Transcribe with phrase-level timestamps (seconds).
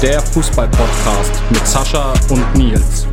[0.00, 3.08] Der Fußball-Podcast mit Sascha und Nils.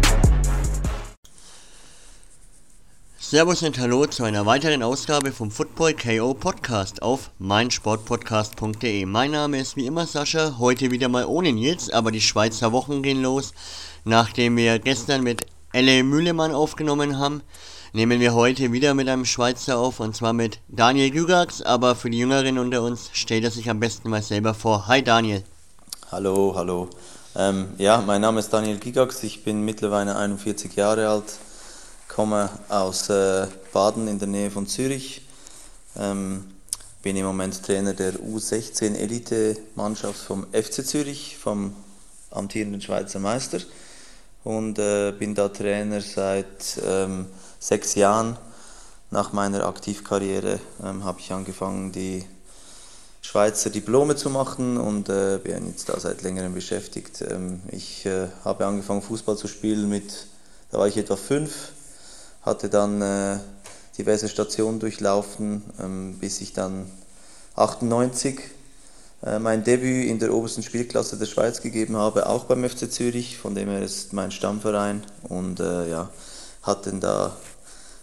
[3.17, 9.07] Servus und Hallo zu einer weiteren Ausgabe vom Football KO Podcast auf meinsportpodcast.de.
[9.07, 13.01] Mein Name ist wie immer Sascha, heute wieder mal ohne Nils, aber die Schweizer Wochen
[13.01, 13.55] gehen los.
[14.03, 17.41] Nachdem wir gestern mit Elle Mühlemann aufgenommen haben,
[17.93, 22.11] nehmen wir heute wieder mit einem Schweizer auf und zwar mit Daniel Gygax, aber für
[22.11, 24.85] die Jüngeren unter uns stellt er sich am besten mal selber vor.
[24.85, 25.43] Hi Daniel.
[26.11, 26.87] Hallo, hallo.
[27.35, 31.39] Ähm, ja, mein Name ist Daniel Gigax, ich bin mittlerweile 41 Jahre alt,
[32.07, 35.23] komme aus äh, Baden in der Nähe von Zürich,
[35.97, 36.45] ähm,
[37.01, 41.75] bin im Moment Trainer der U16 Elite-Mannschaft vom FC Zürich, vom
[42.29, 43.61] amtierenden Schweizer Meister
[44.43, 47.25] und äh, bin da Trainer seit ähm,
[47.57, 48.37] sechs Jahren.
[49.09, 52.25] Nach meiner Aktivkarriere ähm, habe ich angefangen, die
[53.25, 57.23] Schweizer Diplome zu machen und äh, bin jetzt da seit längerem beschäftigt.
[57.27, 60.27] Ähm, ich äh, habe angefangen Fußball zu spielen mit,
[60.71, 61.71] da war ich etwa fünf,
[62.43, 63.39] hatte dann äh,
[63.97, 66.85] diverse Stationen durchlaufen, ähm, bis ich dann
[67.55, 68.41] 98
[69.25, 73.39] äh, mein Debüt in der obersten Spielklasse der Schweiz gegeben habe, auch beim FC Zürich,
[73.39, 76.09] von dem her ist mein Stammverein und äh, ja,
[76.61, 77.35] hatten da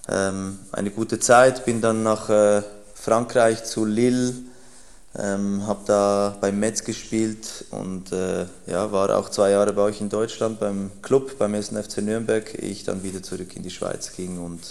[0.08, 2.62] ähm, eine gute Zeit, bin dann nach äh,
[2.96, 4.34] Frankreich zu Lille,
[5.18, 10.00] ähm, habe da beim Metz gespielt und äh, ja, war auch zwei Jahre bei euch
[10.00, 14.38] in Deutschland beim Club, beim SNFC Nürnberg, ich dann wieder zurück in die Schweiz ging
[14.38, 14.62] und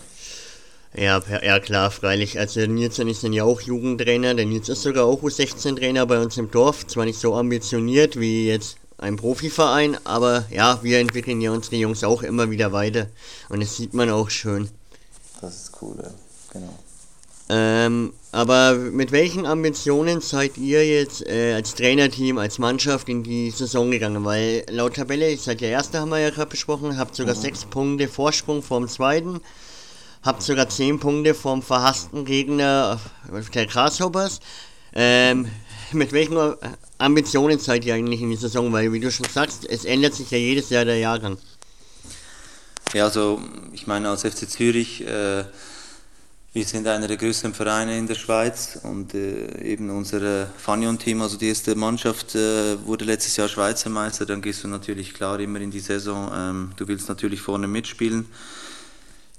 [0.93, 2.39] Ja, ja klar, freilich.
[2.39, 4.33] Also Nils und ich sind ja auch Jugendtrainer.
[4.33, 6.87] Der Nils ist sogar auch U16-Trainer bei uns im Dorf.
[6.87, 12.03] Zwar nicht so ambitioniert wie jetzt ein Profiverein, aber ja, wir entwickeln ja unsere Jungs
[12.03, 13.07] auch immer wieder weiter
[13.49, 14.69] und das sieht man auch schön.
[15.41, 16.11] Das ist cool, ja.
[16.53, 16.79] genau.
[17.49, 23.51] Ähm, aber mit welchen Ambitionen seid ihr jetzt äh, als Trainerteam, als Mannschaft in die
[23.51, 24.23] Saison gegangen?
[24.23, 27.41] Weil laut Tabelle, ihr seid der Erste, haben wir ja gerade besprochen, habt sogar mhm.
[27.41, 29.41] sechs Punkte Vorsprung vom Zweiten,
[30.23, 33.01] habt sogar zehn Punkte vom verhassten Gegner
[33.53, 34.39] der Grasshoppers.
[34.93, 35.49] Ähm,
[35.91, 36.37] mit welchen
[37.01, 38.71] Ambitionen seid ihr eigentlich in die Saison?
[38.71, 41.37] Weil, wie du schon sagst, es ändert sich ja jedes Jahr der Jahrgang.
[42.93, 43.41] Ja, also
[43.73, 45.43] ich meine, als FC Zürich, äh,
[46.53, 51.37] wir sind einer der größten Vereine in der Schweiz und äh, eben unser Fanion-Team, also
[51.37, 54.25] die erste Mannschaft, äh, wurde letztes Jahr Schweizer Meister.
[54.25, 56.29] Dann gehst du natürlich klar immer in die Saison.
[56.33, 58.27] Ähm, du willst natürlich vorne mitspielen.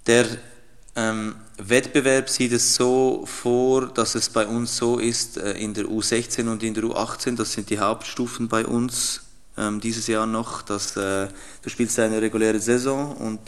[0.06, 0.26] Der
[0.94, 5.86] ähm, Wettbewerb sieht es so vor, dass es bei uns so ist, äh, in der
[5.86, 9.22] U16 und in der U18, das sind die Hauptstufen bei uns
[9.56, 11.28] ähm, dieses Jahr noch, dass äh,
[11.62, 13.40] du spielst eine reguläre Saison und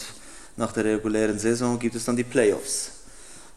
[0.57, 2.93] nach der regulären Saison gibt es dann die Playoffs.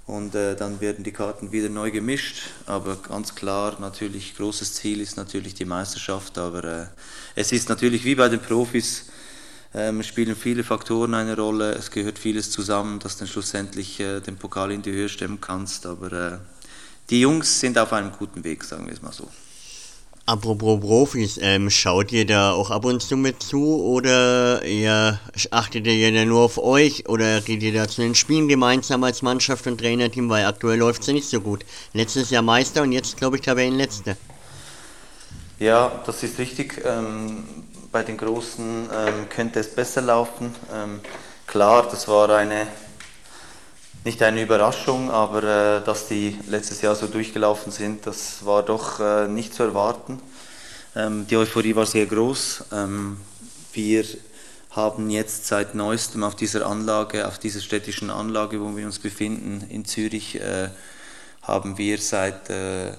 [0.05, 5.01] Und äh, dann werden die Karten wieder neu gemischt, aber ganz klar, natürlich, großes Ziel
[5.01, 6.85] ist natürlich die Meisterschaft, aber äh,
[7.35, 9.07] es ist natürlich wie bei den Profis,
[9.73, 11.73] ähm, spielen viele Faktoren eine Rolle.
[11.73, 15.39] Es gehört vieles zusammen, dass du dann schlussendlich äh, den Pokal in die Höhe stemmen
[15.41, 15.85] kannst.
[15.85, 16.37] Aber äh,
[17.09, 19.27] die Jungs sind auf einem guten Weg, sagen wir es mal so.
[20.25, 25.21] Apropos Profis, ähm, schaut ihr da auch ab und zu mit zu oder ihr
[25.51, 29.21] achtet ihr da nur auf euch oder geht ihr da zu den Spielen gemeinsam als
[29.21, 31.63] Mannschaft und Trainerteam, weil aktuell läuft es ja nicht so gut.
[31.93, 34.17] Letztes Jahr Meister und jetzt glaube ich Tabellenletzte.
[35.59, 36.81] Ja, das ist richtig.
[36.85, 37.45] Ähm,
[37.97, 40.53] bei den Großen ähm, könnte es besser laufen.
[40.71, 40.99] Ähm,
[41.47, 42.67] klar, das war eine,
[44.05, 48.99] nicht eine Überraschung, aber äh, dass die letztes Jahr so durchgelaufen sind, das war doch
[48.99, 50.21] äh, nicht zu erwarten.
[50.95, 52.65] Ähm, die Euphorie war sehr groß.
[52.71, 53.17] Ähm,
[53.73, 54.05] wir
[54.69, 59.65] haben jetzt seit neuestem auf dieser Anlage, auf dieser städtischen Anlage, wo wir uns befinden,
[59.69, 60.69] in Zürich, äh,
[61.41, 62.91] haben wir seit äh,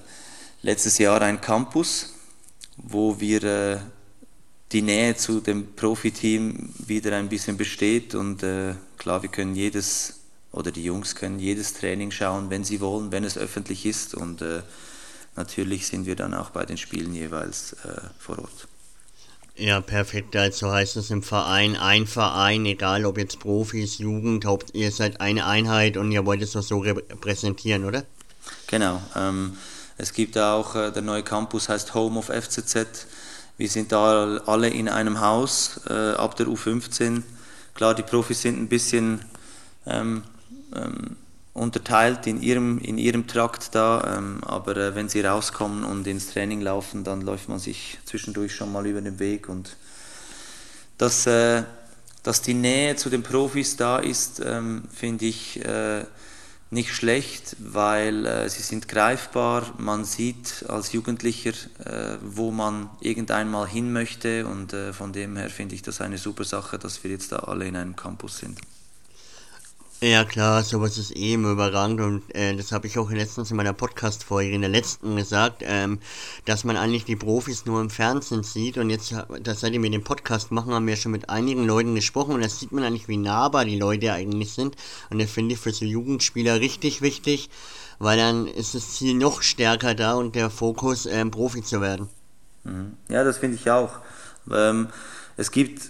[0.61, 2.15] letztes Jahr einen Campus,
[2.75, 3.77] wo wir äh,
[4.71, 10.19] die Nähe zu dem Profiteam wieder ein bisschen besteht und äh, klar, wir können jedes
[10.51, 14.41] oder die Jungs können jedes Training schauen, wenn sie wollen, wenn es öffentlich ist und
[14.41, 14.61] äh,
[15.35, 18.67] natürlich sind wir dann auch bei den Spielen jeweils äh, vor Ort.
[19.55, 20.37] Ja, perfekt.
[20.37, 25.19] Also heißt es im Verein, ein Verein, egal ob jetzt Profis, Jugend, Haupt, ihr seid
[25.19, 28.05] eine Einheit und ihr wollt es auch so repräsentieren, oder?
[28.67, 29.01] Genau.
[29.17, 29.57] Ähm,
[29.97, 33.05] es gibt auch, äh, der neue Campus heißt Home of FCZ.
[33.59, 37.23] Wir sind da alle in einem Haus äh, ab der U15.
[37.73, 39.19] Klar, die Profis sind ein bisschen
[39.85, 40.23] ähm,
[40.73, 41.17] ähm,
[41.53, 46.31] unterteilt in ihrem, in ihrem Trakt da, ähm, aber äh, wenn sie rauskommen und ins
[46.31, 49.75] Training laufen, dann läuft man sich zwischendurch schon mal über den Weg und
[50.97, 51.63] dass, äh,
[52.23, 56.05] dass die Nähe zu den Profis da ist, ähm, finde ich äh,
[56.71, 63.67] nicht schlecht, weil äh, sie sind greifbar, man sieht als Jugendlicher, äh, wo man irgendeinmal
[63.67, 67.11] hin möchte und äh, von dem her finde ich das eine super Sache, dass wir
[67.11, 68.59] jetzt da alle in einem Campus sind.
[70.01, 73.57] Ja klar, sowas ist eh immer überragend und äh, das habe ich auch letztens in
[73.57, 75.99] meiner Podcast-Folge, in der letzten gesagt, ähm,
[76.45, 79.13] dass man eigentlich die Profis nur im Fernsehen sieht und jetzt,
[79.43, 82.47] das seit wir den Podcast machen, haben wir schon mit einigen Leuten gesprochen und da
[82.47, 84.77] sieht man eigentlich, wie nahbar die Leute eigentlich sind
[85.09, 87.49] und das finde ich für so Jugendspieler richtig wichtig,
[87.97, 92.07] weil dann ist das Ziel noch stärker da und der Fokus, ähm, Profi zu werden.
[92.63, 92.93] Mhm.
[93.09, 93.99] Ja, das finde ich auch.
[94.49, 94.87] Ähm,
[95.35, 95.81] es gibt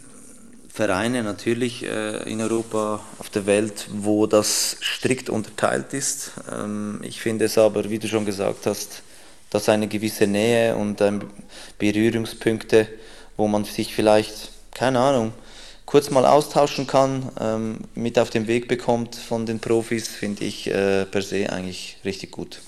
[0.80, 6.31] Vereine natürlich äh, in Europa, auf der Welt, wo das strikt unterteilt ist.
[6.50, 9.04] Ähm, ich finde es aber, wie du schon gesagt hast,
[9.50, 11.04] dass eine gewisse Nähe und
[11.80, 12.88] Berührungspunkte,
[13.36, 15.34] wo man sich vielleicht, keine Ahnung,
[15.86, 20.68] kurz mal austauschen kann, ähm, mit auf den Weg bekommt von den Profis, finde ich
[20.68, 22.62] äh, per se eigentlich richtig gut.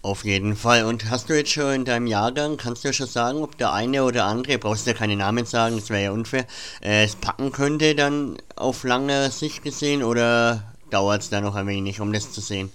[0.00, 0.84] Auf jeden Fall.
[0.84, 4.04] Und hast du jetzt schon in deinem Jahrgang, kannst du schon sagen, ob der eine
[4.04, 6.46] oder andere, brauchst du ja keine Namen sagen, das wäre ja unfair,
[6.82, 11.66] äh, es packen könnte dann auf lange Sicht gesehen oder dauert es da noch ein
[11.66, 12.70] wenig, um das zu sehen?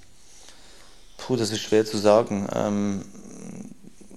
[1.18, 2.48] Puh, das ist schwer zu sagen.
[2.54, 3.06] Ähm,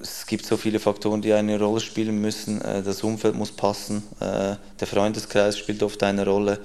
[0.01, 2.61] es gibt so viele Faktoren, die eine Rolle spielen müssen.
[2.61, 6.61] Äh, das Umfeld muss passen, äh, der Freundeskreis spielt oft eine Rolle,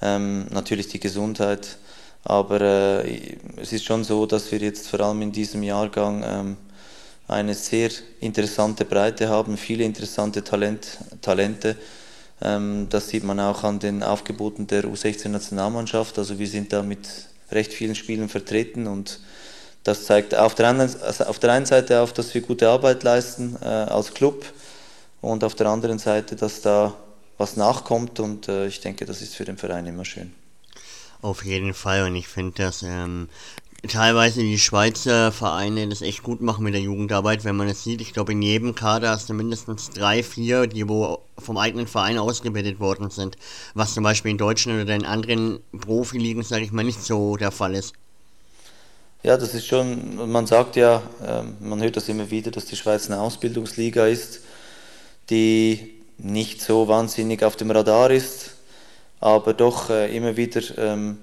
[0.00, 1.76] ähm, natürlich die Gesundheit.
[2.24, 6.56] Aber äh, es ist schon so, dass wir jetzt vor allem in diesem Jahrgang ähm,
[7.28, 7.90] eine sehr
[8.20, 11.76] interessante Breite haben, viele interessante Talent, Talente.
[12.40, 16.18] Ähm, das sieht man auch an den Aufgeboten der U16-Nationalmannschaft.
[16.18, 17.08] Also wir sind da mit
[17.50, 19.20] recht vielen Spielen vertreten und
[19.84, 23.02] das zeigt auf der, anderen, also auf der einen Seite auf, dass wir gute Arbeit
[23.02, 24.44] leisten äh, als Club
[25.20, 26.94] und auf der anderen Seite, dass da
[27.36, 30.32] was nachkommt und äh, ich denke, das ist für den Verein immer schön.
[31.22, 33.28] Auf jeden Fall und ich finde, dass ähm,
[33.88, 38.00] teilweise die Schweizer Vereine das echt gut machen mit der Jugendarbeit, wenn man es sieht.
[38.00, 42.18] Ich glaube, in jedem Kader hast du mindestens drei, vier, die wo vom eigenen Verein
[42.18, 43.38] ausgebildet worden sind.
[43.74, 47.52] Was zum Beispiel in Deutschland oder in anderen Profiligen, sage ich mal, nicht so der
[47.52, 47.94] Fall ist.
[49.22, 52.74] Ja, das ist schon, man sagt ja, ähm, man hört das immer wieder, dass die
[52.74, 54.40] Schweiz eine Ausbildungsliga ist,
[55.30, 58.50] die nicht so wahnsinnig auf dem Radar ist
[59.22, 61.18] aber doch äh, immer wieder ähm,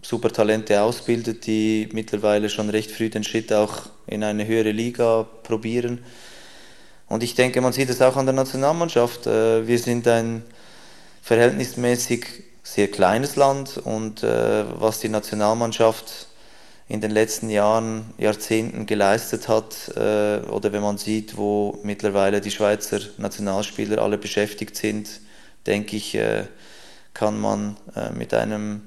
[0.00, 5.26] super Talente ausbildet, die mittlerweile schon recht früh den Schritt auch in eine höhere Liga
[5.42, 6.04] probieren.
[7.08, 9.26] Und ich denke, man sieht es auch an der Nationalmannschaft.
[9.26, 10.44] Äh, wir sind ein
[11.22, 12.24] verhältnismäßig
[12.62, 16.28] sehr kleines Land und äh, was die Nationalmannschaft
[16.86, 22.52] in den letzten Jahren, Jahrzehnten geleistet hat, äh, oder wenn man sieht, wo mittlerweile die
[22.52, 25.08] Schweizer Nationalspieler alle beschäftigt sind,
[25.66, 26.44] denke ich, äh,
[27.14, 28.82] kann man äh, mit einem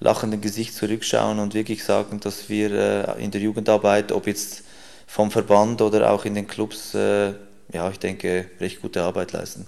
[0.00, 2.70] lachenden Gesicht zurückschauen und wirklich sagen, dass wir
[3.18, 4.62] äh, in der Jugendarbeit, ob jetzt
[5.06, 7.32] vom Verband oder auch in den Clubs, äh,
[7.72, 9.66] ja, ich denke, recht gute Arbeit leisten.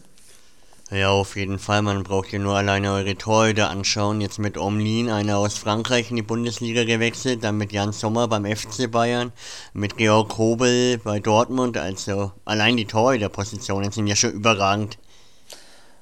[0.90, 1.82] Ja, auf jeden Fall.
[1.82, 4.22] Man braucht ja nur alleine eure Torhüter anschauen.
[4.22, 8.46] Jetzt mit Omlin, einer aus Frankreich in die Bundesliga gewechselt, dann mit Jan Sommer beim
[8.46, 9.32] FC Bayern,
[9.74, 11.76] mit Georg Hobel bei Dortmund.
[11.76, 14.96] Also allein die Torhüterpositionen sind ja schon überragend.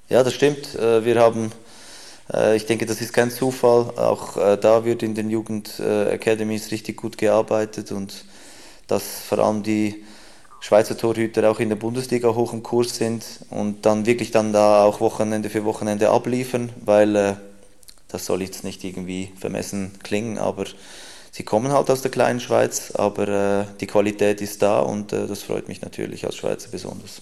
[0.08, 0.76] Ja, das stimmt.
[0.76, 1.50] Äh, wir haben
[2.56, 3.92] ich denke, das ist kein Zufall.
[3.96, 8.24] Auch äh, da wird in den Jugend-Academies richtig gut gearbeitet und
[8.88, 10.04] dass vor allem die
[10.60, 14.84] Schweizer Torhüter auch in der Bundesliga hoch im Kurs sind und dann wirklich dann da
[14.84, 17.34] auch Wochenende für Wochenende abliefern, weil äh,
[18.08, 20.64] das soll jetzt nicht irgendwie vermessen klingen, aber
[21.30, 25.68] sie kommen halt aus der kleinen Schweiz, aber die Qualität ist da und das freut
[25.68, 27.20] mich natürlich als Schweizer besonders.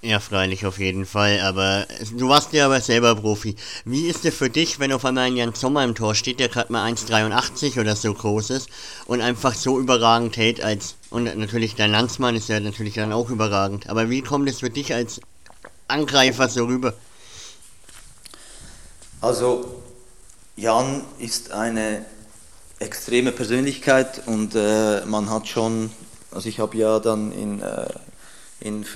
[0.00, 1.84] Ja, freilich auf jeden Fall, aber
[2.16, 3.56] du warst ja aber selber Profi.
[3.84, 6.48] Wie ist es für dich, wenn auf einmal ein Jan Sommer im Tor steht, der
[6.48, 8.68] gerade mal 1,83 oder so groß ist
[9.06, 13.28] und einfach so überragend hält als, und natürlich dein Landsmann ist ja natürlich dann auch
[13.28, 15.20] überragend, aber wie kommt es für dich als
[15.88, 16.94] Angreifer so rüber?
[19.20, 19.82] Also,
[20.54, 22.04] Jan ist eine
[22.78, 25.90] extreme Persönlichkeit und äh, man hat schon,
[26.30, 27.88] also ich habe ja dann in, äh,
[28.60, 28.86] in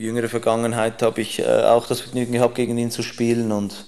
[0.00, 3.86] jüngerer Vergangenheit habe ich äh, auch das Vergnügen gehabt, gegen ihn zu spielen und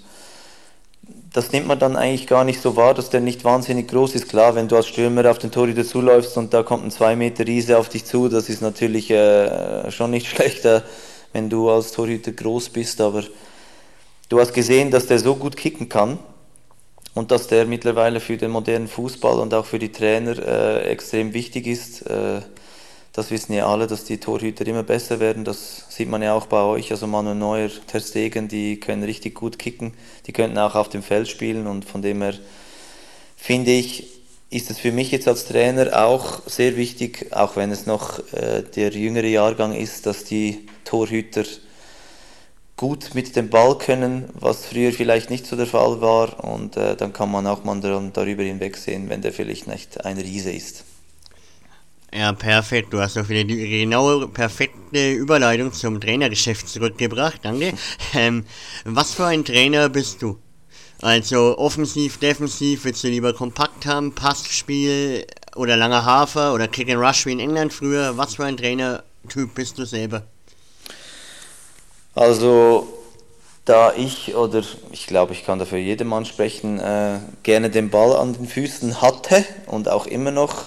[1.33, 4.28] das nimmt man dann eigentlich gar nicht so wahr, dass der nicht wahnsinnig groß ist.
[4.28, 7.47] Klar, wenn du als Stürmer auf den Torhüter zuläufst und da kommt ein 2 Meter
[7.47, 10.83] Riese auf dich zu, das ist natürlich äh, schon nicht schlechter,
[11.33, 13.25] wenn du als Torhüter groß bist, aber
[14.28, 16.19] du hast gesehen, dass der so gut kicken kann
[17.14, 21.33] und dass der mittlerweile für den modernen Fußball und auch für die Trainer äh, extrem
[21.33, 22.02] wichtig ist.
[22.02, 22.42] Äh,
[23.12, 25.45] das wissen ja alle, dass die Torhüter immer besser werden.
[25.45, 26.90] Das sieht man ja auch bei euch.
[26.90, 29.92] Also Manuel Neuer, Ter Stegen, die können richtig gut kicken.
[30.26, 32.35] Die könnten auch auf dem Feld spielen und von dem her
[33.37, 34.09] finde ich,
[34.49, 38.62] ist es für mich jetzt als Trainer auch sehr wichtig, auch wenn es noch äh,
[38.62, 41.45] der jüngere Jahrgang ist, dass die Torhüter
[42.76, 46.45] gut mit dem Ball können, was früher vielleicht nicht so der Fall war.
[46.45, 47.78] Und äh, dann kann man auch mal
[48.12, 50.85] darüber hinwegsehen, wenn der vielleicht nicht ein Riese ist.
[52.14, 52.92] Ja, perfekt.
[52.92, 57.40] Du hast auch wieder die genaue, perfekte Überleitung zum Trainergeschäft zurückgebracht.
[57.42, 57.73] Danke.
[58.14, 58.45] Ähm,
[58.85, 60.38] was für ein Trainer bist du?
[61.00, 65.26] Also offensiv, defensiv, willst du lieber kompakt haben, Passspiel
[65.57, 68.19] oder langer Hafer oder Kick and Rush wie in England früher?
[68.19, 70.23] Was für ein Trainertyp bist du selber?
[72.14, 72.87] Also
[73.64, 78.14] da ich, oder ich glaube, ich kann dafür jedem Mann sprechen, äh, gerne den Ball
[78.14, 80.66] an den Füßen hatte und auch immer noch,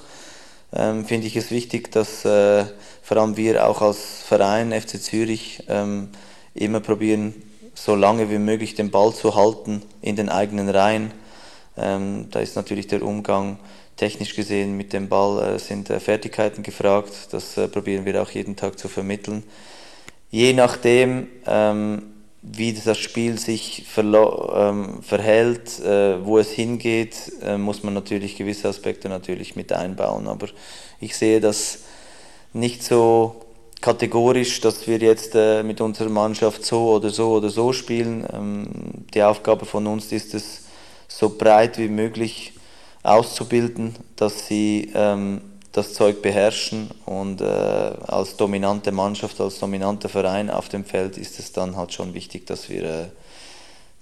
[0.76, 2.66] ähm, finde ich es wichtig, dass äh,
[3.02, 6.10] vor allem wir auch als Verein FC Zürich ähm,
[6.54, 7.34] immer probieren,
[7.74, 11.12] so lange wie möglich den Ball zu halten in den eigenen Reihen.
[11.78, 13.60] Ähm, da ist natürlich der Umgang
[13.98, 17.12] technisch gesehen mit dem Ball äh, sind äh, Fertigkeiten gefragt.
[17.32, 19.44] Das äh, probieren wir auch jeden Tag zu vermitteln.
[20.32, 22.15] Je nachdem, ähm,
[22.52, 28.70] wie das Spiel sich ähm, verhält, äh, wo es hingeht, äh, muss man natürlich gewisse
[28.70, 30.28] Aspekte natürlich mit einbauen.
[30.28, 30.48] Aber
[31.00, 31.80] ich sehe das
[32.54, 33.42] nicht so
[33.82, 38.26] kategorisch, dass wir jetzt äh, mit unserer Mannschaft so oder so oder so spielen.
[38.32, 38.68] Ähm,
[39.14, 40.62] die Aufgabe von uns ist es,
[41.08, 42.54] so breit wie möglich
[43.04, 45.42] auszubilden, dass sie ähm,
[45.76, 51.38] das Zeug beherrschen und äh, als dominante Mannschaft, als dominanter Verein auf dem Feld ist
[51.38, 53.06] es dann halt schon wichtig, dass wir äh,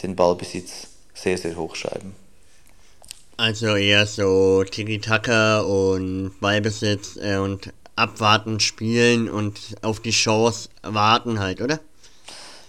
[0.04, 2.14] den Ballbesitz sehr, sehr hoch schreiben.
[3.38, 11.40] Also eher so Tiki-Taka und Ballbesitz äh, und abwarten, spielen und auf die Chance warten
[11.40, 11.80] halt, oder?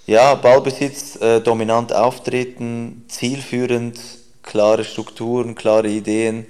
[0.07, 4.01] Ja, Ballbesitz, äh, dominant auftreten, zielführend,
[4.43, 6.47] klare Strukturen, klare Ideen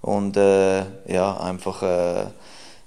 [0.00, 2.26] und äh, ja, einfach äh,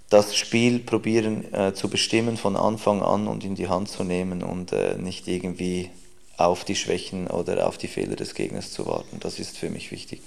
[0.09, 4.43] das Spiel probieren äh, zu bestimmen von Anfang an und in die Hand zu nehmen
[4.43, 5.89] und äh, nicht irgendwie
[6.37, 9.19] auf die Schwächen oder auf die Fehler des Gegners zu warten.
[9.19, 10.21] Das ist für mich wichtig.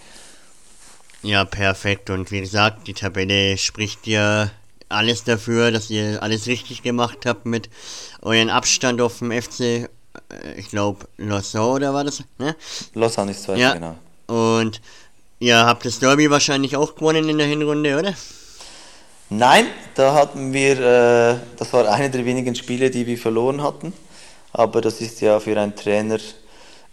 [1.22, 2.10] Ja, perfekt.
[2.10, 4.50] Und wie gesagt, die Tabelle spricht ja
[4.88, 7.68] alles dafür, dass ihr alles richtig gemacht habt mit
[8.22, 9.60] euren Abstand auf dem FC.
[9.60, 9.88] Äh,
[10.56, 12.22] ich glaube, Lausanne oder war das?
[12.38, 12.54] Ne?
[12.94, 13.74] Lausanne ist zweiter, ja.
[13.74, 13.96] genau.
[14.26, 14.80] Und
[15.40, 18.14] Ihr habt das Derby wahrscheinlich auch gewonnen in der Hinrunde, oder?
[19.30, 23.92] Nein, da hatten wir, äh, das war eine der wenigen Spiele, die wir verloren hatten.
[24.52, 26.18] Aber das ist ja für einen Trainer,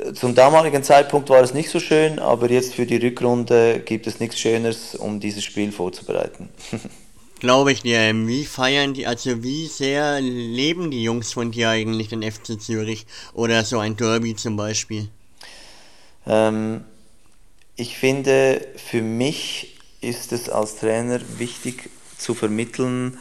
[0.02, 4.08] äh, zum damaligen Zeitpunkt war es nicht so schön, aber jetzt für die Rückrunde gibt
[4.08, 6.50] es nichts Schöneres, um dieses Spiel vorzubereiten.
[7.40, 8.00] Glaube ich dir.
[8.28, 13.08] Wie feiern die, also wie sehr leben die Jungs von dir eigentlich den FC Zürich
[13.34, 15.10] oder so ein Derby zum Beispiel?
[16.28, 16.84] Ähm,
[17.82, 23.18] ich finde, für mich ist es als Trainer wichtig zu vermitteln,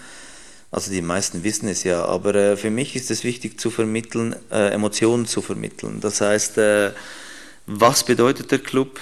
[0.70, 4.36] also die meisten wissen es ja, aber äh, für mich ist es wichtig zu vermitteln,
[4.52, 6.00] äh, Emotionen zu vermitteln.
[6.00, 6.92] Das heißt, äh,
[7.66, 9.00] was bedeutet der Club?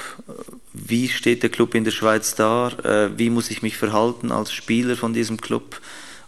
[0.73, 2.69] Wie steht der Club in der Schweiz da?
[2.85, 5.81] Äh, wie muss ich mich verhalten als Spieler von diesem Club?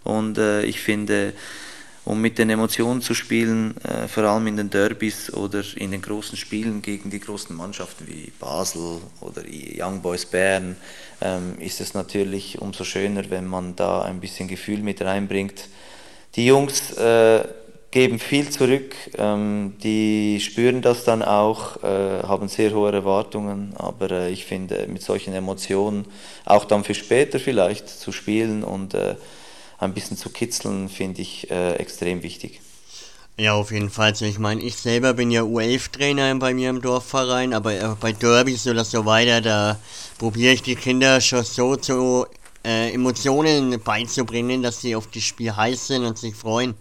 [0.02, 1.34] Und äh, ich finde,
[2.04, 6.02] um mit den Emotionen zu spielen, äh, vor allem in den Derbys oder in den
[6.02, 10.76] großen Spielen gegen die großen Mannschaften wie Basel oder Young Boys Bern,
[11.20, 15.68] ähm, ist es natürlich umso schöner, wenn man da ein bisschen Gefühl mit reinbringt.
[16.36, 17.44] Die Jungs äh,
[17.90, 24.10] geben viel zurück, ähm, die spüren das dann auch, äh, haben sehr hohe Erwartungen, aber
[24.12, 26.06] äh, ich finde, mit solchen Emotionen,
[26.44, 29.16] auch dann für später vielleicht zu spielen und äh,
[29.80, 32.60] ein bisschen zu kitzeln, finde ich äh, extrem wichtig.
[33.36, 34.10] Ja, auf jeden Fall.
[34.10, 38.12] Also ich meine, ich selber bin ja U11-Trainer bei mir im Dorfverein, aber äh, bei
[38.12, 39.78] Derbys oder so weiter, da
[40.18, 42.26] probiere ich die Kinder schon so zu
[42.64, 46.74] äh, Emotionen beizubringen, dass sie auf das Spiel heiß sind und sich freuen.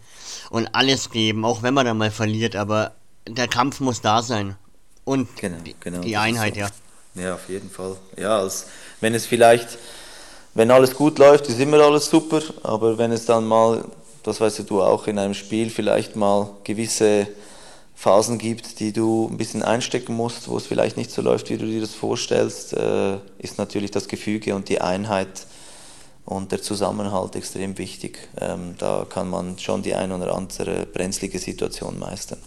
[0.50, 2.94] und alles geben, auch wenn man dann mal verliert, aber
[3.28, 4.56] der Kampf muss da sein.
[5.06, 6.60] Und genau, genau, die Einheit, so.
[6.62, 6.70] ja.
[7.16, 7.96] Ja, auf jeden Fall.
[8.18, 8.68] Ja, als,
[9.02, 9.78] wenn es vielleicht,
[10.54, 13.86] wenn alles gut läuft, ist immer alles super, aber wenn es dann mal,
[14.24, 17.28] das weißt du auch, in einem Spiel vielleicht mal gewisse
[17.96, 21.58] Phasen gibt, die du ein bisschen einstecken musst, wo es vielleicht nicht so läuft, wie
[21.58, 25.46] du dir das vorstellst, äh, ist natürlich das Gefüge und die Einheit
[26.26, 28.30] und der Zusammenhalt extrem wichtig.
[28.40, 32.40] Ähm, da kann man schon die ein oder andere brenzlige Situation meistern.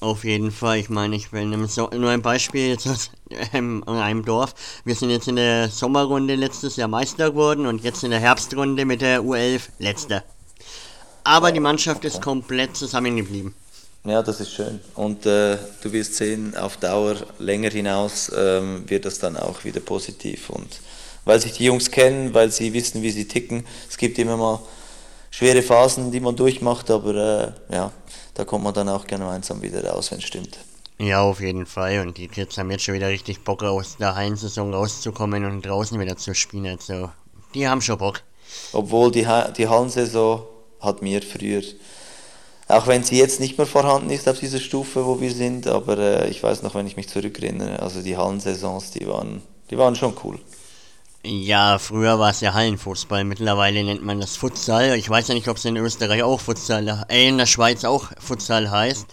[0.00, 3.10] Auf jeden Fall, ich meine, ich will so nur ein Beispiel jetzt aus
[3.54, 4.54] ähm, einem Dorf.
[4.84, 8.84] Wir sind jetzt in der Sommerrunde letztes Jahr Meister geworden und jetzt in der Herbstrunde
[8.84, 10.22] mit der U11 letzter.
[11.24, 13.54] Aber die Mannschaft ist komplett zusammengeblieben.
[14.04, 14.80] Ja, das ist schön.
[14.94, 19.80] Und äh, du wirst sehen, auf Dauer länger hinaus ähm, wird das dann auch wieder
[19.80, 20.50] positiv.
[20.50, 20.80] Und
[21.24, 24.60] weil sich die Jungs kennen, weil sie wissen, wie sie ticken, es gibt immer mal
[25.36, 27.92] schwere Phasen, die man durchmacht, aber äh, ja,
[28.32, 30.56] da kommt man dann auch gemeinsam wieder raus, wenn es stimmt.
[30.98, 32.00] Ja, auf jeden Fall.
[32.00, 36.00] Und die Kids haben jetzt schon wieder richtig Bock, aus der Heimsaison rauszukommen und draußen
[36.00, 36.66] wieder zu spielen.
[36.66, 37.10] Also,
[37.54, 38.22] die haben schon Bock.
[38.72, 40.42] Obwohl die, ha die Hallensaison
[40.80, 41.62] hat mir früher,
[42.68, 45.98] auch wenn sie jetzt nicht mehr vorhanden ist auf dieser Stufe, wo wir sind, aber
[45.98, 49.96] äh, ich weiß noch, wenn ich mich zurückerinnere, also die Hallensaisons, die waren, die waren
[49.96, 50.38] schon cool.
[51.28, 54.94] Ja, früher war es ja Hallenfußball, mittlerweile nennt man das Futsal.
[54.94, 58.12] Ich weiß ja nicht, ob es in Österreich auch Futsal, äh, in der Schweiz auch
[58.20, 59.06] Futsal heißt,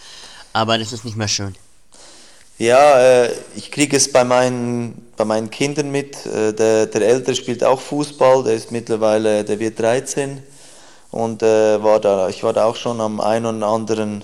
[0.53, 1.55] aber das ist nicht mehr schön.
[2.60, 6.24] Ja, äh, ich kriege es bei meinen, bei meinen Kindern mit.
[6.27, 10.43] Äh, der, der Ältere spielt auch Fußball, der ist mittlerweile, der wird 13
[11.10, 14.24] und äh, war da, ich war da auch schon am einen oder anderen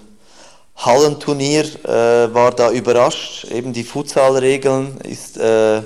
[0.76, 3.46] Hallenturnier, äh, war da überrascht.
[3.46, 5.82] Eben die Futsalregeln ist äh,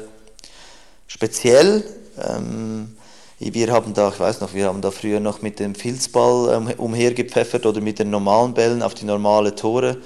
[1.13, 1.83] speziell.
[2.17, 2.95] Ähm,
[3.37, 6.73] wir haben da, ich weiß noch, wir haben da früher noch mit dem Filzball ähm,
[6.77, 9.97] umhergepfeffert oder mit den normalen Bällen auf die normale Tore.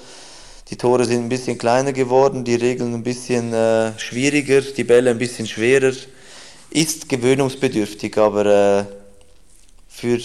[0.68, 5.10] Die Tore sind ein bisschen kleiner geworden, die Regeln ein bisschen äh, schwieriger, die Bälle
[5.10, 5.92] ein bisschen schwerer.
[6.70, 8.84] Ist gewöhnungsbedürftig, aber äh,
[9.88, 10.18] für,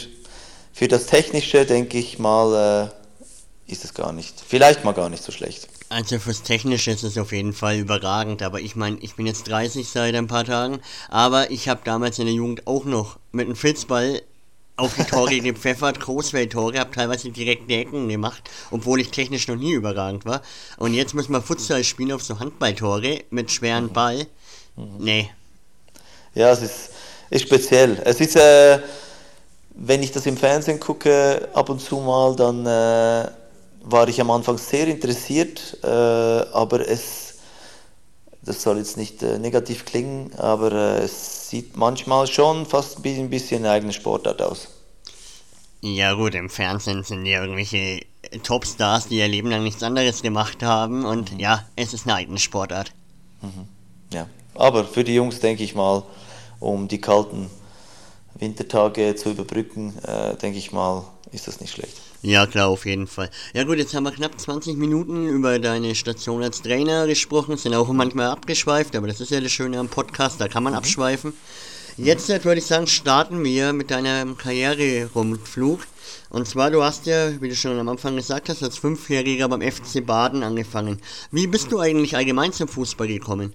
[0.74, 2.92] für das Technische, denke ich mal,
[3.70, 5.70] äh, ist es gar nicht, vielleicht mal gar nicht so schlecht.
[5.94, 9.48] Also fürs Technische ist es auf jeden Fall überragend, aber ich meine, ich bin jetzt
[9.48, 10.80] 30 seit ein paar Tagen,
[11.10, 14.24] aber ich habe damals in der Jugend auch noch mit einem Filzball
[14.76, 19.74] auf die Tore gepfeffert, Großwelttore, habe teilweise direkte Ecken gemacht, obwohl ich technisch noch nie
[19.74, 20.42] überragend war.
[20.78, 23.94] Und jetzt muss man Futsal spielen auf so Handballtore mit schweren mhm.
[23.94, 24.28] Ball.
[24.76, 24.98] Mhm.
[24.98, 25.30] Nee.
[26.34, 26.90] Ja, es ist,
[27.30, 28.02] ist speziell.
[28.04, 28.80] Es ist, äh,
[29.76, 33.30] wenn ich das im Fernsehen gucke, ab und zu mal, dann äh,
[33.84, 37.36] war ich am Anfang sehr interessiert, äh, aber es,
[38.42, 43.02] das soll jetzt nicht äh, negativ klingen, aber äh, es sieht manchmal schon fast ein
[43.02, 44.70] bisschen, ein bisschen eine eigene Sportart aus.
[45.82, 48.00] Ja gut, im Fernsehen sind ja irgendwelche
[48.42, 51.40] Topstars, die ihr Leben lang nichts anderes gemacht haben und mhm.
[51.40, 52.94] ja, es ist eine eigene Sportart.
[53.42, 53.68] Mhm.
[54.14, 56.04] Ja, aber für die Jungs denke ich mal,
[56.62, 57.50] um die kalten
[58.36, 61.98] Wintertage zu überbrücken, äh, denke ich mal, ist das nicht schlecht.
[62.24, 63.30] Ja, klar, auf jeden Fall.
[63.54, 67.76] Ja gut, jetzt haben wir knapp 20 Minuten über deine Station als Trainer gesprochen, sind
[67.76, 70.78] auch manchmal abgeschweift, aber das ist ja das Schöne am Podcast, da kann man mhm.
[70.78, 71.34] abschweifen.
[71.98, 75.82] Jetzt äh, würde ich sagen, starten wir mit deinem Karriererundflug.
[76.30, 79.62] Und zwar, du hast ja, wie du schon am Anfang gesagt hast, als Fünfjähriger beim
[79.62, 81.02] FC Baden angefangen.
[81.30, 83.52] Wie bist du eigentlich allgemein zum Fußball gekommen?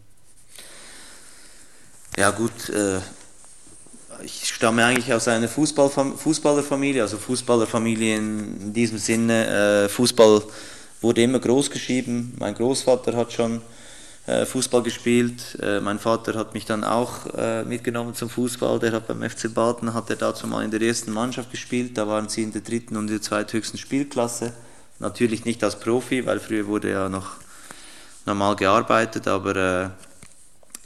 [2.19, 3.01] Ja gut, äh,
[4.23, 9.85] ich stamme eigentlich aus einer Fußballerfamilie, also Fußballerfamilie in diesem Sinne.
[9.85, 10.43] Äh, Fußball
[11.01, 12.35] wurde immer groß geschrieben.
[12.39, 13.61] Mein Großvater hat schon
[14.27, 15.59] äh, Fußball gespielt.
[15.63, 17.27] Äh, mein Vater hat mich dann auch
[17.65, 18.79] mitgenommen zum Fußball.
[18.79, 21.97] Der hat beim FC Baden, hat er dazu mal in der ersten Mannschaft gespielt.
[21.97, 24.53] Da waren sie in der dritten und der zweithöchsten Spielklasse.
[24.99, 27.37] Natürlich nicht als Profi, weil früher wurde ja noch
[28.27, 29.93] normal gearbeitet, aber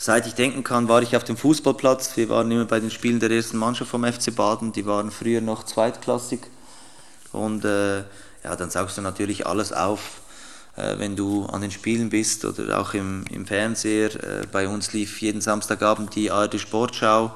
[0.05, 2.17] Seit ich denken kann, war ich auf dem Fußballplatz.
[2.17, 4.73] Wir waren immer bei den Spielen der ersten Mannschaft vom FC Baden.
[4.73, 6.41] Die waren früher noch zweitklassig.
[7.31, 7.99] Und äh,
[8.43, 10.21] ja, dann saugst du natürlich alles auf,
[10.75, 14.13] äh, wenn du an den Spielen bist oder auch im, im Fernseher.
[14.17, 17.27] Äh, bei uns lief jeden Samstagabend die ARD Sportschau.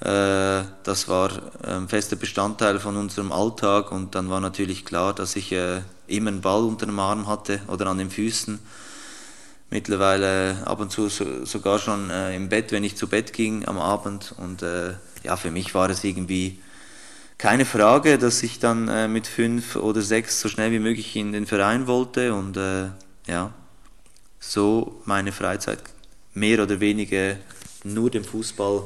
[0.00, 1.30] Äh, das war
[1.62, 3.92] ein fester Bestandteil von unserem Alltag.
[3.92, 7.60] Und dann war natürlich klar, dass ich äh, immer einen Ball unter dem Arm hatte
[7.68, 8.60] oder an den Füßen
[9.74, 13.66] mittlerweile ab und zu so, sogar schon äh, im Bett, wenn ich zu Bett ging
[13.66, 14.32] am Abend.
[14.38, 14.92] Und äh,
[15.24, 16.60] ja, für mich war es irgendwie
[17.38, 21.32] keine Frage, dass ich dann äh, mit fünf oder sechs so schnell wie möglich in
[21.32, 22.86] den Verein wollte und äh,
[23.26, 23.52] ja,
[24.38, 25.82] so meine Freizeit
[26.34, 27.36] mehr oder weniger
[27.82, 28.84] nur dem Fußball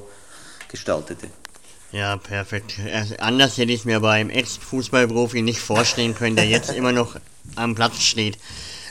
[0.68, 1.28] gestaltete.
[1.92, 2.80] Ja, perfekt.
[2.94, 7.16] Also anders hätte ich es mir beim Ex-Fußballprofi nicht vorstellen können, der jetzt immer noch
[7.56, 8.38] am Platz steht.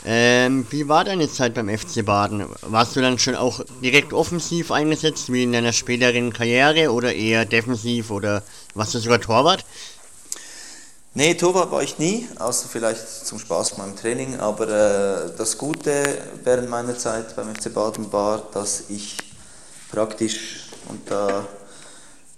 [0.09, 2.45] Ähm, wie war deine Zeit beim FC Baden?
[2.61, 7.43] Warst du dann schon auch direkt offensiv eingesetzt, wie in deiner späteren Karriere, oder eher
[7.43, 8.41] defensiv, oder
[8.73, 9.65] warst du sogar Torwart?
[11.13, 14.39] Nee, Torwart war ich nie, außer vielleicht zum Spaß beim Training.
[14.39, 19.17] Aber äh, das Gute während meiner Zeit beim FC Baden war, dass ich
[19.91, 21.45] praktisch, und da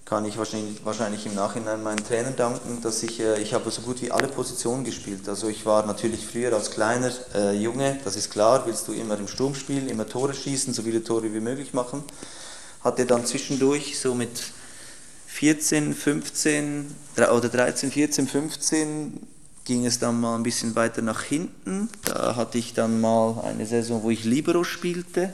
[0.10, 3.84] kann ich wahrscheinlich, wahrscheinlich im Nachhinein meinen Trainern danken, dass ich, äh, ich habe so
[3.84, 5.30] gut wie alle Positionen gespielt.
[5.30, 9.20] Also ich war natürlich früher als kleiner äh, Junge, das ist klar, willst du immer
[9.20, 12.04] im Sturm spielen, immer Tore schießen, so viele Tore wie möglich machen.
[12.84, 14.32] Hatte dann zwischendurch so mit
[15.28, 19.28] 14, 15 oder 13, 14, 15
[19.64, 21.88] ging es dann mal ein bisschen weiter nach hinten.
[22.04, 25.32] Da hatte ich dann mal eine Saison, wo ich Libero spielte.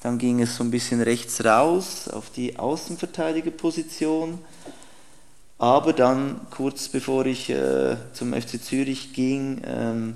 [0.00, 4.38] Dann ging es so ein bisschen rechts raus auf die Außenverteidigerposition.
[5.58, 10.14] Aber dann, kurz bevor ich äh, zum FC Zürich ging ähm,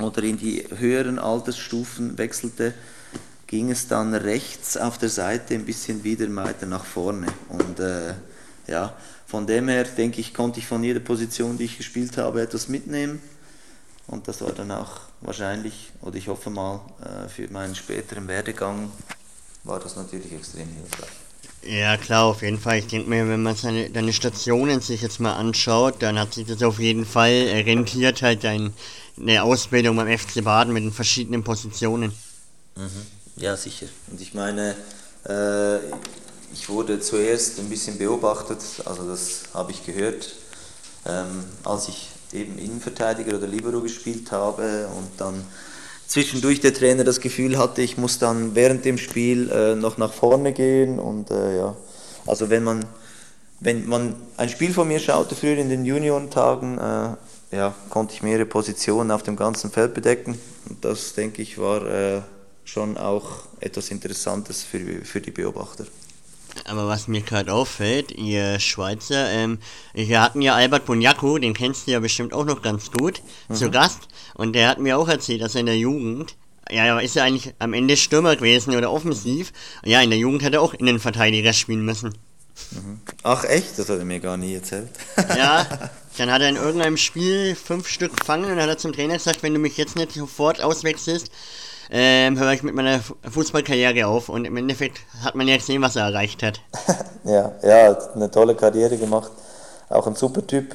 [0.00, 2.74] oder in die höheren Altersstufen wechselte,
[3.48, 7.26] ging es dann rechts auf der Seite ein bisschen wieder weiter nach vorne.
[7.48, 8.14] Und äh,
[8.68, 8.94] ja,
[9.26, 12.68] von dem her denke ich, konnte ich von jeder Position, die ich gespielt habe, etwas
[12.68, 13.20] mitnehmen.
[14.06, 18.90] Und das war dann auch wahrscheinlich, oder ich hoffe mal, äh, für meinen späteren Werdegang
[19.64, 21.10] war das natürlich extrem hilfreich.
[21.62, 22.78] Ja, klar, auf jeden Fall.
[22.78, 26.46] Ich denke mir, wenn man seine, deine Stationen sich jetzt mal anschaut, dann hat sich
[26.46, 32.12] das auf jeden Fall rentiert, halt deine Ausbildung beim FC Baden mit den verschiedenen Positionen.
[32.76, 33.06] Mhm.
[33.36, 33.86] Ja, sicher.
[34.10, 34.76] Und ich meine,
[35.28, 35.78] äh,
[36.52, 40.34] ich wurde zuerst ein bisschen beobachtet, also das habe ich gehört,
[41.06, 45.44] ähm, als ich eben Innenverteidiger oder Libero gespielt habe und dann
[46.06, 50.12] zwischendurch der Trainer das Gefühl hatte, ich muss dann während dem Spiel äh, noch nach
[50.12, 51.76] vorne gehen und äh, ja,
[52.26, 52.84] also wenn man
[53.60, 58.22] wenn man ein Spiel von mir schaute früher in den Juniorentagen, äh, ja, konnte ich
[58.22, 60.38] mehrere Positionen auf dem ganzen Feld bedecken
[60.68, 62.20] und das denke ich war äh,
[62.64, 65.86] schon auch etwas Interessantes für, für die Beobachter.
[66.66, 69.58] Aber was mir gerade auffällt, ihr Schweizer, ähm,
[69.94, 73.54] wir hatten ja Albert Bunyaku, den kennst du ja bestimmt auch noch ganz gut, mhm.
[73.54, 74.08] zu Gast.
[74.34, 76.36] Und der hat mir auch erzählt, dass er in der Jugend,
[76.70, 79.52] ja, ist ja eigentlich am Ende Stürmer gewesen oder offensiv.
[79.84, 82.14] Ja, in der Jugend hat er auch Innenverteidiger spielen müssen.
[82.70, 83.00] Mhm.
[83.22, 83.78] Ach echt?
[83.78, 84.88] Das hat er mir gar nie erzählt.
[85.16, 85.66] ja,
[86.18, 89.14] dann hat er in irgendeinem Spiel fünf Stück gefangen und dann hat er zum Trainer
[89.14, 91.30] gesagt, wenn du mich jetzt nicht sofort auswechselst,
[91.90, 95.96] ähm, höre ich mit meiner Fußballkarriere auf und im Endeffekt hat man ja gesehen, was
[95.96, 96.60] er erreicht hat.
[97.24, 99.30] ja, ja, hat eine tolle Karriere gemacht,
[99.88, 100.74] auch ein super Typ.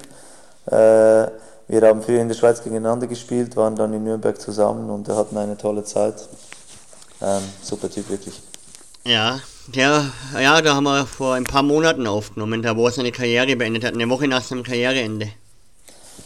[0.66, 1.28] Äh,
[1.68, 5.38] wir haben früher in der Schweiz gegeneinander gespielt, waren dann in Nürnberg zusammen und hatten
[5.38, 6.16] eine tolle Zeit.
[7.22, 8.42] Ähm, super Typ, wirklich.
[9.06, 10.06] Ja, der,
[10.40, 13.84] ja, da haben wir vor ein paar Monaten aufgenommen, da wo er seine Karriere beendet
[13.84, 15.30] hat, eine Woche nach seinem Karriereende.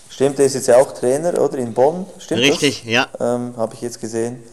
[0.10, 1.58] Stimmt, er ist jetzt ja auch Trainer, oder?
[1.58, 2.92] In Bonn, stimmt Richtig, das?
[2.92, 3.08] ja.
[3.20, 4.44] Ähm, Habe ich jetzt gesehen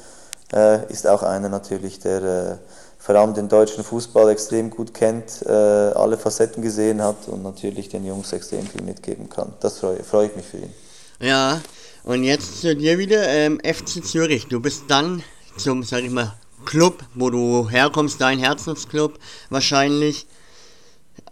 [0.53, 2.57] äh, ist auch einer natürlich, der äh,
[2.99, 7.89] vor allem den deutschen Fußball extrem gut kennt, äh, alle Facetten gesehen hat und natürlich
[7.89, 9.53] den Jungs extrem viel mitgeben kann.
[9.61, 10.73] Das freue, freue ich mich für ihn.
[11.21, 11.61] Ja,
[12.05, 14.47] und jetzt zu dir wieder, ähm, FC Zürich.
[14.49, 15.23] Du bist dann
[15.57, 19.19] zum, sag ich mal, Club, wo du herkommst, dein Herzensclub
[19.51, 20.27] wahrscheinlich.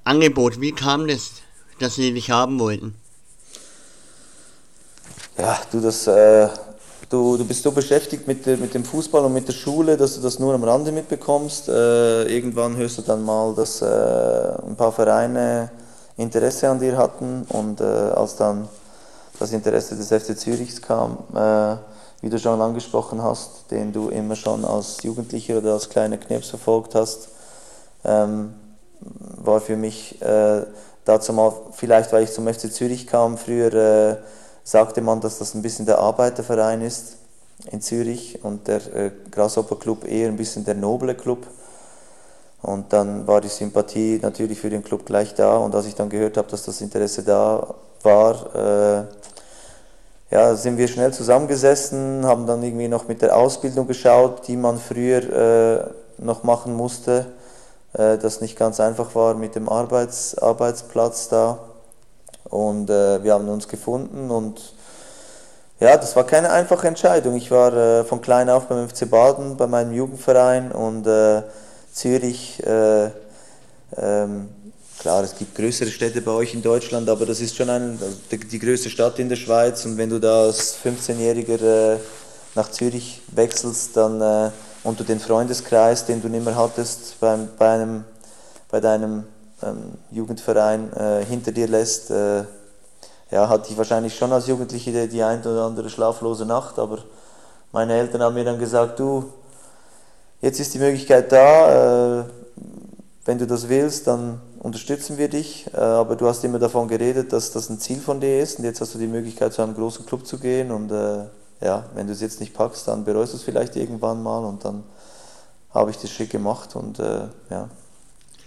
[0.04, 1.30] Angebot, wie kam das,
[1.78, 2.94] dass sie dich haben wollten?
[5.38, 6.48] Ja, du, das äh,
[7.12, 10.22] Du, du bist so beschäftigt mit, mit dem Fußball und mit der Schule, dass du
[10.22, 11.68] das nur am Rande mitbekommst.
[11.68, 15.70] Äh, irgendwann hörst du dann mal, dass äh, ein paar Vereine
[16.16, 18.66] Interesse an dir hatten und äh, als dann
[19.38, 21.76] das Interesse des FC Zürichs kam, äh,
[22.22, 26.48] wie du schon angesprochen hast, den du immer schon als Jugendlicher oder als kleiner Knirps
[26.48, 27.28] verfolgt hast,
[28.06, 28.54] ähm,
[29.36, 30.62] war für mich äh,
[31.04, 34.16] dazu mal, vielleicht weil ich zum FC Zürich kam, früher äh,
[34.64, 37.16] sagte man, dass das ein bisschen der Arbeiterverein ist
[37.70, 41.46] in Zürich und der äh, Grasshopper Club eher ein bisschen der noble Club.
[42.62, 45.56] Und dann war die Sympathie natürlich für den Club gleich da.
[45.56, 49.04] Und als ich dann gehört habe, dass das Interesse da war, äh,
[50.30, 54.78] ja, sind wir schnell zusammengesessen, haben dann irgendwie noch mit der Ausbildung geschaut, die man
[54.78, 57.26] früher äh, noch machen musste,
[57.92, 61.58] äh, das nicht ganz einfach war mit dem Arbeits Arbeitsplatz da.
[62.52, 64.60] Und äh, wir haben uns gefunden und
[65.80, 67.34] ja, das war keine einfache Entscheidung.
[67.34, 71.42] Ich war äh, von klein auf beim FC Baden, bei meinem Jugendverein und äh,
[71.94, 72.62] Zürich.
[72.62, 73.06] Äh,
[73.96, 74.50] ähm,
[74.98, 77.98] klar, es gibt größere Städte bei euch in Deutschland, aber das ist schon ein,
[78.30, 79.86] die, die größte Stadt in der Schweiz.
[79.86, 81.98] Und wenn du da als 15-Jähriger äh,
[82.54, 84.50] nach Zürich wechselst, dann äh,
[84.84, 88.04] du den Freundeskreis, den du nicht mehr hattest beim, bei, einem,
[88.70, 89.24] bei deinem
[89.62, 92.44] ähm, Jugendverein äh, hinter dir lässt, äh,
[93.30, 96.98] ja, hatte ich wahrscheinlich schon als Jugendliche die, die ein oder andere schlaflose Nacht, aber
[97.72, 99.24] meine Eltern haben mir dann gesagt, du,
[100.40, 102.24] jetzt ist die Möglichkeit da, äh,
[103.24, 107.32] wenn du das willst, dann unterstützen wir dich, äh, aber du hast immer davon geredet,
[107.32, 109.74] dass das ein Ziel von dir ist und jetzt hast du die Möglichkeit, zu einem
[109.74, 111.24] großen Club zu gehen und äh,
[111.60, 114.64] ja, wenn du es jetzt nicht packst, dann bereust du es vielleicht irgendwann mal und
[114.64, 114.82] dann
[115.72, 117.68] habe ich das Schritt gemacht und äh, ja,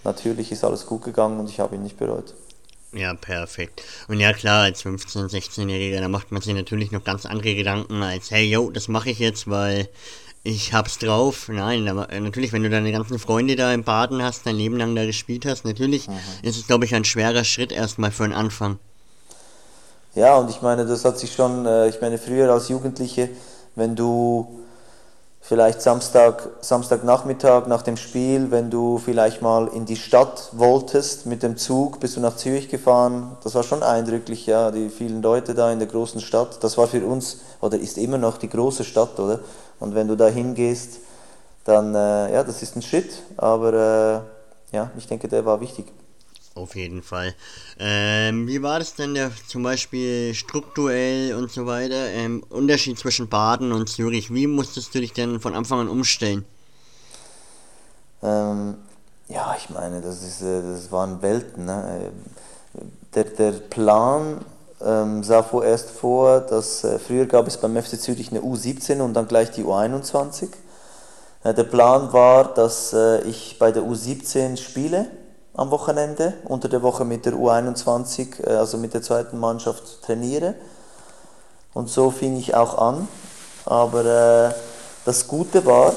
[0.06, 2.34] natürlich ist alles gut gegangen und ich habe ihn nicht bereut.
[2.92, 3.82] Ja, perfekt.
[4.08, 8.02] Und ja klar, als 15-, 16-Jähriger, da macht man sich natürlich noch ganz andere Gedanken
[8.02, 9.88] als, hey, yo, das mache ich jetzt, weil
[10.44, 11.48] ich hab's drauf.
[11.48, 14.94] Nein, aber natürlich, wenn du deine ganzen Freunde da im Baden hast, dein Leben lang
[14.94, 16.14] da gespielt hast, natürlich mhm.
[16.42, 18.78] ist es, glaube ich, ein schwerer Schritt erstmal für den Anfang.
[20.14, 23.28] Ja, und ich meine, das hat sich schon, äh, ich meine, früher als Jugendliche,
[23.74, 24.65] wenn du
[25.40, 31.42] vielleicht Samstag, Samstagnachmittag nach dem Spiel, wenn du vielleicht mal in die Stadt wolltest mit
[31.42, 33.36] dem Zug, bist du nach Zürich gefahren.
[33.44, 36.62] Das war schon eindrücklich, ja, die vielen Leute da in der großen Stadt.
[36.64, 39.40] Das war für uns, oder ist immer noch die große Stadt, oder?
[39.78, 40.98] Und wenn du da hingehst,
[41.64, 44.24] dann, äh, ja, das ist ein Schritt, aber
[44.72, 45.92] äh, ja, ich denke, der war wichtig.
[46.56, 47.34] Auf jeden Fall.
[47.78, 52.08] Ähm, wie war das denn der, zum Beispiel strukturell und so weiter?
[52.08, 54.32] Ähm, Unterschied zwischen Baden und Zürich.
[54.32, 56.46] Wie musstest du dich denn von Anfang an umstellen?
[58.22, 58.76] Ähm,
[59.28, 61.66] ja, ich meine, das, ist, äh, das waren Welten.
[61.66, 62.10] Ne?
[63.14, 64.40] Der, der Plan
[64.80, 69.12] ähm, sah vorerst vor, dass äh, früher gab es beim FC Zürich eine U17 und
[69.12, 70.48] dann gleich die U21.
[71.44, 75.10] Äh, der Plan war, dass äh, ich bei der U17 spiele
[75.56, 80.54] am Wochenende, unter der Woche mit der U21, äh, also mit der zweiten Mannschaft trainiere.
[81.72, 83.08] Und so fing ich auch an.
[83.64, 84.54] Aber äh,
[85.04, 85.94] das Gute war,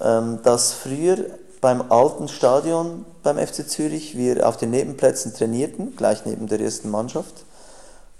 [0.00, 1.18] ähm, dass früher
[1.60, 6.90] beim alten Stadion beim FC Zürich wir auf den Nebenplätzen trainierten, gleich neben der ersten
[6.90, 7.44] Mannschaft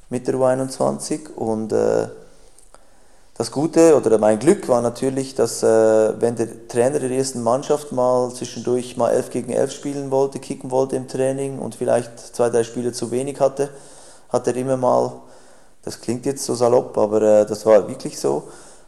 [0.09, 1.31] mit der U21.
[1.35, 2.09] Und äh,
[3.37, 7.90] das Gute oder mein Glück war natürlich, dass äh, wenn der Trainer der ersten Mannschaft
[7.90, 12.49] mal zwischendurch mal 11 gegen 11 spielen wollte, kicken wollte im Training und vielleicht zwei,
[12.49, 13.70] drei Spiele zu wenig hatte,
[14.29, 15.12] hat er immer mal,
[15.83, 18.44] das klingt jetzt so salopp, aber äh, das war wirklich so,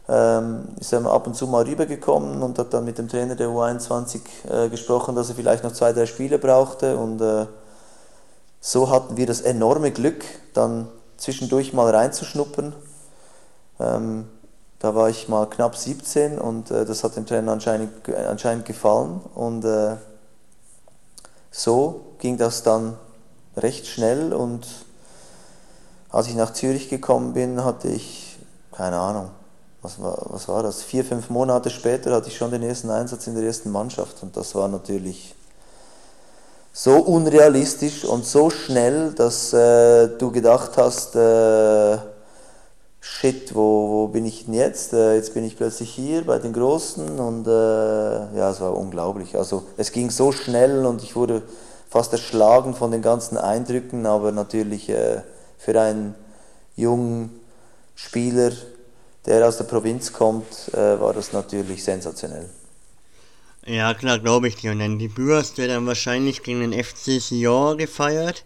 [0.09, 3.49] ähm, ist er ab und zu mal rübergekommen und hat dann mit dem Trainer der
[3.49, 7.47] U21 äh, gesprochen, dass er vielleicht noch zwei, drei Spiele brauchte und äh,
[8.61, 12.75] so hatten wir das enorme Glück, dann zwischendurch mal reinzuschnuppern.
[13.79, 14.29] Ähm,
[14.79, 19.21] da war ich mal knapp 17 und äh, das hat dem Trainer anscheinend, anscheinend gefallen.
[19.35, 19.97] Und äh,
[21.51, 22.97] so ging das dann
[23.57, 24.35] recht schnell.
[24.35, 24.67] Und
[26.11, 28.39] als ich nach Zürich gekommen bin, hatte ich,
[28.73, 29.31] keine Ahnung,
[29.81, 30.83] was war, was war das?
[30.83, 34.23] Vier, fünf Monate später hatte ich schon den ersten Einsatz in der ersten Mannschaft.
[34.23, 35.35] Und das war natürlich
[36.73, 41.97] so unrealistisch und so schnell, dass äh, du gedacht hast, äh,
[43.07, 44.93] shit, wo, wo bin ich denn jetzt?
[44.93, 49.37] Äh, jetzt bin ich plötzlich hier bei den Großen und äh, ja, es war unglaublich.
[49.37, 51.43] Also es ging so schnell und ich wurde
[51.89, 55.23] fast erschlagen von den ganzen Eindrücken, aber natürlich äh,
[55.59, 56.15] für einen
[56.75, 57.41] jungen
[57.95, 58.53] Spieler,
[59.25, 62.49] der aus der Provinz kommt, äh, war das natürlich sensationell.
[63.65, 64.71] Ja, klar, glaube ich dir.
[64.73, 68.45] Und dein Debüt hast du dann wahrscheinlich gegen den FC Sion gefeiert.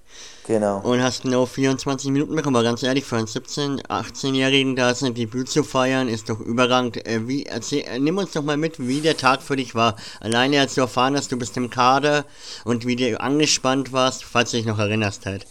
[0.51, 0.81] Genau.
[0.81, 2.57] Und hast genau 24 Minuten bekommen.
[2.57, 7.07] Aber ganz ehrlich, für einen 17-, 18-Jährigen da sein Debüt zu feiern, ist doch überragend.
[7.07, 9.95] Äh, wie, erzähl, äh, nimm uns doch mal mit, wie der Tag für dich war.
[10.19, 12.25] Alleine als du erfahren hast, du bist im Kader
[12.65, 15.47] und wie du angespannt warst, falls du dich noch erinnerst halt.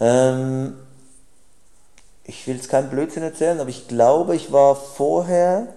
[0.00, 0.74] Ähm,
[2.24, 5.68] ich will jetzt keinen Blödsinn erzählen, aber ich glaube, ich war vorher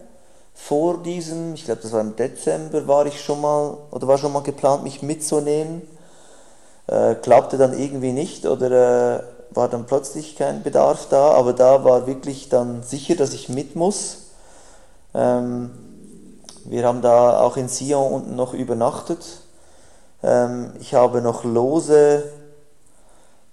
[0.53, 4.33] vor diesem, ich glaube, das war im Dezember, war ich schon mal oder war schon
[4.33, 5.81] mal geplant, mich mitzunehmen.
[6.87, 11.83] Äh, klappte dann irgendwie nicht oder äh, war dann plötzlich kein Bedarf da, aber da
[11.83, 14.29] war wirklich dann sicher, dass ich mit muss.
[15.13, 15.71] Ähm,
[16.65, 19.25] wir haben da auch in Sion unten noch übernachtet.
[20.23, 22.23] Ähm, ich habe noch lose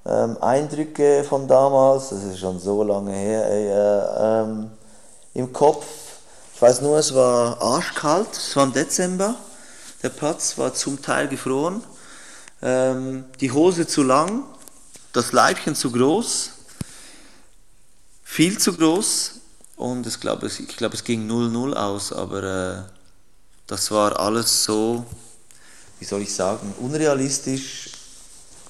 [0.07, 4.70] ähm, Eindrücke von damals, das ist schon so lange her, ey, äh, ähm,
[5.35, 5.85] im Kopf
[6.55, 9.35] ich weiß nur, es war arschkalt, es war im Dezember.
[10.05, 11.83] Der Platz war zum Teil gefroren.
[12.62, 14.45] Ähm, die Hose zu lang,
[15.12, 16.51] das Leibchen zu groß,
[18.23, 19.40] viel zu groß.
[19.77, 22.83] Und ich glaube, es, ich glaub, es ging 0-0 aus, aber äh,
[23.67, 25.05] das war alles so,
[25.99, 27.93] wie soll ich sagen, unrealistisch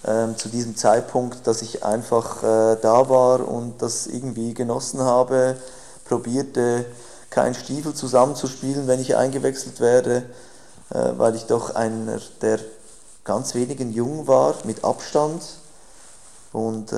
[0.07, 5.57] ähm, zu diesem Zeitpunkt, dass ich einfach äh, da war und das irgendwie genossen habe,
[6.05, 6.85] probierte
[7.31, 10.25] keinen Stiefel zusammenzuspielen, wenn ich eingewechselt werde,
[10.90, 12.61] äh, weil ich doch einer der
[13.24, 15.42] ganz wenigen jung war, mit Abstand.
[16.52, 16.96] Und äh,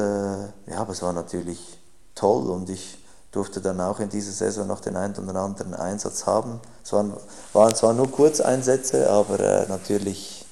[0.66, 1.78] ja, aber es war natürlich
[2.14, 2.98] toll und ich
[3.30, 6.60] durfte dann auch in dieser Saison noch den einen oder anderen Einsatz haben.
[6.82, 7.12] Es waren,
[7.52, 10.44] waren zwar nur Kurzeinsätze, aber äh, natürlich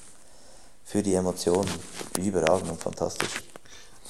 [0.85, 1.71] für die Emotionen
[2.19, 3.43] überragend und fantastisch.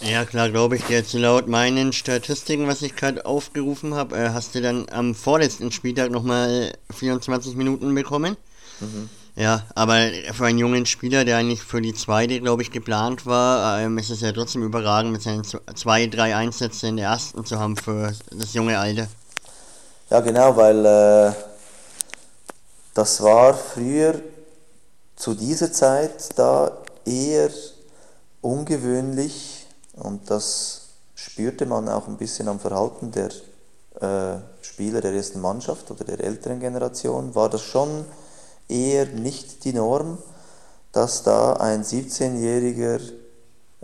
[0.01, 0.89] Ja, klar, glaube ich.
[0.89, 5.71] Jetzt laut meinen Statistiken, was ich gerade aufgerufen habe, äh, hast du dann am vorletzten
[5.71, 8.37] Spieltag nochmal 24 Minuten bekommen.
[8.81, 9.09] Mhm.
[9.37, 13.81] Ja, aber für einen jungen Spieler, der eigentlich für die zweite, glaube ich, geplant war,
[13.81, 17.59] ähm, ist es ja trotzdem überragend, mit seinen zwei, drei Einsätzen in der ersten zu
[17.59, 19.09] haben für das junge Alter.
[20.09, 21.33] Ja, genau, weil äh,
[22.95, 24.21] das war früher
[25.17, 26.71] zu dieser Zeit da
[27.05, 27.51] eher
[28.41, 30.83] ungewöhnlich und das
[31.17, 33.31] spürte man auch ein bisschen am Verhalten der
[34.01, 38.05] äh, Spieler der ersten Mannschaft oder der älteren Generation, war das schon
[38.69, 40.19] eher nicht die Norm,
[40.93, 43.01] dass da ein 17-jähriger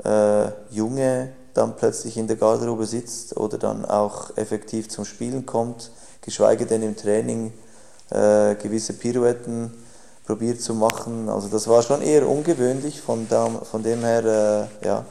[0.05, 5.91] äh, Junge dann plötzlich in der Garderobe sitzt oder dann auch effektiv zum Spielen kommt,
[6.21, 7.53] geschweige denn im Training
[8.11, 9.73] äh, gewisse Pirouetten
[10.25, 11.29] probiert zu machen.
[11.29, 15.05] Also das war schon eher ungewöhnlich, von, dem, von dem her, äh, ja,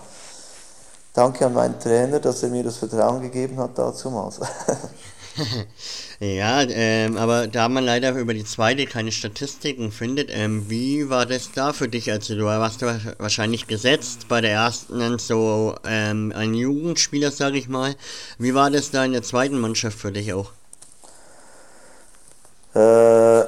[1.14, 4.40] danke an meinen Trainer, dass er mir das Vertrauen gegeben hat dazumals.
[6.20, 11.26] ja, ähm, aber da man leider über die zweite keine Statistiken findet, ähm, wie war
[11.26, 12.12] das da für dich?
[12.12, 17.96] Also du warst wahrscheinlich gesetzt bei der ersten so ähm, ein Jugendspieler, sage ich mal.
[18.38, 20.52] Wie war das da in der zweiten Mannschaft für dich auch?
[22.76, 23.46] Äh,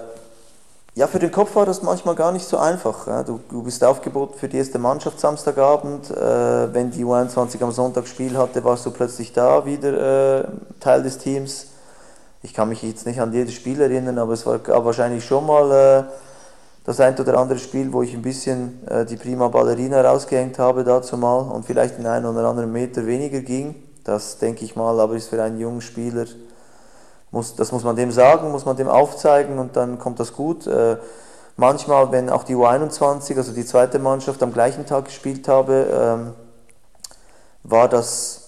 [0.93, 3.07] ja, für den Kopf war das manchmal gar nicht so einfach.
[3.07, 3.23] Ja.
[3.23, 6.11] Du, du, bist aufgeboten für die erste Mannschaft Samstagabend.
[6.11, 10.43] Äh, wenn die U21 am Sonntag Spiel hatte, warst du plötzlich da, wieder äh,
[10.81, 11.67] Teil des Teams.
[12.43, 15.71] Ich kann mich jetzt nicht an jedes Spiel erinnern, aber es war, wahrscheinlich schon mal
[15.71, 16.03] äh,
[16.83, 20.83] das ein oder andere Spiel, wo ich ein bisschen äh, die Prima Ballerina rausgehängt habe
[20.83, 23.75] dazu mal und vielleicht den einen oder anderen Meter weniger ging.
[24.03, 26.25] Das denke ich mal, aber ist für einen jungen Spieler,
[27.29, 30.65] muss, das muss man dem sagen, muss man dem aufzeigen und dann kommt das gut.
[30.65, 30.97] Äh,
[31.57, 36.33] manchmal, wenn auch die U21, also die zweite Mannschaft, am gleichen Tag gespielt habe, ähm,
[37.63, 38.40] war das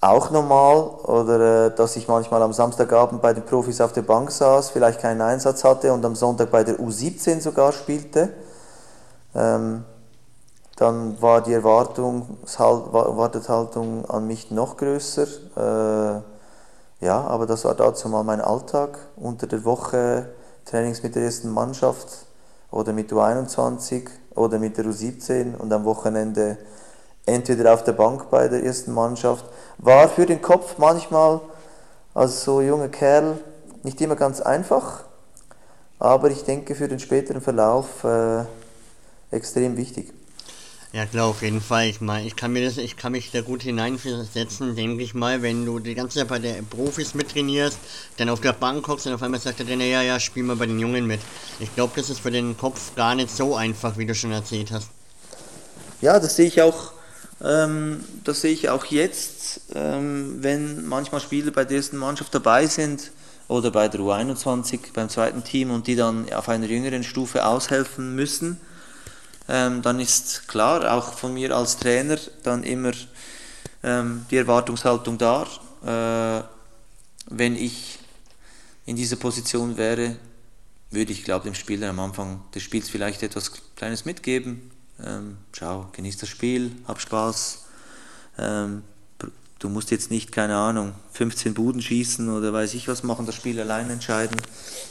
[0.00, 4.30] auch normal oder äh, dass ich manchmal am Samstagabend bei den Profis auf der Bank
[4.30, 8.32] saß, vielleicht keinen Einsatz hatte und am Sonntag bei der U17 sogar spielte.
[9.34, 9.84] Ähm,
[10.76, 15.26] dann war die Erwartungshaltung an mich noch größer.
[15.56, 16.20] Äh,
[17.04, 18.98] ja, aber das war dazu mal mein Alltag.
[19.16, 20.28] Unter der Woche
[20.64, 22.06] Trainings mit der ersten Mannschaft
[22.70, 24.06] oder mit U21
[24.36, 26.58] oder mit der U17 und am Wochenende
[27.28, 29.44] entweder auf der Bank bei der ersten Mannschaft.
[29.78, 31.40] War für den Kopf manchmal
[32.14, 33.38] als so junger Kerl
[33.84, 35.04] nicht immer ganz einfach,
[35.98, 38.44] aber ich denke für den späteren Verlauf äh,
[39.30, 40.12] extrem wichtig.
[40.92, 41.86] Ja klar, auf jeden Fall.
[41.86, 45.42] Ich meine, ich kann mir das, ich kann mich da gut hineinversetzen, denke ich mal,
[45.42, 47.78] wenn du die ganze Zeit bei den Profis mittrainierst,
[48.16, 50.56] dann auf der Bank hockst und auf einmal sagt der Trainer, ja, ja, spiel mal
[50.56, 51.20] bei den Jungen mit.
[51.60, 54.72] Ich glaube, das ist für den Kopf gar nicht so einfach, wie du schon erzählt
[54.72, 54.88] hast.
[56.00, 56.92] Ja, das sehe ich auch
[57.40, 63.12] das sehe ich auch jetzt, ähm, wenn manchmal Spieler bei der ersten Mannschaft dabei sind
[63.46, 68.16] oder bei der U21 beim zweiten Team und die dann auf einer jüngeren Stufe aushelfen
[68.16, 68.60] müssen,
[69.48, 72.92] ähm, dann ist klar, auch von mir als Trainer dann immer
[73.82, 75.46] ähm, die Erwartungshaltung da.
[75.84, 76.42] Äh,
[77.30, 77.98] wenn ich
[78.84, 80.16] in dieser Position wäre,
[80.90, 84.70] würde ich, glaube dem Spieler am Anfang des Spiels vielleicht etwas Kleines mitgeben,
[85.04, 87.64] ähm, schau, genieß das Spiel, hab Spaß.
[88.38, 88.82] Ähm,
[89.58, 93.34] du musst jetzt nicht, keine Ahnung, 15 Buden schießen oder weiß ich was machen, das
[93.34, 94.36] Spiel allein entscheiden.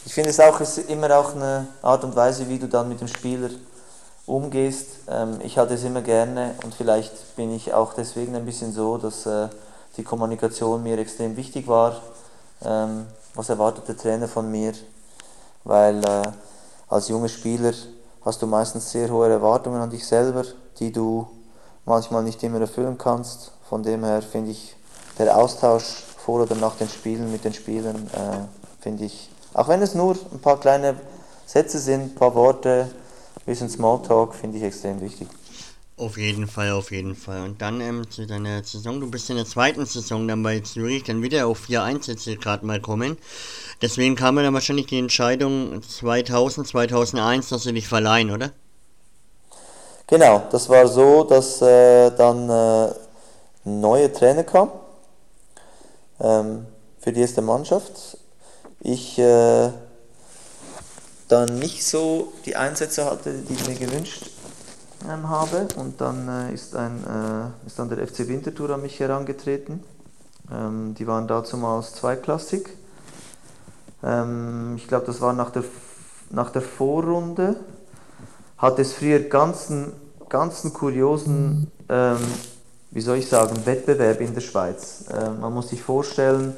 [0.06, 3.02] Ich finde es auch ist immer auch eine Art und Weise, wie du dann mit
[3.02, 3.50] dem Spieler
[4.26, 4.88] umgehst.
[5.08, 8.98] Ähm, ich hatte es immer gerne und vielleicht bin ich auch deswegen ein bisschen so,
[8.98, 9.48] dass äh,
[9.96, 12.02] die Kommunikation mir extrem wichtig war.
[12.64, 14.74] Ähm, was erwartet der Trainer von mir?
[15.64, 16.24] Weil äh,
[16.90, 17.74] als junger Spieler
[18.28, 20.44] hast du meistens sehr hohe Erwartungen an dich selber,
[20.80, 21.28] die du
[21.86, 23.54] manchmal nicht immer erfüllen kannst.
[23.70, 24.76] Von dem her finde ich
[25.18, 29.82] der Austausch vor oder nach den Spielen mit den Spielern, äh, finde ich, auch wenn
[29.82, 30.96] es nur ein paar kleine
[31.46, 32.90] Sätze sind, ein paar Worte,
[33.36, 35.30] ein bisschen Smalltalk, finde ich extrem wichtig.
[35.96, 37.44] Auf jeden Fall, auf jeden Fall.
[37.44, 41.04] Und dann ähm, zu deiner Saison, du bist in der zweiten Saison dann bei Zürich,
[41.04, 43.18] dann wieder auf vier Einsätze gerade mal kommen.
[43.82, 48.52] Deswegen kam dann wahrscheinlich die Entscheidung 2000, 2001, dass sie dich verleihen, oder?
[50.08, 52.94] Genau, das war so, dass äh, dann äh,
[53.66, 54.72] ein neuer Trainer kam
[56.20, 56.66] ähm,
[57.00, 58.18] für die erste Mannschaft.
[58.80, 59.70] Ich äh,
[61.28, 64.30] dann nicht so die Einsätze hatte, die ich mir gewünscht
[65.10, 65.68] ähm, habe.
[65.76, 69.84] Und dann äh, ist, ein, äh, ist dann der FC Winterthur an mich herangetreten.
[70.52, 72.70] Ähm, die waren dazumals zweiklassig.
[74.04, 75.64] Ähm, ich glaube, das war nach der,
[76.30, 77.56] nach der Vorrunde.
[78.58, 79.94] Hat es früher ganzen,
[80.30, 82.18] ganzen kuriosen, ähm,
[82.92, 85.06] wie soll ich sagen, Wettbewerb in der Schweiz.
[85.12, 86.56] Ähm, man muss sich vorstellen,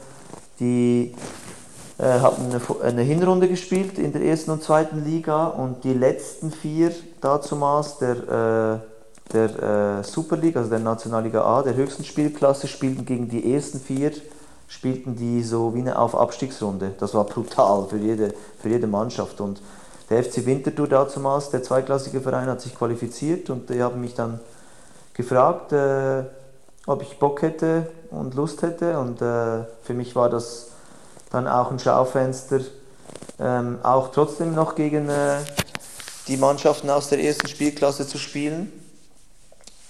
[0.59, 1.13] die
[1.97, 6.51] äh, hatten eine, eine, Hinrunde gespielt in der ersten und zweiten Liga und die letzten
[6.51, 12.67] vier dazumals der, äh, der äh, Super League, also der Nationalliga A, der höchsten Spielklasse,
[12.67, 14.11] spielten gegen die ersten vier,
[14.69, 16.93] spielten die so wie eine Auf-Abstiegsrunde.
[16.99, 19.61] Das war brutal für jede, für jede Mannschaft und
[20.09, 24.39] der FC Winterthur dazumals, der zweiklassige Verein, hat sich qualifiziert und die haben mich dann
[25.13, 26.23] gefragt, äh,
[26.85, 30.67] ob ich Bock hätte und Lust hätte und äh, für mich war das
[31.31, 32.61] dann auch ein Schaufenster,
[33.39, 35.37] ähm, auch trotzdem noch gegen äh,
[36.27, 38.71] die Mannschaften aus der ersten Spielklasse zu spielen.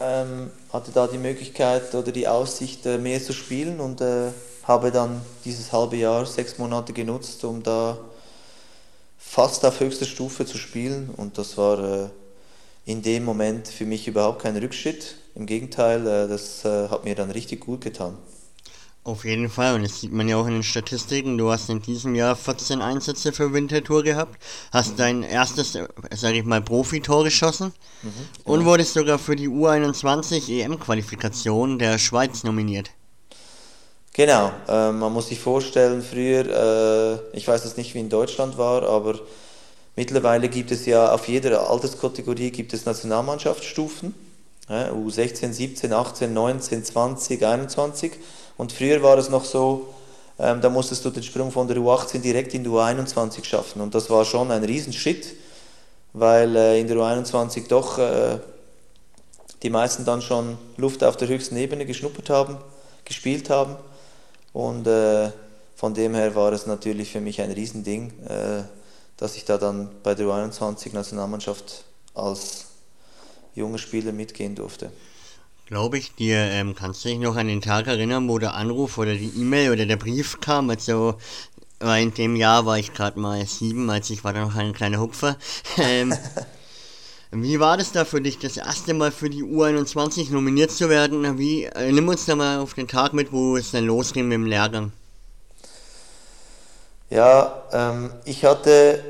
[0.01, 4.29] Ähm, hatte da die Möglichkeit oder die Aussicht, äh, mehr zu spielen und äh,
[4.63, 7.97] habe dann dieses halbe Jahr, sechs Monate genutzt, um da
[9.17, 12.09] fast auf höchster Stufe zu spielen und das war äh,
[12.85, 15.15] in dem Moment für mich überhaupt kein Rückschritt.
[15.35, 18.17] Im Gegenteil, äh, das äh, hat mir dann richtig gut getan.
[19.03, 21.37] Auf jeden Fall, und das sieht man ja auch in den Statistiken.
[21.37, 24.41] Du hast in diesem Jahr 14 Einsätze für Winterthur gehabt,
[24.71, 25.77] hast dein erstes,
[26.11, 28.09] sag ich mal, Profitor geschossen mhm,
[28.43, 28.53] genau.
[28.53, 32.91] und wurdest sogar für die U21 EM-Qualifikation der Schweiz nominiert.
[34.19, 38.57] Genau, äh, man muss sich vorstellen, früher, äh, ich weiß es nicht, wie in Deutschland
[38.57, 39.17] war, aber
[39.95, 44.13] mittlerweile gibt es ja auf jeder Alterskategorie gibt es Nationalmannschaftsstufen.
[44.67, 48.11] U16, 17, 18, 19, 20, 21.
[48.57, 49.93] Und früher war es noch so,
[50.37, 53.81] ähm, da musstest du den Sprung von der U18 direkt in die U21 schaffen.
[53.81, 55.27] Und das war schon ein Riesenschritt,
[56.11, 58.39] weil äh, in der U21 doch äh,
[59.63, 62.57] die meisten dann schon Luft auf der höchsten Ebene geschnuppert haben,
[63.05, 63.77] gespielt haben.
[64.53, 65.31] Und äh,
[65.75, 68.63] von dem her war es natürlich für mich ein Riesending, äh,
[69.17, 71.83] dass ich da dann bei der U21-Nationalmannschaft
[72.13, 72.65] als
[73.55, 74.91] junger Spieler mitgehen durfte.
[75.67, 76.37] Glaube ich dir.
[76.37, 79.71] Ähm, kannst du dich noch an den Tag erinnern, wo der Anruf oder die E-Mail
[79.71, 80.69] oder der Brief kam?
[80.69, 81.15] Also,
[81.79, 84.73] weil in dem Jahr war ich gerade mal sieben, als ich war da noch ein
[84.73, 85.37] kleiner Hupfer.
[85.77, 86.13] Ähm,
[87.31, 91.37] wie war das da für dich, das erste Mal für die U21 nominiert zu werden?
[91.37, 94.35] Wie, äh, nimm uns da mal auf den Tag mit, wo es dann losging mit
[94.35, 94.91] dem Lehrgang.
[97.09, 99.03] Ja, ähm, ich hatte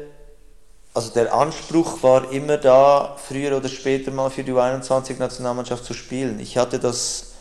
[0.93, 6.39] also der Anspruch war immer da, früher oder später mal für die U21-Nationalmannschaft zu spielen.
[6.39, 7.33] Ich hatte das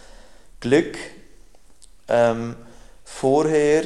[0.60, 0.96] Glück,
[2.08, 2.54] ähm,
[3.04, 3.84] vorher,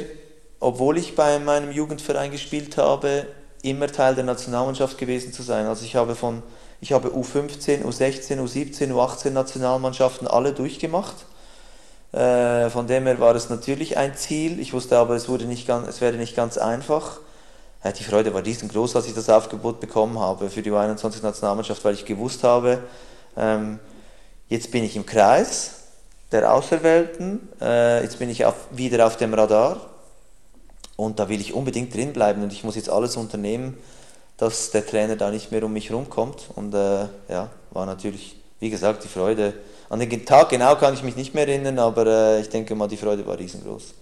[0.61, 3.27] obwohl ich bei meinem Jugendverein gespielt habe,
[3.63, 5.67] immer Teil der Nationalmannschaft gewesen zu sein.
[5.67, 6.43] Also ich habe von
[6.83, 11.15] ich habe U15, U16, U17, U18 Nationalmannschaften alle durchgemacht.
[12.13, 14.61] Äh, von dem her war es natürlich ein Ziel.
[14.61, 17.21] Ich wusste aber, es, wurde nicht ganz, es wäre nicht ganz einfach
[17.91, 22.05] die Freude war riesengroß, als ich das Aufgebot bekommen habe für die U21-Nationalmannschaft, weil ich
[22.05, 22.79] gewusst habe,
[23.37, 23.81] ähm,
[24.49, 25.73] jetzt bin ich im Kreis
[26.31, 29.81] der Auserwählten, äh, jetzt bin ich auf, wieder auf dem Radar
[30.95, 33.77] und da will ich unbedingt drin bleiben und ich muss jetzt alles unternehmen,
[34.37, 38.71] dass der Trainer da nicht mehr um mich rumkommt und äh, ja, war natürlich, wie
[38.71, 39.55] gesagt, die Freude.
[39.89, 42.89] An den Tag genau kann ich mich nicht mehr erinnern, aber äh, ich denke mal,
[42.89, 43.95] die Freude war riesengroß.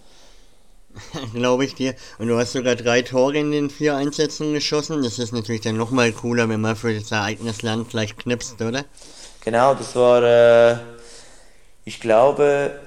[1.35, 1.95] Glaube ich dir.
[2.19, 5.03] Und du hast sogar drei Tore in den vier Einsätzen geschossen.
[5.03, 8.85] Das ist natürlich dann nochmal cooler, wenn man für das Ereignis Land gleich knipst, oder?
[9.43, 10.77] Genau, das war, äh,
[11.85, 12.81] ich glaube,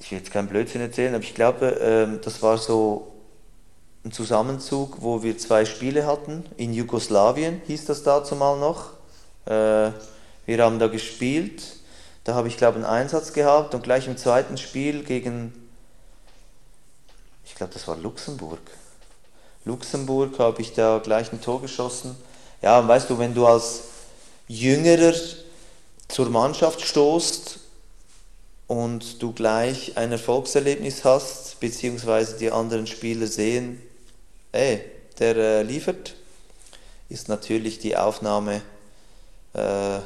[0.00, 3.12] ich will jetzt keinen Blödsinn erzählen, aber ich glaube, äh, das war so
[4.08, 6.44] ein Zusammenzug, wo wir zwei Spiele hatten.
[6.56, 8.92] In Jugoslawien hieß das dazu mal noch.
[9.44, 9.92] Äh,
[10.46, 11.62] wir haben da gespielt.
[12.24, 15.52] Da habe ich, glaube einen Einsatz gehabt und gleich im zweiten Spiel gegen
[17.44, 18.60] ich glaube, das war Luxemburg.
[19.64, 22.14] Luxemburg habe ich da gleich ein Tor geschossen.
[22.62, 23.82] Ja, und weißt du, wenn du als
[24.46, 25.14] Jüngerer
[26.06, 27.58] zur Mannschaft stoßt
[28.68, 33.82] und du gleich ein Erfolgserlebnis hast, beziehungsweise die anderen Spieler sehen,
[34.52, 34.80] ey,
[35.18, 36.14] der äh, liefert,
[37.08, 38.62] ist natürlich die Aufnahme,
[39.54, 39.98] äh,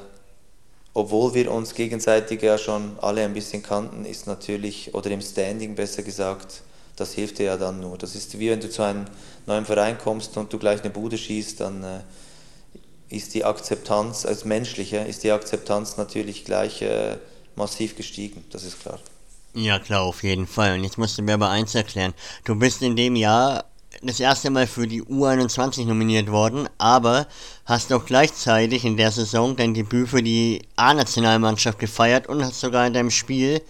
[0.95, 5.75] obwohl wir uns gegenseitig ja schon alle ein bisschen kannten, ist natürlich, oder im Standing
[5.75, 6.63] besser gesagt,
[6.97, 7.97] das hilft dir ja dann nur.
[7.97, 9.07] Das ist wie wenn du zu einem
[9.47, 12.01] neuen Verein kommst und du gleich eine Bude schießt, dann äh,
[13.09, 17.17] ist die Akzeptanz, als menschliche, ist die Akzeptanz natürlich gleich äh,
[17.57, 18.99] massiv gestiegen, das ist klar.
[19.55, 20.75] Ja klar, auf jeden Fall.
[20.75, 22.15] Und jetzt musst du mir aber eins erklären.
[22.45, 23.65] Du bist in dem Jahr
[24.01, 27.27] das erste Mal für die U21 nominiert worden, aber
[27.65, 32.87] hast auch gleichzeitig in der Saison dein Debüt für die A-Nationalmannschaft gefeiert und hast sogar
[32.87, 33.61] in deinem Spiel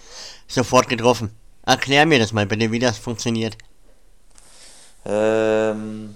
[0.46, 1.30] sofort getroffen.
[1.64, 3.56] Erklär mir das mal bitte, wie das funktioniert.
[5.04, 6.14] Ähm,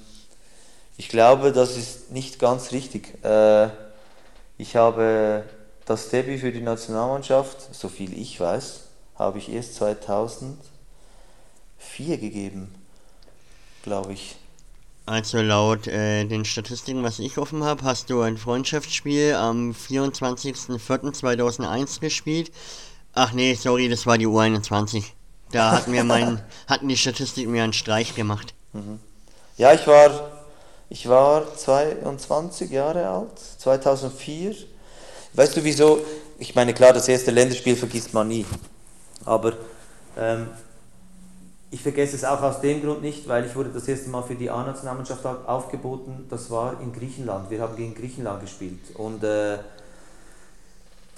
[0.96, 3.22] ich glaube, das ist nicht ganz richtig.
[3.24, 3.68] Äh,
[4.59, 5.44] ich habe
[5.84, 8.80] das Debüt für die Nationalmannschaft, so viel ich weiß,
[9.16, 10.59] habe ich erst 2004
[12.18, 12.74] gegeben,
[13.87, 14.37] glaube ich.
[15.07, 22.01] Also laut äh, den Statistiken, was ich offen habe, hast du ein Freundschaftsspiel am 24.04.2001
[22.01, 22.51] gespielt.
[23.14, 25.05] Ach nee, sorry, das war die U21.
[25.53, 28.53] Da hat mir mein, hatten die Statistiken mir einen Streich gemacht.
[28.72, 28.99] Mhm.
[29.57, 30.32] Ja, ich war,
[30.91, 34.57] ich war 22 Jahre alt, 2004.
[35.34, 36.01] Weißt du wieso?
[36.39, 38.45] Ich meine, klar, das erste Länderspiel vergisst man nie.
[39.24, 39.53] Aber
[40.18, 40.49] ähm,
[41.70, 44.36] ich vergesse es auch aus dem Grund nicht, weil ich wurde das erste Mal für
[44.36, 46.26] die A-Nationalmannschaft aufgeboten.
[46.30, 47.50] Das war in Griechenland.
[47.50, 48.94] Wir haben gegen Griechenland gespielt.
[48.94, 49.58] Und äh,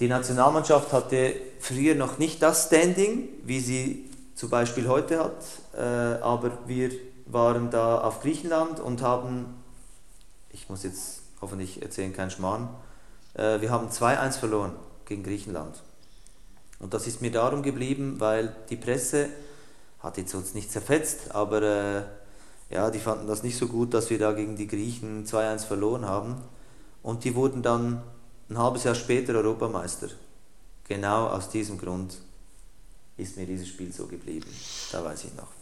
[0.00, 5.44] die Nationalmannschaft hatte früher noch nicht das Standing, wie sie zum Beispiel heute hat.
[5.76, 6.90] Äh, aber wir
[7.26, 9.54] waren da auf Griechenland und haben,
[10.50, 12.68] ich muss jetzt hoffentlich erzählen, keinen Schmarrn,
[13.34, 14.72] äh, wir haben 2-1 verloren
[15.04, 15.82] gegen Griechenland.
[16.78, 19.28] Und das ist mir darum geblieben, weil die Presse
[20.00, 22.02] hat jetzt uns nicht zerfetzt, aber äh,
[22.70, 26.06] ja, die fanden das nicht so gut, dass wir da gegen die Griechen 2-1 verloren
[26.06, 26.36] haben.
[27.02, 28.02] Und die wurden dann
[28.50, 30.08] ein halbes Jahr später Europameister.
[30.86, 32.18] Genau aus diesem Grund
[33.16, 34.48] ist mir dieses Spiel so geblieben.
[34.92, 35.57] Da weiß ich noch.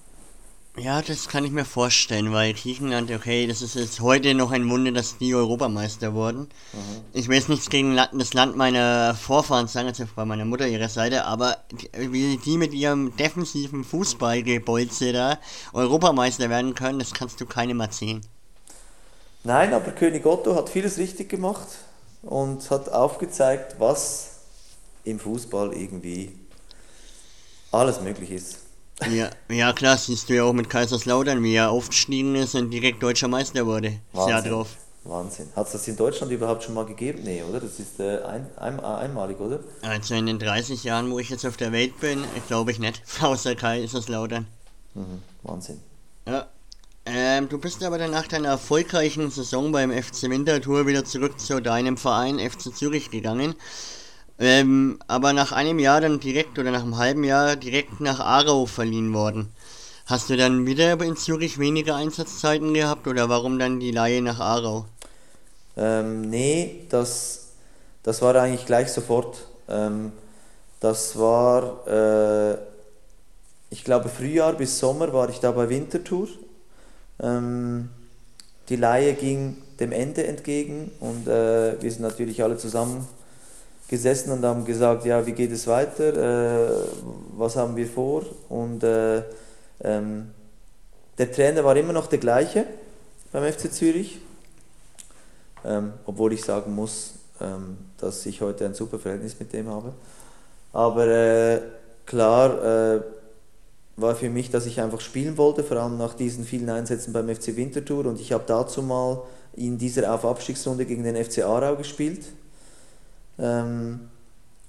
[0.79, 4.68] Ja, das kann ich mir vorstellen, weil Griechenland, okay, das ist jetzt heute noch ein
[4.68, 6.41] Wunder, dass die Europameister wurden.
[6.41, 7.01] Mhm.
[7.14, 10.91] Ich will jetzt nichts gegen das Land meiner Vorfahren sagen, also bei meiner Mutter ihrer
[10.91, 11.57] Seite, aber
[11.97, 15.39] wie die mit ihrem defensiven Fußballgebolze da
[15.72, 18.20] Europameister werden können, das kannst du keinem erzählen.
[19.45, 21.68] Nein, aber König Otto hat vieles richtig gemacht
[22.22, 24.41] und hat aufgezeigt, was
[25.05, 26.39] im Fußball irgendwie
[27.72, 28.66] alles möglich ist.
[29.11, 33.03] Ja, ja klar, siehst du ja auch mit Kaiserslautern, wie er aufgestiegen ist und direkt
[33.03, 34.01] deutscher Meister wurde.
[34.13, 34.31] Wahnsinn.
[34.31, 34.69] Jahr drauf.
[35.05, 35.49] Wahnsinn.
[35.55, 37.21] Hat es das in Deutschland überhaupt schon mal gegeben?
[37.23, 37.61] Nee, oder?
[37.61, 39.61] Das ist äh, ein, ein, einmalig, oder?
[39.83, 43.03] Also in den 30 Jahren, wo ich jetzt auf der Welt bin, glaube ich nicht.
[43.21, 44.47] Außer Kaiserslautern.
[44.95, 45.81] Mhm, Wahnsinn.
[46.27, 46.47] Ja.
[47.09, 51.63] Ähm, du bist aber dann nach deiner erfolgreichen Saison beim FC Winterthur wieder zurück zu
[51.63, 53.55] deinem Verein FC Zürich gegangen.
[54.39, 58.66] Ähm, aber nach einem Jahr dann direkt oder nach einem halben Jahr direkt nach Aarau
[58.66, 59.51] verliehen worden.
[60.05, 64.39] Hast du dann wieder in Zürich weniger Einsatzzeiten gehabt oder warum dann die Laie nach
[64.39, 64.84] Aarau?
[65.76, 67.49] Ähm, nee, das,
[68.03, 69.47] das war eigentlich gleich sofort.
[69.68, 70.12] Ähm,
[70.80, 72.57] das war, äh,
[73.70, 76.28] ich glaube, Frühjahr bis Sommer war ich da bei Winterthur.
[77.20, 77.89] Ähm,
[78.68, 83.07] die Laie ging dem Ende entgegen und äh, wir sind natürlich alle zusammen
[83.89, 86.70] gesessen und haben gesagt, ja, wie geht es weiter, äh,
[87.37, 88.24] was haben wir vor?
[88.49, 89.22] Und äh,
[89.82, 90.30] ähm,
[91.18, 92.66] der Trainer war immer noch der gleiche
[93.32, 94.18] beim FC Zürich,
[95.64, 99.93] ähm, obwohl ich sagen muss, ähm, dass ich heute ein super Verhältnis mit dem habe.
[100.72, 101.61] Aber äh,
[102.07, 103.01] klar äh,
[103.97, 107.34] war für mich, dass ich einfach spielen wollte, vor allem nach diesen vielen Einsätzen beim
[107.34, 108.07] FC Winterthur.
[108.07, 109.22] Und ich habe dazu mal
[109.55, 112.26] in dieser Auf-Abstiegsrunde gegen den FC Aarau gespielt
[113.39, 114.09] ähm,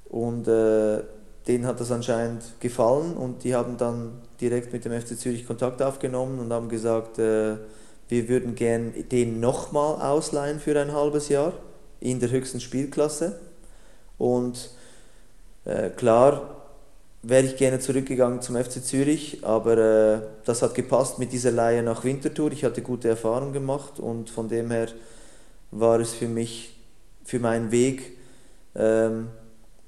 [0.09, 1.01] und äh,
[1.47, 5.81] denen hat das anscheinend gefallen und die haben dann direkt mit dem FC Zürich Kontakt
[5.81, 7.55] aufgenommen und haben gesagt, äh,
[8.09, 11.53] wir würden gern den nochmal ausleihen für ein halbes Jahr
[11.99, 13.39] in der höchsten Spielklasse.
[14.17, 14.71] Und
[15.65, 16.55] äh, klar
[17.23, 21.83] wäre ich gerne zurückgegangen zum FC Zürich, aber äh, das hat gepasst mit dieser Leihe
[21.83, 22.51] nach Winterthur.
[22.51, 24.87] Ich hatte gute Erfahrungen gemacht und von dem her
[25.71, 26.77] war es für mich,
[27.25, 28.16] für meinen Weg
[28.77, 29.29] ähm,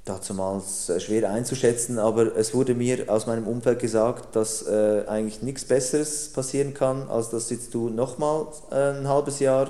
[0.05, 5.41] dazumals äh, schwer einzuschätzen, aber es wurde mir aus meinem Umfeld gesagt, dass äh, eigentlich
[5.41, 9.69] nichts Besseres passieren kann, als dass jetzt du nochmal äh, ein halbes Jahr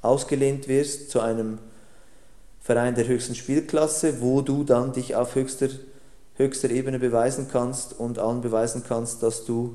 [0.00, 1.58] ausgelehnt wirst zu einem
[2.60, 5.68] Verein der höchsten Spielklasse, wo du dann dich auf höchster,
[6.36, 9.74] höchster Ebene beweisen kannst und allen beweisen kannst, dass du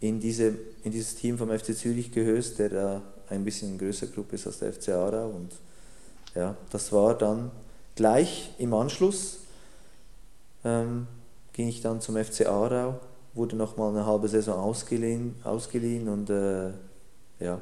[0.00, 0.54] in, diese,
[0.84, 4.58] in dieses Team vom FC Zürich gehörst, der da ein bisschen größer Gruppe ist als
[4.58, 5.28] der FC Aarau.
[5.28, 5.52] Und
[6.34, 7.50] ja, das war dann
[7.96, 9.38] Gleich im Anschluss
[10.64, 11.06] ähm,
[11.54, 13.00] ging ich dann zum FC Aarau,
[13.32, 16.72] wurde nochmal eine halbe Saison ausgeliehen, ausgeliehen und äh,
[17.40, 17.60] ja,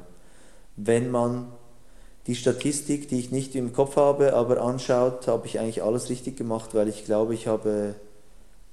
[0.75, 1.47] wenn man
[2.27, 6.35] die Statistik, die ich nicht im Kopf habe, aber anschaut, habe ich eigentlich alles richtig
[6.35, 7.95] gemacht, weil ich glaube, ich habe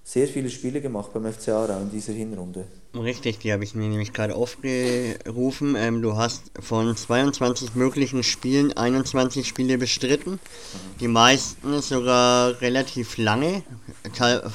[0.03, 2.65] sehr viele Spiele gemacht beim FC Aarau in dieser Hinrunde.
[2.95, 5.77] Richtig, die habe ich mir nämlich gerade aufgerufen.
[5.77, 10.39] Ähm, du hast von 22 möglichen Spielen 21 Spiele bestritten.
[11.01, 13.63] Die meisten sogar relativ lange,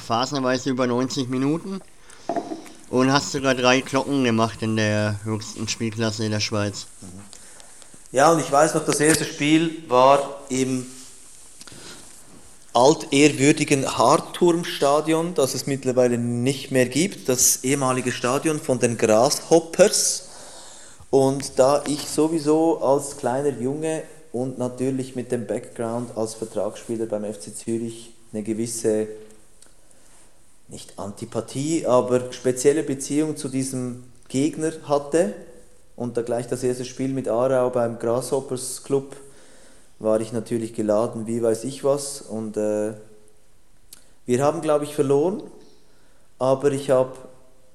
[0.06, 1.80] phasenweise über 90 Minuten.
[2.90, 6.86] Und hast sogar drei Glocken gemacht in der höchsten Spielklasse der Schweiz.
[8.12, 10.86] Ja, und ich weiß noch, das erste Spiel war im
[12.74, 20.28] altehrwürdigen Hartturmstadion, das es mittlerweile nicht mehr gibt, das ehemalige Stadion von den Grasshoppers.
[21.10, 24.02] Und da ich sowieso als kleiner Junge
[24.32, 29.08] und natürlich mit dem Background als Vertragsspieler beim FC Zürich eine gewisse,
[30.68, 35.32] nicht Antipathie, aber spezielle Beziehung zu diesem Gegner hatte
[35.96, 39.16] und da gleich das erste Spiel mit Aarau beim Grasshoppers Club
[39.98, 42.22] war ich natürlich geladen, wie weiß ich was.
[42.22, 42.94] Und äh,
[44.26, 45.42] wir haben, glaube ich, verloren,
[46.38, 47.16] aber ich habe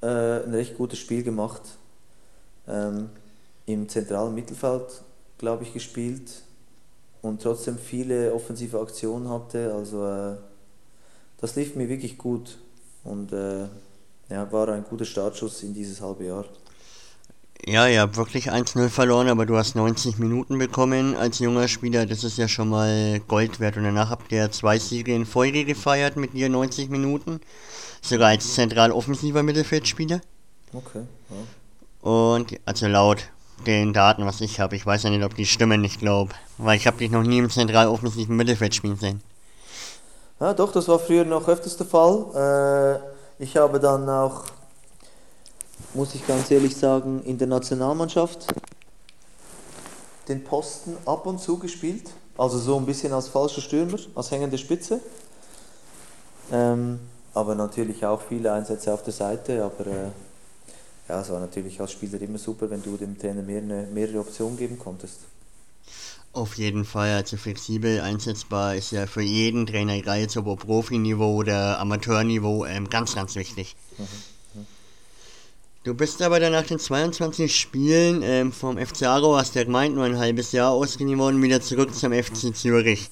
[0.01, 1.61] äh, ein recht gutes Spiel gemacht.
[2.67, 3.09] Ähm,
[3.65, 5.01] Im zentralen Mittelfeld,
[5.37, 6.43] glaube ich, gespielt
[7.21, 9.73] und trotzdem viele offensive Aktionen hatte.
[9.73, 10.35] Also äh,
[11.39, 12.57] das lief mir wirklich gut
[13.03, 13.67] und äh,
[14.29, 16.45] ja, war ein guter Startschuss in dieses halbe Jahr.
[17.65, 22.05] Ja, ihr habt wirklich 1-0 verloren, aber du hast 90 Minuten bekommen als junger Spieler.
[22.05, 23.77] Das ist ja schon mal Gold wert.
[23.77, 27.39] Und danach habt ihr zwei Siege in Folge gefeiert mit dir 90 Minuten.
[28.01, 30.19] Sogar als zentral offensiver Mittelfeldspieler.
[30.73, 31.03] Okay.
[31.29, 32.09] Ja.
[32.09, 33.29] Und also laut
[33.65, 36.33] den Daten, was ich habe, ich weiß ja nicht, ob die stimmen, ich glaube.
[36.57, 39.21] Weil ich habe dich noch nie im zentral offensiven Mittelfeld spielen sehen.
[40.41, 42.99] Ja, doch, das war früher noch öfters der Fall.
[43.39, 44.43] Äh, ich habe dann auch
[45.93, 48.47] muss ich ganz ehrlich sagen, in der Nationalmannschaft
[50.27, 52.11] den Posten ab und zu gespielt.
[52.37, 54.99] Also so ein bisschen als falscher Stürmer, als hängende Spitze.
[56.51, 56.99] Ähm,
[57.33, 59.63] aber natürlich auch viele Einsätze auf der Seite.
[59.63, 60.11] Aber äh,
[61.09, 64.57] ja, es war natürlich als Spieler immer super, wenn du dem Trainer mehr, mehrere Optionen
[64.57, 65.19] geben konntest.
[66.31, 71.35] Auf jeden Fall, also flexibel einsetzbar ist ja für jeden Trainer, egal jetzt ob Profiniveau
[71.35, 73.75] oder Amateurniveau, ähm, ganz, ganz wichtig.
[73.99, 74.32] Mhm.
[75.83, 79.95] Du bist aber dann nach den 22 Spielen ähm, vom FC Aro, hast ja gemeint,
[79.95, 83.09] nur ein halbes Jahr ausgeliehen worden, wieder zurück zum FC Zürich.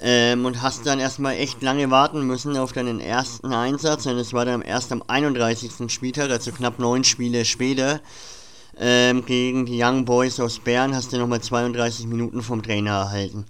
[0.00, 4.06] Ähm, und hast dann erstmal echt lange warten müssen auf deinen ersten Einsatz.
[4.06, 5.92] Und es war dann erst am 31.
[5.92, 8.00] Spieltag, also knapp neun Spiele später,
[8.78, 13.44] ähm, gegen die Young Boys aus Bern, hast du nochmal 32 Minuten vom Trainer erhalten.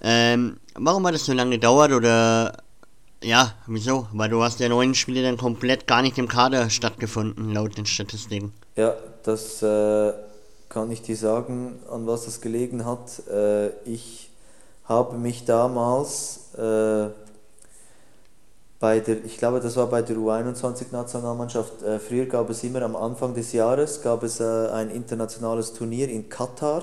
[0.00, 2.62] Ähm, warum hat das so lange gedauert oder
[3.22, 4.06] ja, wieso?
[4.12, 7.86] Weil du hast ja neun Spiele dann komplett gar nicht im Kader stattgefunden, laut den
[7.86, 8.52] Statistiken.
[8.76, 10.12] Ja, das äh,
[10.68, 13.26] kann ich dir sagen, an was das gelegen hat.
[13.28, 14.30] Äh, ich
[14.84, 17.08] habe mich damals äh,
[18.80, 22.96] bei der, ich glaube, das war bei der U21-Nationalmannschaft, äh, früher gab es immer am
[22.96, 26.82] Anfang des Jahres, gab es äh, ein internationales Turnier in Katar.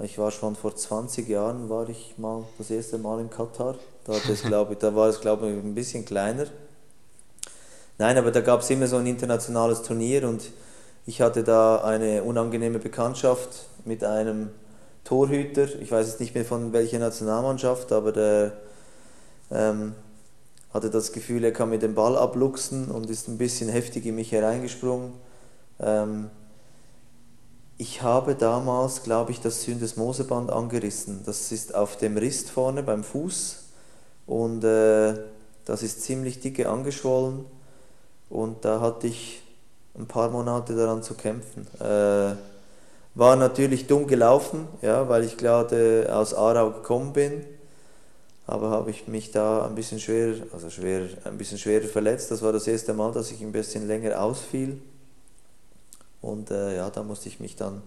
[0.00, 3.74] Ich war schon vor 20 Jahren, war ich mal das erste Mal in Katar.
[4.04, 6.46] Da, das, glaub ich, da war es, glaube ich, ein bisschen kleiner.
[7.98, 10.50] Nein, aber da gab es immer so ein internationales Turnier und
[11.04, 14.50] ich hatte da eine unangenehme Bekanntschaft mit einem
[15.02, 15.64] Torhüter.
[15.80, 18.52] Ich weiß jetzt nicht mehr von welcher Nationalmannschaft, aber der
[19.50, 19.96] ähm,
[20.72, 24.14] hatte das Gefühl, er kann mit dem Ball abluchsen und ist ein bisschen heftig in
[24.14, 25.12] mich hereingesprungen.
[25.80, 26.30] Ähm,
[27.78, 31.22] ich habe damals, glaube ich, das Syndesmoseband angerissen.
[31.24, 33.68] Das ist auf dem Rist vorne beim Fuß
[34.26, 35.14] und äh,
[35.64, 37.44] das ist ziemlich dicke angeschwollen
[38.28, 39.42] und da hatte ich
[39.96, 41.68] ein paar Monate daran zu kämpfen.
[41.80, 42.34] Äh,
[43.14, 47.44] war natürlich dumm gelaufen, ja, weil ich gerade aus Aarau gekommen bin,
[48.46, 52.32] aber habe ich mich da ein bisschen schwer, also schwer, ein bisschen schwerer verletzt.
[52.32, 54.80] Das war das erste Mal, dass ich ein bisschen länger ausfiel
[56.28, 57.82] und äh, ja, da musste ich mich dann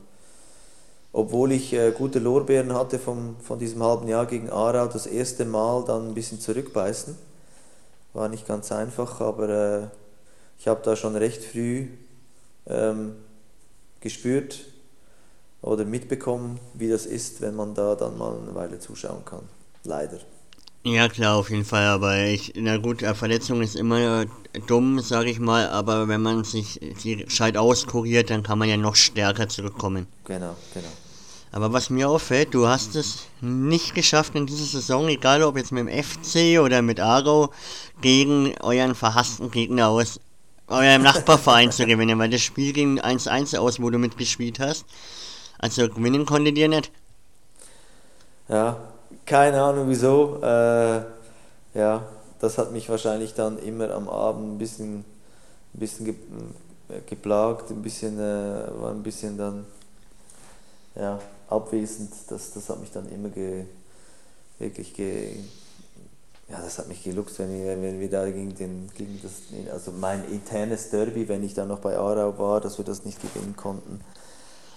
[1.13, 5.45] obwohl ich äh, gute Lorbeeren hatte vom, von diesem halben Jahr gegen Aarau, das erste
[5.45, 7.17] Mal dann ein bisschen zurückbeißen.
[8.13, 9.87] War nicht ganz einfach, aber äh,
[10.57, 11.87] ich habe da schon recht früh
[12.67, 13.15] ähm,
[13.99, 14.65] gespürt
[15.61, 19.47] oder mitbekommen, wie das ist, wenn man da dann mal eine Weile zuschauen kann.
[19.83, 20.19] Leider.
[20.83, 24.25] Ja, klar, auf jeden Fall, aber ich, na gut, Verletzung ist immer
[24.65, 28.77] dumm, sage ich mal, aber wenn man sich die gescheit auskuriert, dann kann man ja
[28.77, 30.07] noch stärker zurückkommen.
[30.25, 30.87] Genau, genau.
[31.51, 35.71] Aber was mir auffällt, du hast es nicht geschafft in dieser Saison, egal ob jetzt
[35.71, 37.51] mit dem FC oder mit Argo,
[38.01, 40.19] gegen euren verhassten Gegner aus
[40.67, 44.85] eurem Nachbarverein zu gewinnen, weil das Spiel ging 1-1 aus, wo du mitgespielt hast.
[45.59, 46.91] Also gewinnen konntet ihr nicht.
[48.47, 48.90] Ja,
[49.31, 50.39] keine Ahnung wieso.
[50.43, 51.03] Äh,
[51.73, 52.05] ja,
[52.41, 55.05] das hat mich wahrscheinlich dann immer am Abend ein bisschen,
[55.73, 56.15] ein bisschen ge
[56.89, 59.65] äh, geplagt, ein bisschen, äh, war ein bisschen dann
[60.95, 61.17] ja,
[61.47, 62.11] abwesend.
[62.27, 63.63] Das, das hat mich dann immer ge,
[64.59, 65.37] wirklich ge,
[66.49, 69.31] ja, das hat mich geluchst, wenn wir, wenn wir da gegen, den, gegen das,
[69.71, 73.21] also mein internes Derby, wenn ich da noch bei Aarau war, dass wir das nicht
[73.21, 74.01] gewinnen konnten.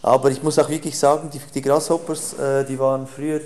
[0.01, 3.41] Aber ich muss auch wirklich sagen, die, die Grasshoppers, äh, die waren früher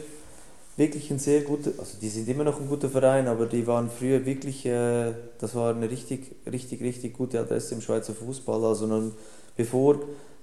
[0.78, 3.90] wirklich ein sehr guter, also die sind immer noch ein guter Verein, aber die waren
[3.90, 8.64] früher wirklich, äh, das war eine richtig, richtig, richtig gute Adresse im Schweizer Fußball.
[8.64, 9.12] Also nun,
[9.56, 9.98] bevor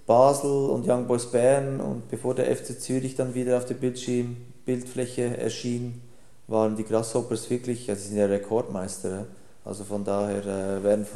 [0.06, 4.36] Basel und Young Boys Bern und bevor der FC Zürich dann wieder auf der Bildschirm,
[4.66, 6.02] Bildfläche erschien,
[6.48, 9.26] waren die Grasshoppers wirklich, ja, sie sind ja Rekordmeister.
[9.64, 11.08] Also von daher äh, werden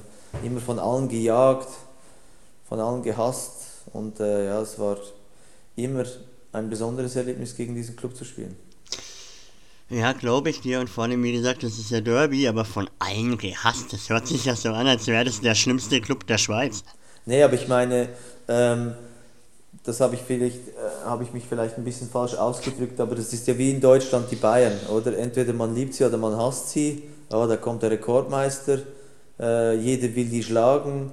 [0.44, 1.68] immer von allen gejagt,
[2.68, 4.98] von allen gehasst und äh, ja, es war
[5.76, 6.06] immer
[6.52, 8.56] ein besonderes Erlebnis, gegen diesen Club zu spielen.
[9.90, 10.80] Ja, glaube ich dir.
[10.80, 13.92] Und vor allem, wie gesagt, das ist ja Derby, aber von allen gehasst.
[13.92, 16.84] Das hört sich ja so an, als wäre das der schlimmste Club der Schweiz.
[17.26, 18.10] Nee, aber ich meine,
[18.48, 18.94] ähm,
[19.84, 23.34] das habe ich vielleicht, äh, habe ich mich vielleicht ein bisschen falsch ausgedrückt, aber das
[23.34, 25.18] ist ja wie in Deutschland die Bayern, oder?
[25.18, 27.04] Entweder man liebt sie oder man hasst sie.
[27.32, 28.80] Aber da kommt der Rekordmeister,
[29.40, 31.12] äh, jeder will die schlagen,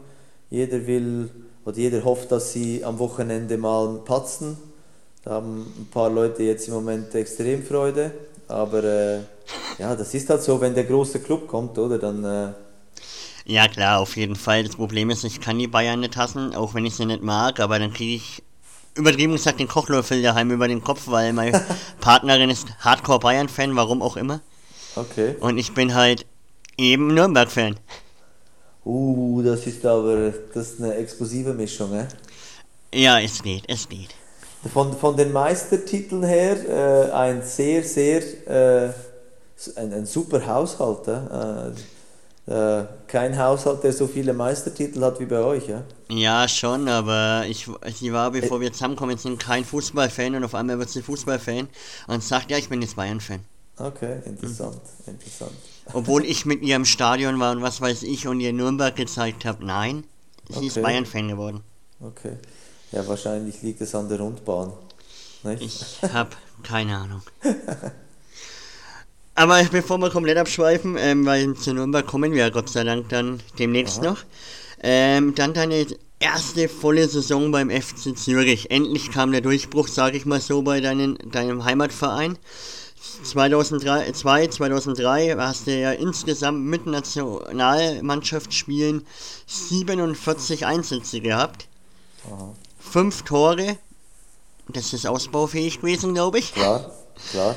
[0.50, 1.30] jeder will
[1.64, 4.56] oder jeder hofft, dass sie am Wochenende mal patzen.
[5.24, 8.12] Da haben ein paar Leute jetzt im Moment extrem Freude,
[8.48, 9.18] aber äh,
[9.78, 11.98] ja, das ist halt so, wenn der große Club kommt, oder?
[11.98, 12.52] Dann äh,
[13.48, 14.64] ja, klar, auf jeden Fall.
[14.64, 17.60] Das Problem ist, ich kann die Bayern nicht hassen, auch wenn ich sie nicht mag,
[17.60, 18.42] aber dann kriege ich
[18.96, 21.64] übertrieben gesagt den Kochlöffel daheim über den Kopf, weil meine
[22.00, 24.40] Partnerin ist Hardcore Bayern-Fan, warum auch immer.
[24.96, 25.36] Okay.
[25.38, 26.26] Und ich bin halt
[26.76, 27.76] eben Nürnberg-Fan.
[28.84, 32.06] Uh, das ist aber das ist eine explosive Mischung, eh?
[32.94, 34.14] Ja, es geht, es geht.
[34.72, 38.92] Von, von den Meistertiteln her äh, ein sehr, sehr, äh,
[39.76, 41.06] ein, ein super Haushalt.
[41.06, 41.70] Äh?
[42.46, 45.82] äh, kein Haushalt, der so viele Meistertitel hat wie bei euch, ja?
[46.08, 50.78] Ja, schon, aber ich, sie war, bevor wir zusammenkommen sind, kein Fußballfan und auf einmal
[50.78, 51.68] wird sie Fußballfan
[52.06, 53.40] und sagt, ja, ich bin jetzt Bayern-Fan.
[53.78, 55.14] Okay, interessant, mhm.
[55.14, 55.52] interessant.
[55.92, 59.44] Obwohl ich mit ihr im Stadion war und was weiß ich und ihr Nürnberg gezeigt
[59.44, 60.04] habe, nein,
[60.48, 60.66] sie okay.
[60.66, 61.62] ist Bayern-Fan geworden.
[62.00, 62.36] Okay.
[62.92, 64.72] Ja, wahrscheinlich liegt es an der Rundbahn.
[65.42, 65.62] Nicht?
[65.62, 66.30] Ich habe
[66.62, 67.22] keine Ahnung.
[69.34, 73.10] Aber bevor wir komplett abschweifen, ähm, weil zu Nürnberg kommen wir ja Gott sei Dank
[73.10, 74.06] dann demnächst Aha.
[74.06, 74.24] noch,
[74.82, 75.86] ähm, dann deine
[76.18, 78.70] erste volle Saison beim FC Zürich.
[78.70, 82.38] Endlich kam der Durchbruch, sage ich mal so, bei deinen, deinem Heimatverein.
[83.22, 89.06] 2003, 2003 hast du ja insgesamt mit Nationalmannschaftsspielen
[89.46, 91.68] 47 Einsätze gehabt.
[92.26, 92.54] Aha.
[92.90, 93.76] Fünf Tore.
[94.68, 96.54] Das ist ausbaufähig gewesen, glaube ich.
[96.54, 96.90] Klar,
[97.30, 97.56] klar.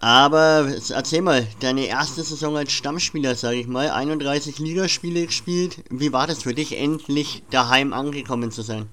[0.00, 5.82] Aber erzähl mal, deine erste Saison als Stammspieler, sage ich mal, 31 Ligaspiele gespielt.
[5.88, 8.88] Wie war das für dich, endlich daheim angekommen zu sein?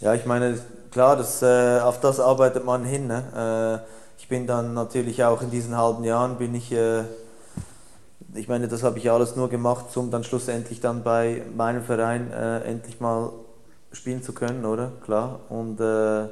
[0.00, 0.60] Ja, ich meine,
[0.90, 3.06] klar, das, äh, auf das arbeitet man hin.
[3.06, 3.82] Ne?
[3.84, 7.04] Äh, ich bin dann natürlich auch in diesen halben Jahren, bin ich, äh,
[8.34, 12.30] ich meine, das habe ich alles nur gemacht, um dann schlussendlich dann bei meinem Verein
[12.30, 13.30] äh, endlich mal
[13.94, 14.92] spielen zu können, oder?
[15.04, 15.40] Klar.
[15.48, 16.28] Und äh,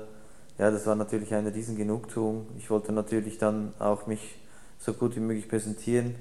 [0.58, 2.46] ja, das war natürlich eine riesen Genugtuung.
[2.58, 4.36] Ich wollte natürlich dann auch mich
[4.78, 6.14] so gut wie möglich präsentieren,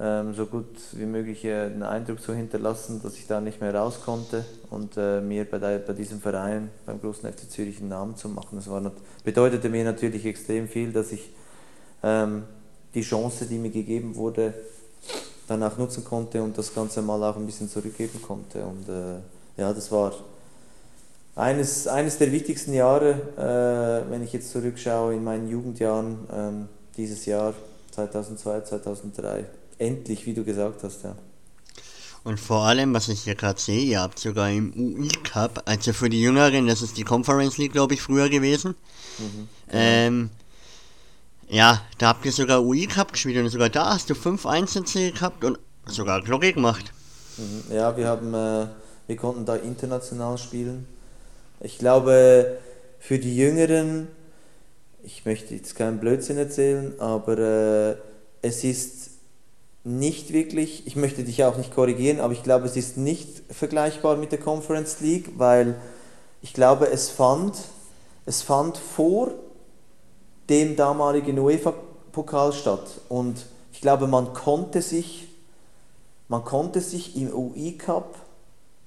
[0.00, 3.74] ähm, so gut wie möglich äh, einen Eindruck zu hinterlassen, dass ich da nicht mehr
[3.74, 7.90] raus konnte und äh, mir bei, der, bei diesem Verein, beim großen FC Zürich, einen
[7.90, 8.56] Namen zu machen.
[8.56, 8.92] Das war,
[9.24, 11.30] bedeutete mir natürlich extrem viel, dass ich
[12.02, 12.44] ähm,
[12.94, 14.54] die Chance, die mir gegeben wurde,
[15.46, 18.64] danach nutzen konnte und das Ganze mal auch ein bisschen zurückgeben konnte.
[18.64, 20.12] Und äh, ja, das war
[21.34, 27.24] eines, eines der wichtigsten Jahre, äh, wenn ich jetzt zurückschaue in meinen Jugendjahren, ähm, dieses
[27.26, 27.54] Jahr
[27.92, 29.44] 2002, 2003.
[29.78, 31.16] Endlich, wie du gesagt hast, ja.
[32.24, 35.92] Und vor allem, was ich hier gerade sehe, ihr habt sogar im UI Cup, also
[35.92, 38.76] für die Jüngeren, das ist die Conference League, glaube ich, früher gewesen.
[39.18, 39.48] Mhm.
[39.72, 40.30] Ähm,
[41.48, 45.10] ja, da habt ihr sogar UI Cup gespielt und sogar da hast du fünf Einsätze
[45.10, 46.92] gehabt und sogar Glocke gemacht.
[47.38, 47.74] Mhm.
[47.74, 48.66] Ja, wir haben, äh,
[49.08, 50.86] wir konnten da international spielen.
[51.64, 52.58] Ich glaube,
[52.98, 54.08] für die Jüngeren,
[55.04, 57.96] ich möchte jetzt keinen Blödsinn erzählen, aber äh,
[58.42, 59.10] es ist
[59.84, 64.16] nicht wirklich, ich möchte dich auch nicht korrigieren, aber ich glaube, es ist nicht vergleichbar
[64.16, 65.76] mit der Conference League, weil
[66.40, 67.56] ich glaube, es fand,
[68.26, 69.30] es fand vor
[70.48, 73.00] dem damaligen UEFA-Pokal statt.
[73.08, 75.28] Und ich glaube, man konnte sich,
[76.26, 78.16] man konnte sich im UI Cup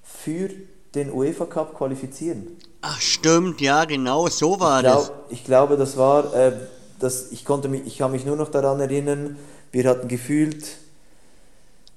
[0.03, 0.49] für
[0.95, 2.47] den UEFA Cup qualifizieren.
[2.81, 5.11] Ach stimmt, ja genau, so war ich glaub, das.
[5.29, 6.53] Ich glaube, das war, äh,
[6.99, 9.37] das, ich, konnte mich, ich kann mich nur noch daran erinnern,
[9.71, 10.65] wir hatten gefühlt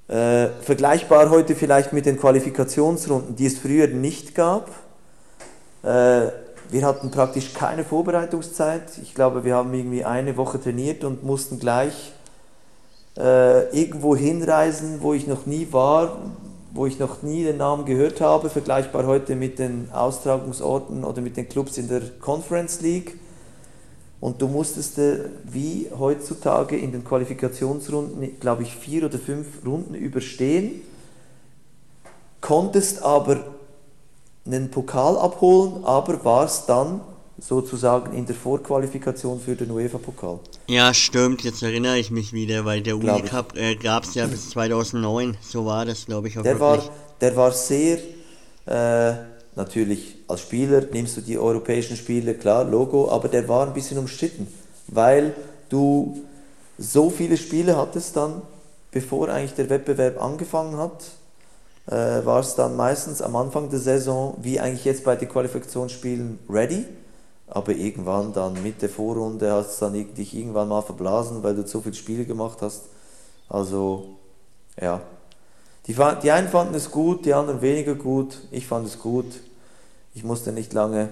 [0.09, 4.71] Äh, vergleichbar heute vielleicht mit den Qualifikationsrunden, die es früher nicht gab.
[5.83, 6.33] Äh,
[6.71, 8.97] wir hatten praktisch keine Vorbereitungszeit.
[9.03, 12.13] Ich glaube, wir haben irgendwie eine Woche trainiert und mussten gleich
[13.19, 16.17] äh, irgendwo hinreisen, wo ich noch nie war,
[16.73, 21.37] wo ich noch nie den Namen gehört habe, vergleichbar heute mit den Austragungsorten oder mit
[21.37, 23.19] den Clubs in der Conference League.
[24.21, 29.95] Und du musstest äh, wie heutzutage in den Qualifikationsrunden, glaube ich, vier oder fünf Runden
[29.95, 30.83] überstehen,
[32.41, 33.45] konntest aber
[34.45, 37.01] einen Pokal abholen, aber warst dann
[37.41, 40.41] sozusagen in der Vorqualifikation für den UEFA-Pokal.
[40.67, 44.27] Ja, stimmt, jetzt erinnere ich mich wieder, weil der Uni Cup äh, gab es ja
[44.27, 46.87] bis 2009, so war das, glaube ich, auch der wirklich.
[46.87, 47.99] War, der war sehr,
[48.67, 49.15] äh,
[49.55, 53.99] natürlich als Spieler nimmst du die europäischen Spiele, klar, Logo, aber der war ein bisschen
[53.99, 54.49] umstritten,
[54.89, 55.33] weil
[55.69, 56.25] du
[56.77, 58.43] so viele Spiele hattest dann,
[58.91, 61.05] bevor eigentlich der Wettbewerb angefangen hat,
[61.87, 66.39] äh, war es dann meistens am Anfang der Saison, wie eigentlich jetzt bei den Qualifikationsspielen,
[66.49, 66.85] ready.
[67.51, 71.65] Aber irgendwann dann mit der Vorrunde hast du dann dich irgendwann mal verblasen, weil du
[71.65, 72.85] zu viele Spiele gemacht hast.
[73.49, 74.17] Also,
[74.81, 75.01] ja.
[75.87, 78.39] Die, die einen fanden es gut, die anderen weniger gut.
[78.51, 79.41] Ich fand es gut.
[80.15, 81.09] Ich musste nicht lange,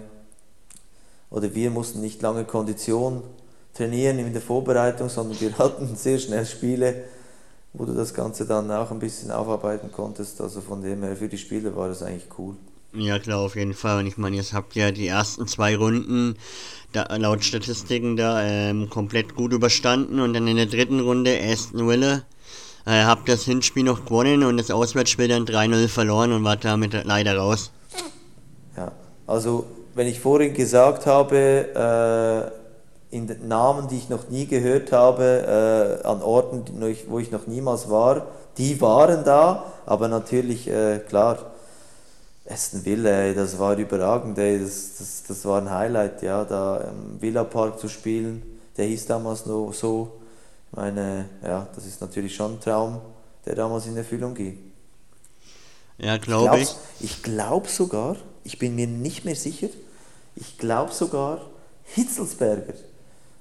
[1.30, 3.22] oder wir mussten nicht lange Kondition
[3.74, 7.04] trainieren in der Vorbereitung, sondern wir hatten sehr schnell Spiele
[7.78, 10.40] wo du das Ganze dann auch ein bisschen aufarbeiten konntest.
[10.40, 12.56] Also von dem her, für die Spieler war das eigentlich cool.
[12.92, 14.00] Ja, klar, auf jeden Fall.
[14.00, 16.36] Und ich meine, jetzt habt ihr die ersten zwei Runden
[16.92, 21.88] da, laut Statistiken da ähm, komplett gut überstanden und dann in der dritten Runde Aston
[21.88, 22.22] Villa
[22.86, 26.92] äh, habt das Hinspiel noch gewonnen und das Auswärtsspiel dann 3-0 verloren und wart damit
[27.04, 27.70] leider raus.
[28.76, 28.92] Ja,
[29.26, 32.52] also wenn ich vorhin gesagt habe,
[33.12, 36.62] äh, in Namen, die ich noch nie gehört habe, äh, an Orten,
[37.08, 38.26] wo ich noch niemals war,
[38.58, 41.38] die waren da, aber natürlich, äh, klar,
[42.48, 46.78] Aston Villa, ey, das war überragend, ey, das, das, das war ein Highlight, ja, da
[46.78, 48.42] im Villa Park zu spielen,
[48.76, 50.20] der hieß damals noch so,
[50.70, 53.00] ich meine, ja, das ist natürlich schon ein Traum,
[53.44, 54.72] der damals in Erfüllung ging.
[55.98, 56.74] Ja, glaube ich.
[57.00, 59.68] Ich glaube sogar, ich bin mir nicht mehr sicher,
[60.34, 61.40] ich glaube sogar,
[61.84, 62.74] Hitzelsberger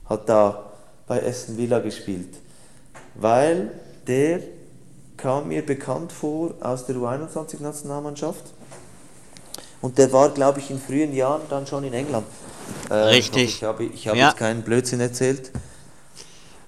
[0.05, 0.71] hat da
[1.07, 2.37] bei Aston Villa gespielt,
[3.15, 3.71] weil
[4.07, 4.39] der
[5.17, 8.53] kam mir bekannt vor aus der U21-Nationalmannschaft
[9.85, 12.25] und der war, glaube ich, in frühen Jahren dann schon in England.
[12.89, 13.57] Äh, Richtig.
[13.57, 14.29] Ich habe, ich habe ja.
[14.29, 15.51] jetzt keinen Blödsinn erzählt.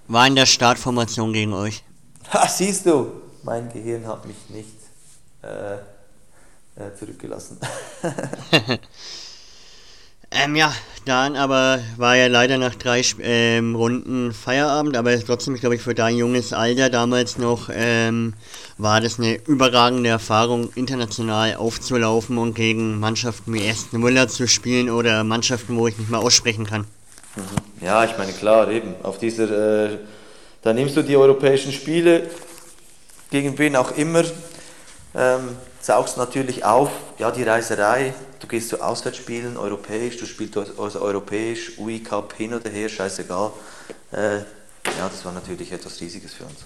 [0.07, 1.83] War in der Startformation gegen euch.
[2.33, 3.09] Ha, siehst du,
[3.43, 4.75] mein Gehirn hat mich nicht
[5.41, 7.57] äh, äh, zurückgelassen.
[10.31, 10.73] Ähm, ja,
[11.05, 15.95] dann aber war ja leider nach drei ähm, Runden Feierabend, aber trotzdem, glaube ich, für
[15.95, 18.33] dein junges Alter damals noch ähm,
[18.77, 24.89] war das eine überragende Erfahrung, international aufzulaufen und gegen Mannschaften wie Aston Villa zu spielen
[24.89, 26.81] oder Mannschaften, wo ich nicht mal aussprechen kann.
[27.37, 27.85] Mhm.
[27.85, 29.97] Ja, ich meine, klar, eben, auf dieser, äh,
[30.61, 32.29] da nimmst du die europäischen Spiele,
[33.31, 34.23] gegen wen auch immer,
[35.15, 35.49] ähm,
[35.87, 41.77] saugst natürlich auf, ja, die Reiserei, du gehst zu Auswärtsspielen, europäisch, du spielst also europäisch,
[41.77, 43.51] UI Cup hin oder her, scheißegal.
[44.11, 46.59] Äh, ja, das war natürlich etwas Riesiges für uns.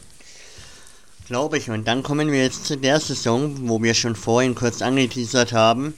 [1.27, 1.69] Glaube ich.
[1.69, 5.93] Und dann kommen wir jetzt zu der Saison, wo wir schon vorhin kurz angeteasert haben.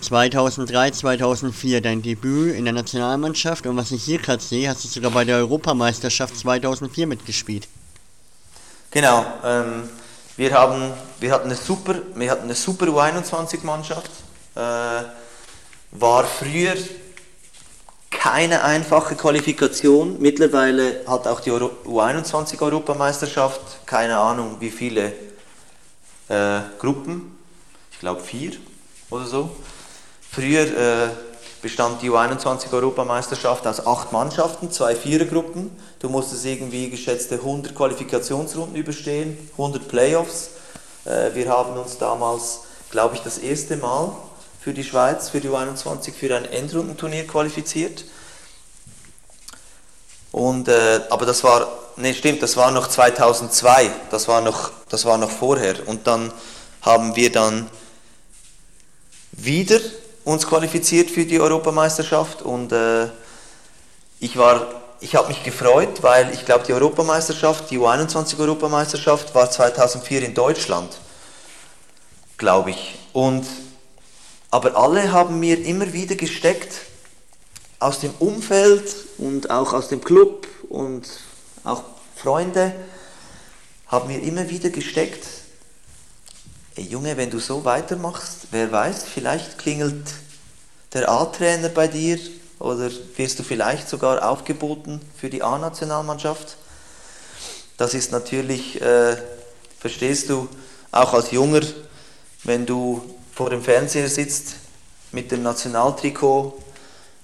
[0.00, 4.88] 2003, 2004 dein Debüt in der Nationalmannschaft und was ich hier gerade sehe, hast du
[4.88, 7.66] sogar bei der Europameisterschaft 2004 mitgespielt.
[8.92, 9.26] Genau.
[9.44, 9.88] Ähm,
[10.38, 14.10] wir, haben, wir, hatten eine super, wir hatten eine super U21-Mannschaft.
[14.54, 15.02] Äh,
[15.90, 16.74] war früher
[18.08, 20.20] keine einfache Qualifikation.
[20.20, 25.12] Mittlerweile hat auch die U21-Europameisterschaft keine Ahnung wie viele
[26.28, 27.36] äh, Gruppen.
[27.90, 28.52] Ich glaube vier
[29.10, 29.50] oder so.
[30.30, 31.08] Früher äh,
[31.62, 35.70] bestand die U21-Europameisterschaft aus acht Mannschaften, zwei Vierergruppen.
[35.98, 40.50] Du musstest irgendwie geschätzte 100 Qualifikationsrunden überstehen, 100 Playoffs.
[41.04, 44.12] Äh, wir haben uns damals, glaube ich, das erste Mal
[44.60, 48.04] für die Schweiz, für die U21, für ein Endrundenturnier qualifiziert.
[50.30, 55.04] Und, äh, aber das war, nee, stimmt, das war noch 2002, das war noch, das
[55.04, 55.88] war noch vorher.
[55.88, 56.32] Und dann
[56.82, 57.68] haben wir dann
[59.32, 59.80] wieder
[60.28, 63.06] uns qualifiziert für die Europameisterschaft und äh,
[64.20, 64.66] ich war,
[65.00, 70.98] ich habe mich gefreut, weil ich glaube die Europameisterschaft, die U21-Europameisterschaft war 2004 in Deutschland,
[72.36, 72.98] glaube ich.
[73.14, 73.46] Und
[74.50, 76.74] aber alle haben mir immer wieder gesteckt
[77.78, 81.08] aus dem Umfeld und auch aus dem Club und
[81.64, 81.84] auch
[82.16, 82.74] Freunde
[83.86, 85.26] haben mir immer wieder gesteckt,
[86.78, 90.06] hey Junge, wenn du so weitermachst, wer weiß, vielleicht klingelt
[90.92, 92.20] der A-Trainer bei dir
[92.60, 96.56] oder wirst du vielleicht sogar aufgeboten für die A-Nationalmannschaft.
[97.78, 99.16] Das ist natürlich, äh,
[99.80, 100.48] verstehst du,
[100.92, 101.62] auch als Junger,
[102.44, 103.02] wenn du
[103.34, 104.54] vor dem Fernseher sitzt
[105.10, 106.62] mit dem Nationaltrikot,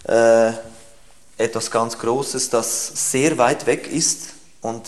[0.09, 0.51] äh,
[1.39, 4.31] etwas ganz Großes, das sehr weit weg ist
[4.63, 4.85] und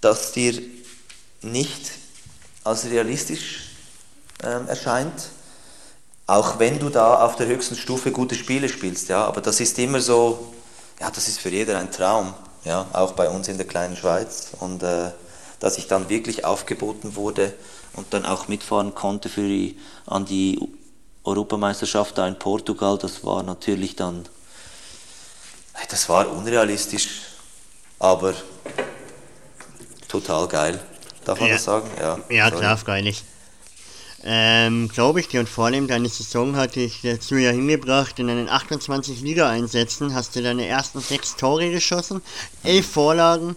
[0.00, 0.62] das dir
[1.40, 1.90] nicht
[2.62, 3.61] als realistisch
[4.42, 5.28] äh, erscheint,
[6.26, 9.08] auch wenn du da auf der höchsten Stufe gute Spiele spielst.
[9.08, 10.52] Ja, aber das ist immer so,
[11.00, 12.34] ja, das ist für jeder ein Traum,
[12.64, 14.52] ja, auch bei uns in der kleinen Schweiz.
[14.60, 15.10] Und äh,
[15.60, 17.52] dass ich dann wirklich aufgeboten wurde
[17.94, 20.60] und dann auch mitfahren konnte für die, an die
[21.24, 24.24] Europameisterschaft da in Portugal, das war natürlich dann,
[25.88, 27.22] das war unrealistisch,
[27.98, 28.34] aber
[30.08, 30.80] total geil.
[31.24, 31.54] Darf man ja.
[31.54, 31.88] das sagen?
[32.00, 33.22] Ja, ja klar, freilich.
[34.24, 38.28] Ähm, glaube ich dir und vor allem deine Saison hat dich dazu ja hingebracht, in
[38.28, 42.22] deinen 28 Liga-Einsätzen hast du deine ersten sechs Tore geschossen,
[42.62, 43.56] elf Vorlagen,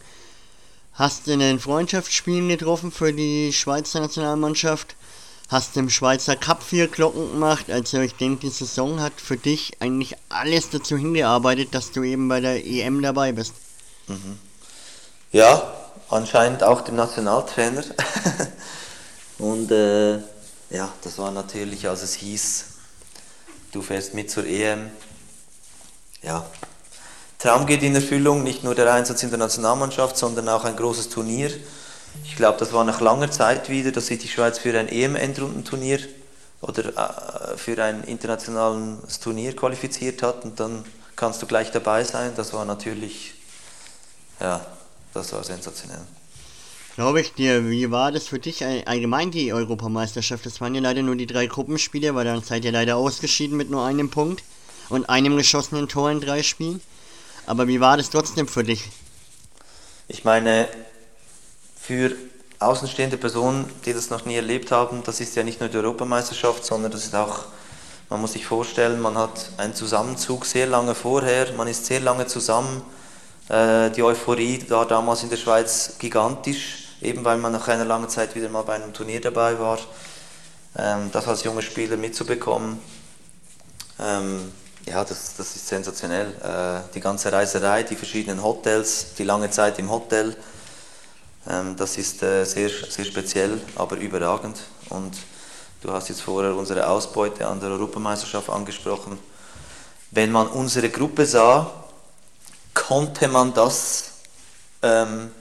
[0.93, 4.95] hast in den Freundschaftsspielen getroffen für die Schweizer Nationalmannschaft,
[5.49, 9.73] hast im Schweizer Cup vier Glocken gemacht, also ich denke, die Saison hat für dich
[9.81, 13.53] eigentlich alles dazu hingearbeitet, dass du eben bei der EM dabei bist.
[14.07, 14.39] Mhm.
[15.31, 15.71] Ja,
[16.09, 17.83] anscheinend auch dem Nationaltrainer.
[19.37, 20.19] und äh,
[20.75, 22.65] ja, das war natürlich, als es hieß,
[23.71, 24.91] du fährst mit zur EM.
[26.21, 26.45] Ja,
[27.39, 31.09] Traum geht in Erfüllung, nicht nur der Einsatz in der Nationalmannschaft, sondern auch ein großes
[31.09, 31.49] Turnier.
[32.23, 35.99] Ich glaube, das war nach langer Zeit wieder, dass sich die Schweiz für ein EM-Endrundenturnier
[36.61, 40.83] oder äh, für ein internationales Turnier qualifiziert hat und dann
[41.15, 42.31] kannst du gleich dabei sein.
[42.35, 43.35] Das war natürlich,
[44.39, 44.65] ja,
[45.13, 46.01] das war sensationell.
[46.95, 50.45] Glaube ich dir, wie war das für dich allgemein die Europameisterschaft?
[50.45, 53.69] Das waren ja leider nur die drei Gruppenspiele, weil dann seid ihr leider ausgeschieden mit
[53.69, 54.43] nur einem Punkt
[54.87, 56.79] und einem geschossenen Tor in drei Spielen.
[57.47, 58.89] Aber wie war das trotzdem für dich?
[60.07, 60.69] Ich meine,
[61.77, 62.15] für
[62.59, 66.63] außenstehende Personen, die das noch nie erlebt haben, das ist ja nicht nur die Europameisterschaft,
[66.63, 67.39] sondern das ist auch,
[68.09, 72.25] man muss sich vorstellen, man hat einen Zusammenzug sehr lange vorher, man ist sehr lange
[72.25, 72.83] zusammen.
[73.49, 78.09] Äh, die Euphorie war damals in der Schweiz gigantisch eben weil man nach einer langen
[78.09, 79.79] Zeit wieder mal bei einem Turnier dabei war.
[80.77, 82.79] Ähm, das als junger Spieler mitzubekommen,
[83.99, 84.51] ähm,
[84.85, 86.27] ja, das, das ist sensationell.
[86.41, 90.35] Äh, die ganze Reiserei, die verschiedenen Hotels, die lange Zeit im Hotel,
[91.49, 94.57] ähm, das ist äh, sehr, sehr speziell, aber überragend.
[94.89, 95.15] Und
[95.81, 99.17] du hast jetzt vorher unsere Ausbeute an der Europameisterschaft angesprochen.
[100.11, 101.71] Wenn man unsere Gruppe sah,
[102.73, 104.11] konnte man das
[104.81, 105.31] ähm,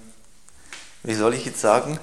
[1.04, 1.98] wie soll ich jetzt sagen,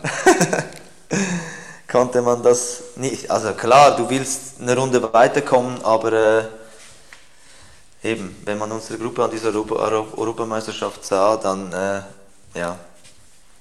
[1.91, 3.29] konnte man das nicht.
[3.29, 6.43] Also klar, du willst eine Runde weiterkommen, aber äh,
[8.03, 9.75] eben, wenn man unsere Gruppe an dieser Europa
[10.15, 12.01] Europameisterschaft sah, dann äh,
[12.57, 12.77] ja,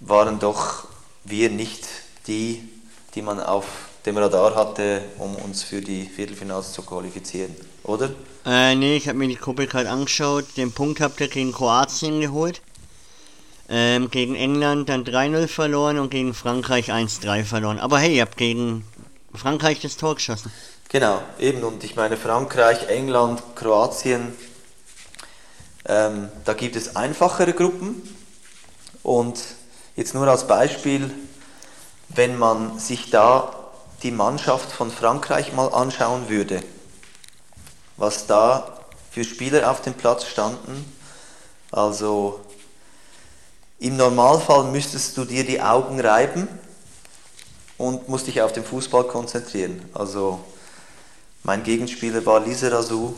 [0.01, 0.87] waren doch
[1.25, 1.87] wir nicht
[2.27, 2.63] die,
[3.15, 3.65] die man auf
[4.07, 8.11] dem Radar hatte, um uns für die Viertelfinals zu qualifizieren, oder?
[8.47, 10.45] Äh, nee, ich habe mir die Gruppe gerade angeschaut.
[10.57, 12.63] Den Punkt habt ihr gegen Kroatien geholt.
[13.73, 17.79] Ähm, gegen England dann 3-0 verloren und gegen Frankreich 1-3 verloren.
[17.79, 18.85] Aber hey, ihr habt gegen
[19.33, 20.51] Frankreich das Tor geschossen.
[20.89, 21.63] Genau, eben.
[21.63, 24.37] Und ich meine, Frankreich, England, Kroatien,
[25.87, 28.03] ähm, da gibt es einfachere Gruppen.
[29.05, 29.41] Und
[29.95, 31.11] jetzt nur als Beispiel,
[32.09, 33.55] wenn man sich da
[34.03, 36.61] die Mannschaft von Frankreich mal anschauen würde,
[37.97, 38.81] was da
[39.13, 40.93] für Spieler auf dem Platz standen,
[41.71, 42.41] also
[43.81, 46.47] im Normalfall müsstest du dir die Augen reiben
[47.79, 49.83] und musst dich auf den Fußball konzentrieren.
[49.95, 50.39] Also
[51.43, 53.15] mein Gegenspieler war Lise Razou.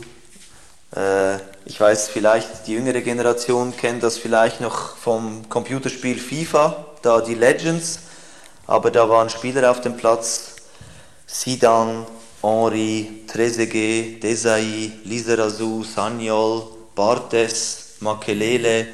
[0.95, 1.35] Äh,
[1.65, 7.35] ich weiß vielleicht, die jüngere Generation kennt das vielleicht noch vom Computerspiel FIFA, da die
[7.35, 7.99] Legends,
[8.65, 10.55] aber da waren Spieler auf dem Platz,
[11.27, 12.05] Sidan,
[12.41, 16.63] Henri, Trezeguet, Desai, Lise Razou, Sanyol,
[16.95, 18.87] Bartes, Makelele,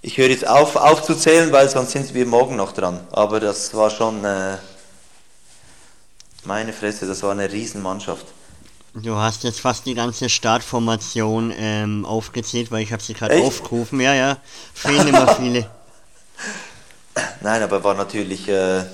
[0.00, 3.00] ich höre jetzt auf aufzuzählen, weil sonst sind wir morgen noch dran.
[3.10, 4.56] Aber das war schon äh,
[6.44, 8.26] meine Fresse, das war eine Riesenmannschaft.
[8.94, 14.00] Du hast jetzt fast die ganze Startformation ähm, aufgezählt, weil ich habe sie gerade aufgerufen.
[14.00, 14.38] Ja, ja,
[14.74, 15.68] fehlen immer viele.
[17.40, 18.84] Nein, aber war natürlich äh,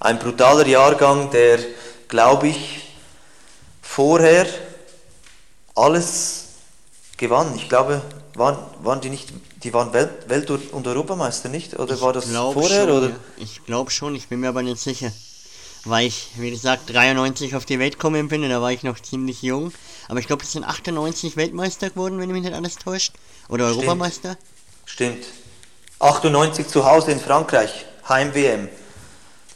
[0.00, 1.58] ein brutaler Jahrgang, der,
[2.08, 2.82] glaube ich,
[3.82, 4.46] vorher
[5.74, 6.44] alles
[7.16, 7.54] gewann.
[7.56, 8.02] Ich glaube,
[8.38, 9.32] waren, waren die nicht
[9.62, 11.78] die waren Welt-, Welt und Europameister, nicht?
[11.78, 12.84] Oder war das vorher?
[12.86, 13.08] Schon, oder?
[13.08, 13.16] Ja.
[13.38, 15.10] Ich glaube schon, ich bin mir aber nicht sicher.
[15.86, 19.00] weil ich, wie gesagt, 93 auf die Welt gekommen bin und da war ich noch
[19.00, 19.72] ziemlich jung.
[20.08, 23.14] Aber ich glaube, es sind 98 Weltmeister geworden, wenn mich nicht alles täuscht.
[23.48, 23.78] Oder Stimmt.
[23.78, 24.36] Europameister.
[24.84, 25.24] Stimmt.
[25.98, 28.68] 98 zu Hause in Frankreich, Heim-WM.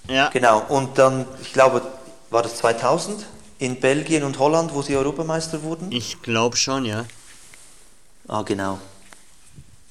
[0.08, 0.28] Ja.
[0.30, 0.64] Genau.
[0.68, 1.82] Und dann, ich glaube,
[2.30, 3.26] war das 2000
[3.58, 5.92] in Belgien und Holland, wo sie Europameister wurden?
[5.92, 7.04] Ich glaube schon, ja.
[8.28, 8.78] Ah, genau.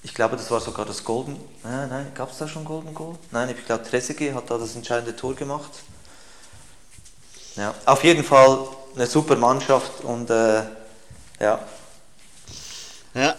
[0.04, 1.36] Ich glaube, das war sogar das Golden.
[1.64, 3.18] Nein, nein, gab es da schon Golden Goal?
[3.32, 5.72] Nein, ich glaube, Trezeguet hat da das entscheidende Tor gemacht.
[7.56, 10.64] Ja, auf jeden Fall eine super Mannschaft und äh,
[11.40, 11.60] ja,
[13.14, 13.36] Ja.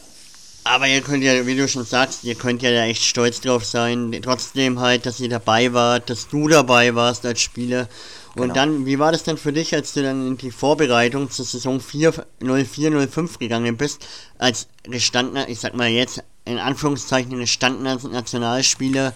[0.63, 3.65] Aber ihr könnt ja, wie du schon sagst, ihr könnt ja da echt stolz drauf
[3.65, 4.21] sein.
[4.23, 7.89] Trotzdem halt, dass ihr dabei wart, dass du dabei warst als Spieler.
[8.37, 8.55] Und Genau.
[8.55, 11.81] dann, wie war das denn für dich, als du dann in die Vorbereitung zur Saison
[11.81, 14.07] 4, 04, 05 gegangen bist,
[14.39, 19.15] als gestandener, ich sag mal jetzt, in Anführungszeichen gestandener Nationalspieler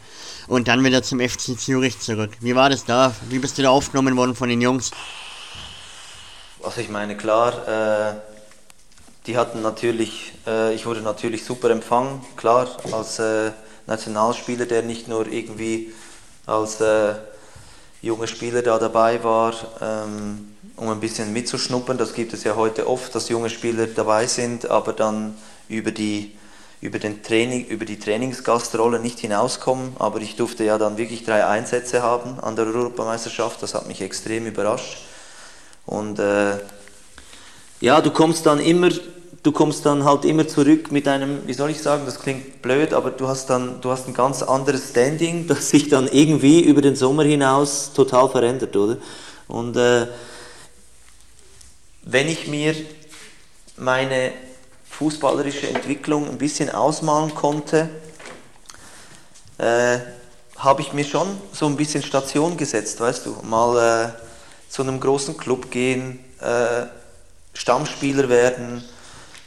[0.48, 2.32] und dann wieder zum FC Zürich zurück.
[2.40, 3.14] Wie war das da?
[3.28, 4.90] Wie bist du da aufgenommen worden von den Jungs?
[6.62, 8.14] Also ich meine, klar, äh,
[9.26, 13.52] die hatten natürlich, äh, ich wurde natürlich super empfangen, klar, als äh,
[13.86, 15.92] Nationalspieler, der nicht nur irgendwie
[16.46, 16.80] als
[18.05, 21.98] junger Spieler da dabei war, ähm, um ein bisschen mitzuschnuppern.
[21.98, 25.34] Das gibt es ja heute oft, dass junge Spieler dabei sind, aber dann
[25.68, 26.32] über die
[26.84, 31.46] über, den Training, über die Trainingsgastrolle nicht hinauskommen, aber ich durfte ja dann wirklich drei
[31.46, 34.98] Einsätze haben an der Europameisterschaft, das hat mich extrem überrascht.
[35.86, 36.59] Und äh,
[37.80, 38.90] ja, du kommst dann immer,
[39.45, 42.95] du kommst dann halt immer zurück mit einem, wie soll ich sagen, das klingt blöd,
[42.95, 46.82] aber du hast dann, du hast ein ganz anderes Standing, das sich dann irgendwie über
[46.82, 48.97] den Sommer hinaus total verändert, oder?
[49.47, 50.09] Und äh,
[52.03, 52.74] wenn ich mir
[53.76, 54.32] meine
[54.88, 57.90] fußballerische Entwicklung ein bisschen ausmalen konnte,
[59.59, 59.99] äh,
[60.57, 63.76] habe ich mir schon so ein bisschen Station gesetzt, weißt du, mal
[64.09, 66.86] äh, zu einem großen Club gehen, äh,
[67.53, 68.84] Stammspieler werden,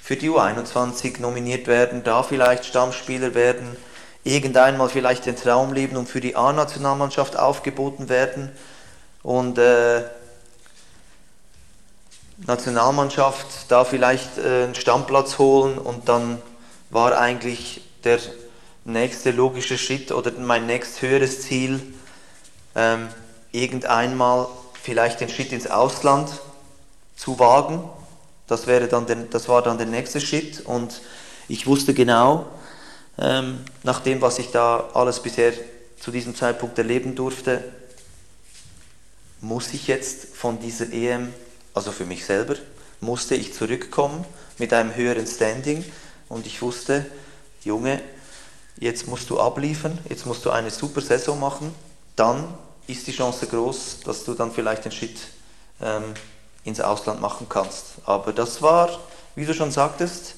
[0.08, 3.76] für die U21 nominiert werden, da vielleicht Stammspieler werden,
[4.24, 8.50] irgendeinmal vielleicht den Traum leben und für die A-Nationalmannschaft aufgeboten werden
[9.22, 10.04] und äh,
[12.38, 16.42] Nationalmannschaft da vielleicht äh, einen Stammplatz holen und dann
[16.90, 18.20] war eigentlich der
[18.86, 21.82] nächste logische Schritt oder mein nächst höheres Ziel,
[22.76, 23.10] ähm,
[23.52, 24.48] irgendeinmal
[24.82, 26.30] vielleicht den Schritt ins Ausland
[27.18, 27.84] zu wagen.
[28.48, 30.62] Das, wäre dann der, das war dann der nächste Schritt.
[30.66, 31.02] Und
[31.48, 32.48] ich wusste genau,
[33.18, 35.54] ähm, nach dem, was ich da alles bisher
[36.00, 37.64] zu diesem Zeitpunkt erleben durfte,
[39.42, 41.34] muss ich jetzt von dieser EM,
[41.74, 42.56] also für mich selber,
[43.02, 44.26] musste ich zurückkommen
[44.58, 45.84] mit einem höheren Standing.
[46.30, 47.06] Und ich wusste,
[47.64, 48.02] Junge,
[48.80, 51.74] jetzt musst du abliefern, jetzt musst du eine super Saison machen,
[52.16, 52.54] dann
[52.88, 55.18] ist die Chance groß, dass du dann vielleicht den Schritt
[55.82, 56.14] ähm,
[56.68, 57.96] ins Ausland machen kannst.
[58.06, 59.00] Aber das war,
[59.36, 60.36] wie du schon sagtest,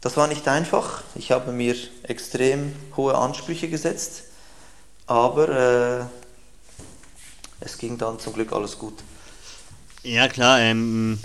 [0.00, 1.02] das war nicht einfach.
[1.14, 4.24] Ich habe mir extrem hohe Ansprüche gesetzt,
[5.06, 5.48] aber
[6.00, 6.04] äh,
[7.60, 8.94] es ging dann zum Glück alles gut.
[10.02, 11.20] Ja klar, ähm,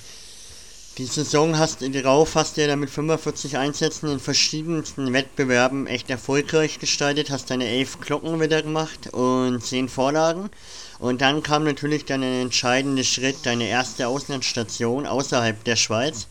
[0.97, 6.09] die Saison hast du darauf hast du ja mit 45 Einsätzen in verschiedensten Wettbewerben echt
[6.09, 10.51] erfolgreich gestaltet, hast deine elf Glocken wieder gemacht und zehn Vorlagen.
[10.99, 16.27] Und dann kam natürlich dann ein entscheidender Schritt, deine erste Auslandsstation außerhalb der Schweiz.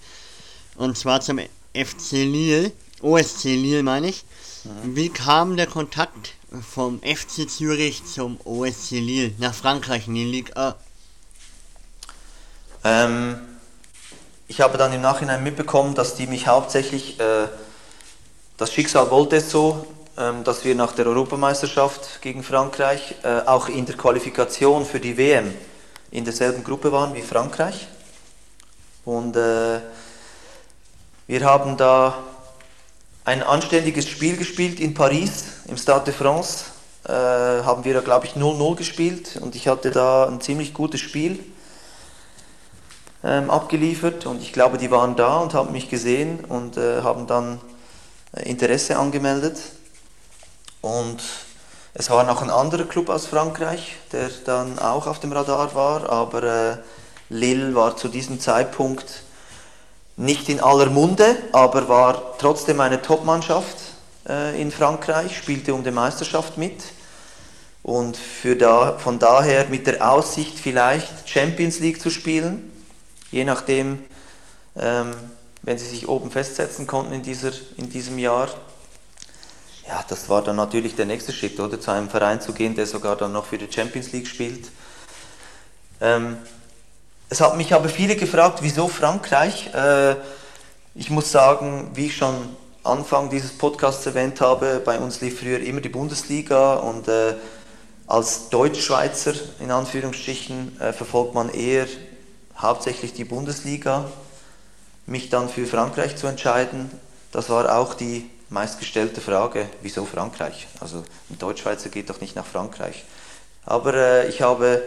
[0.76, 1.38] Und zwar zum
[1.72, 4.24] FC Lille, OSC Lille meine ich.
[4.82, 6.34] Wie kam der Kontakt
[6.72, 10.74] vom FC Zürich zum OSC Lille nach Frankreich in die Ligue A?
[12.82, 13.38] Ähm,
[14.48, 17.48] ich habe dann im Nachhinein mitbekommen, dass die mich hauptsächlich, äh,
[18.56, 19.86] das Schicksal wollte es so,
[20.16, 25.52] dass wir nach der Europameisterschaft gegen Frankreich äh, auch in der Qualifikation für die WM
[26.10, 27.86] in derselben Gruppe waren wie Frankreich.
[29.04, 29.80] Und äh,
[31.26, 32.16] wir haben da
[33.26, 36.64] ein anständiges Spiel gespielt in Paris, im Stade de France.
[37.04, 41.00] Äh, haben wir da, glaube ich, 0-0 gespielt und ich hatte da ein ziemlich gutes
[41.00, 41.38] Spiel
[43.22, 47.26] ähm, abgeliefert und ich glaube, die waren da und haben mich gesehen und äh, haben
[47.26, 47.60] dann
[48.44, 49.58] Interesse angemeldet.
[50.80, 51.22] Und
[51.94, 56.10] es war noch ein anderer Club aus Frankreich, der dann auch auf dem Radar war,
[56.10, 56.76] aber äh,
[57.28, 59.22] Lille war zu diesem Zeitpunkt
[60.16, 63.76] nicht in aller Munde, aber war trotzdem eine Top-Mannschaft
[64.28, 66.82] äh, in Frankreich, spielte um die Meisterschaft mit.
[67.82, 72.72] Und für da, von daher mit der Aussicht vielleicht Champions League zu spielen,
[73.30, 74.04] je nachdem,
[74.76, 75.14] ähm,
[75.62, 78.48] wenn sie sich oben festsetzen konnten in, dieser, in diesem Jahr.
[79.88, 81.80] Ja, das war dann natürlich der nächste Schritt, oder?
[81.80, 84.68] Zu einem Verein zu gehen, der sogar dann noch für die Champions League spielt.
[86.00, 86.38] Ähm,
[87.28, 89.72] es hat mich aber viele gefragt, wieso Frankreich?
[89.74, 90.16] Äh,
[90.96, 92.34] ich muss sagen, wie ich schon
[92.82, 97.34] Anfang dieses Podcasts erwähnt habe, bei uns lief früher immer die Bundesliga und äh,
[98.08, 101.86] als Deutschschweizer in Anführungsstrichen äh, verfolgt man eher
[102.58, 104.10] hauptsächlich die Bundesliga.
[105.06, 106.90] Mich dann für Frankreich zu entscheiden,
[107.30, 110.68] das war auch die meistgestellte Frage, wieso Frankreich?
[110.80, 113.04] Also ein Deutschschweizer geht doch nicht nach Frankreich.
[113.64, 114.82] Aber äh, ich habe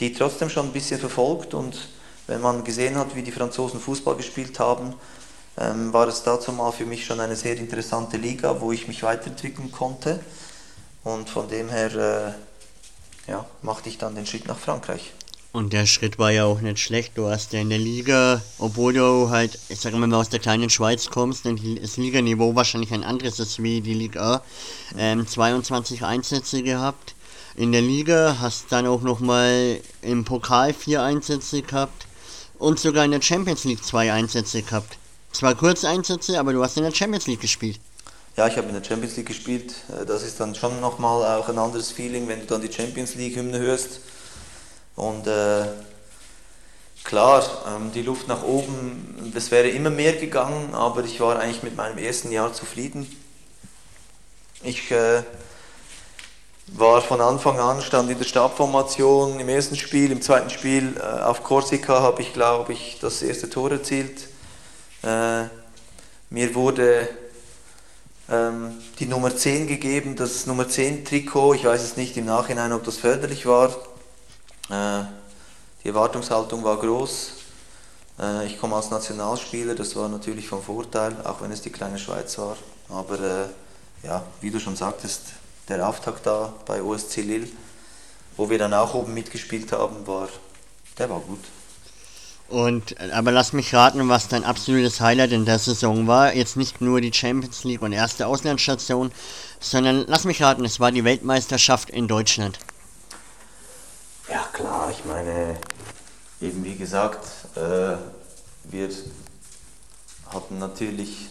[0.00, 1.88] die trotzdem schon ein bisschen verfolgt und
[2.26, 4.94] wenn man gesehen hat, wie die Franzosen Fußball gespielt haben,
[5.58, 9.02] ähm, war es dazu mal für mich schon eine sehr interessante Liga, wo ich mich
[9.02, 10.20] weiterentwickeln konnte.
[11.04, 11.94] Und von dem her
[13.26, 15.12] äh, ja, machte ich dann den Schritt nach Frankreich.
[15.54, 17.12] Und der Schritt war ja auch nicht schlecht.
[17.14, 20.28] Du hast ja in der Liga, obwohl du halt, ich sag mal, wenn du aus
[20.28, 24.42] der kleinen Schweiz kommst, dann das Liganiveau wahrscheinlich ein anderes ist wie die Liga A,
[24.98, 27.14] ähm, 22 Einsätze gehabt.
[27.54, 32.08] In der Liga hast dann auch nochmal im Pokal vier Einsätze gehabt
[32.58, 34.98] und sogar in der Champions League zwei Einsätze gehabt.
[35.30, 37.78] Zwar kurze Einsätze, aber du hast in der Champions League gespielt.
[38.36, 39.72] Ja, ich habe in der Champions League gespielt.
[39.88, 43.14] Äh, das ist dann schon nochmal auch ein anderes Feeling, wenn du dann die Champions
[43.14, 44.00] League-Hymne hörst.
[44.96, 45.66] Und äh,
[47.02, 51.62] klar, ähm, die Luft nach oben, das wäre immer mehr gegangen, aber ich war eigentlich
[51.62, 53.06] mit meinem ersten Jahr zufrieden.
[54.62, 55.22] Ich äh,
[56.68, 61.02] war von Anfang an, stand in der Stabformation im ersten Spiel, im zweiten Spiel äh,
[61.02, 64.28] auf Korsika habe ich, glaube ich, das erste Tor erzielt.
[65.02, 65.44] Äh,
[66.30, 67.08] mir wurde
[68.30, 72.72] ähm, die Nummer 10 gegeben, das Nummer 10 Trikot, ich weiß es nicht im Nachhinein,
[72.72, 73.74] ob das förderlich war.
[74.70, 75.04] Äh,
[75.82, 77.32] die Erwartungshaltung war groß.
[78.18, 81.98] Äh, ich komme als Nationalspieler, das war natürlich von Vorteil, auch wenn es die kleine
[81.98, 82.56] Schweiz war.
[82.88, 85.20] Aber äh, ja, wie du schon sagtest,
[85.68, 87.48] der Auftakt da bei OSC Lille,
[88.36, 90.28] wo wir dann auch oben mitgespielt haben, war,
[90.98, 91.40] der war gut.
[92.48, 96.34] Und aber lass mich raten, was dein absolutes Highlight in der Saison war.
[96.34, 99.12] Jetzt nicht nur die Champions League und erste Auslandsstation,
[99.60, 102.58] sondern lass mich raten, es war die Weltmeisterschaft in Deutschland.
[104.28, 105.58] Ja klar, ich meine,
[106.40, 107.26] eben wie gesagt,
[107.56, 107.96] äh,
[108.64, 108.88] wir
[110.32, 111.28] hatten natürlich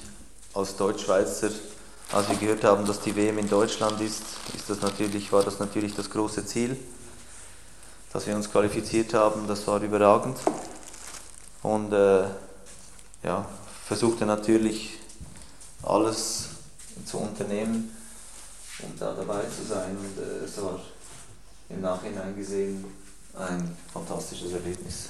[0.54, 1.50] als Deutschschweizer
[2.14, 4.22] als wir gehört haben, dass die WM in Deutschland ist,
[4.56, 6.78] ist das natürlich, war das natürlich das große Ziel,
[8.12, 9.48] dass wir uns qualifiziert haben.
[9.48, 10.38] Das war überragend.
[11.64, 12.26] Und äh,
[13.24, 13.46] ja,
[13.88, 15.00] versuchte natürlich
[15.82, 16.50] alles
[17.04, 17.98] zu unternehmen,
[18.84, 19.98] um da dabei zu sein.
[19.98, 20.80] Und äh, es war
[21.76, 22.86] im Nachhinein gesehen
[23.38, 25.10] ein fantastisches Erlebnis.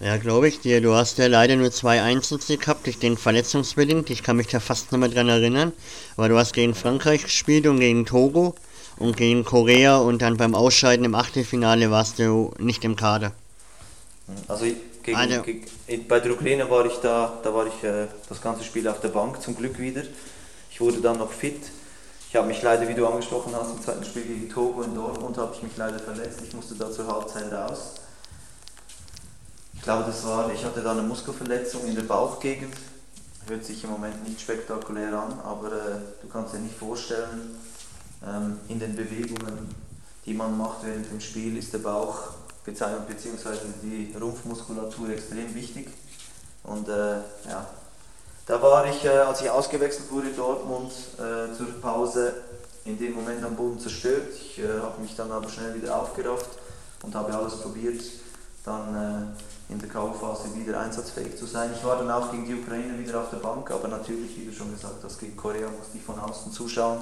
[0.00, 0.82] Ja, glaube ich dir.
[0.82, 4.10] Du hast ja leider nur zwei Einsätze gehabt, ich denke verletzungsbedingt.
[4.10, 5.72] Ich kann mich da fast nicht mehr dran erinnern.
[6.16, 8.54] Aber du hast gegen Frankreich gespielt und gegen Togo
[8.98, 13.32] und gegen Korea und dann beim Ausscheiden im Achtelfinale warst du nicht im Kader.
[14.48, 14.66] Also,
[15.02, 18.64] gegen, also gegen, bei der Ukraine war ich da, da war ich äh, das ganze
[18.64, 20.02] Spiel auf der Bank zum Glück wieder.
[20.70, 21.60] Ich wurde dann noch fit.
[22.28, 25.38] Ich habe mich leider, wie du angesprochen hast, im zweiten Spiel gegen Togo in Dortmund
[25.38, 26.40] habe ich mich leider verletzt.
[26.46, 27.94] Ich musste da zur Halbzeit raus
[29.86, 32.74] glaube, das war, ich hatte da eine Muskelverletzung in der Bauchgegend.
[33.46, 37.56] Hört sich im Moment nicht spektakulär an, aber äh, du kannst dir nicht vorstellen,
[38.26, 39.72] ähm, in den Bewegungen,
[40.24, 42.18] die man macht während dem Spiel, ist der Bauch
[42.64, 43.48] bzw.
[43.80, 45.86] die Rumpfmuskulatur extrem wichtig.
[46.64, 47.64] Und äh, ja,
[48.46, 52.32] da war ich, äh, als ich ausgewechselt wurde in Dortmund äh, zur Pause,
[52.84, 54.32] in dem Moment am Boden zerstört.
[54.34, 56.50] Ich äh, habe mich dann aber schnell wieder aufgerafft
[57.02, 58.00] und habe alles probiert,
[58.64, 59.36] dann
[59.68, 61.70] in der K.O.-Phase wieder einsatzfähig zu sein.
[61.76, 64.52] Ich war dann auch gegen die Ukraine wieder auf der Bank, aber natürlich, wie du
[64.52, 66.98] schon gesagt hast, gegen Korea musste ich von außen zuschauen.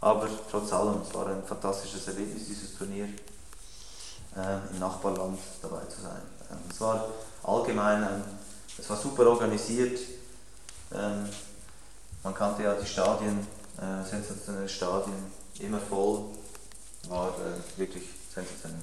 [0.00, 3.06] Aber trotz allem, es war ein fantastisches Erlebnis, dieses Turnier
[4.36, 6.20] äh, im Nachbarland dabei zu sein.
[6.50, 7.08] Ähm, es war
[7.42, 8.24] allgemein, ein,
[8.78, 9.98] es war super organisiert.
[10.94, 11.28] Ähm,
[12.22, 13.46] man kannte ja die Stadien,
[13.78, 15.14] äh, sensationelle Stadien,
[15.60, 16.24] immer voll,
[17.08, 18.04] war äh, wirklich
[18.34, 18.80] sensationell.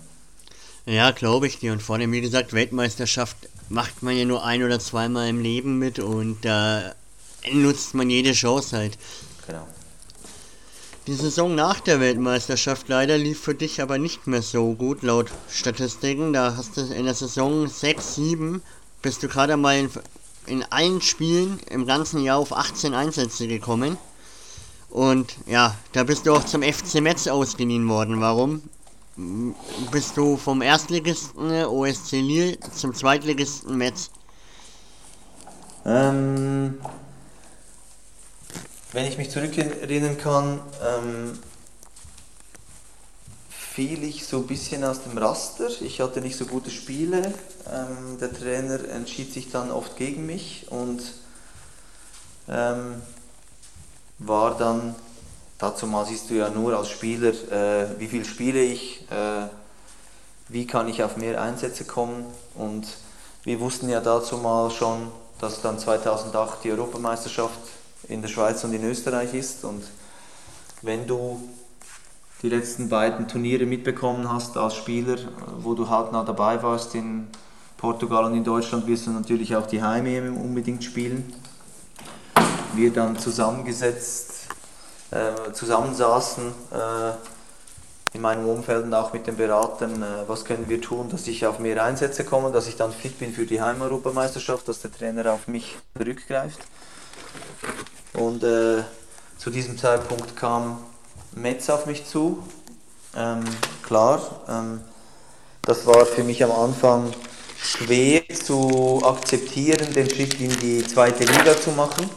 [0.86, 1.72] Ja, glaube ich dir.
[1.72, 3.38] Und vor allem, wie gesagt, Weltmeisterschaft
[3.70, 6.94] macht man ja nur ein oder zweimal im Leben mit und da
[7.44, 8.98] äh, nutzt man jede Chance halt.
[9.48, 9.68] Genau.
[11.08, 15.32] Die Saison nach der Weltmeisterschaft leider lief für dich aber nicht mehr so gut, laut
[15.50, 16.32] Statistiken.
[16.32, 18.62] Da hast du in der Saison 6, 7,
[19.02, 19.90] bist du gerade mal in,
[20.46, 23.98] in allen Spielen im ganzen Jahr auf 18 Einsätze gekommen.
[24.90, 28.20] Und ja, da bist du auch zum FC Metz ausgeliehen worden.
[28.22, 28.62] Warum?
[29.92, 34.10] bist du vom Erstligisten OSC Lille zum Zweitligisten Metz?
[35.86, 36.80] Ähm,
[38.94, 41.40] wenn ich mich zurückerinnern kann, ähm,
[43.74, 45.70] fiel ich so ein bisschen aus dem Raster.
[45.80, 47.34] Ich hatte nicht so gute Spiele.
[47.72, 51.02] Ähm, der Trainer entschied sich dann oft gegen mich und
[52.50, 53.02] ähm,
[54.20, 54.94] war dann,
[55.58, 59.48] dazu mal siehst du ja nur als Spieler, äh, wie viel spiele ich, äh,
[60.50, 62.26] wie kann ich auf mehr Einsätze kommen
[62.56, 62.88] und
[63.44, 67.60] wir wussten ja dazu mal schon, dass dann 2008 die Europameisterschaft
[68.10, 69.84] in der Schweiz und in Österreich ist und
[70.82, 71.42] wenn du
[72.42, 75.18] die letzten beiden Turniere mitbekommen hast als Spieler,
[75.60, 77.28] wo du halt nah dabei warst in
[77.78, 81.34] Portugal und in Deutschland, wirst du natürlich auch die Heim unbedingt spielen.
[82.74, 84.48] Wir dann zusammengesetzt,
[85.12, 87.12] äh, zusammensaßen äh,
[88.14, 91.46] in meinem Umfeld und auch mit den Beratern, äh, was können wir tun, dass ich
[91.46, 95.32] auf mehr Einsätze komme, dass ich dann fit bin für die Heimeuropameisterschaft, dass der Trainer
[95.34, 96.60] auf mich zurückgreift.
[98.14, 98.84] Und äh,
[99.38, 100.80] zu diesem Zeitpunkt kam
[101.36, 102.44] Metz auf mich zu.
[103.16, 103.44] Ähm,
[103.84, 104.82] klar, ähm,
[105.64, 107.14] das war für mich am Anfang
[107.62, 112.10] schwer zu akzeptieren, den Schritt in die zweite Liga zu machen.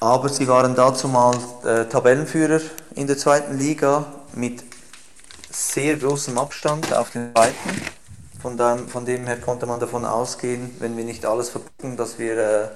[0.00, 1.34] Aber sie waren dazu mal
[1.64, 2.60] äh, Tabellenführer
[2.94, 4.04] in der zweiten Liga
[4.34, 4.62] mit
[5.50, 7.82] sehr großem Abstand auf den zweiten.
[8.42, 12.18] Von dem, von dem her konnte man davon ausgehen, wenn wir nicht alles verpacken, dass
[12.18, 12.68] wir äh,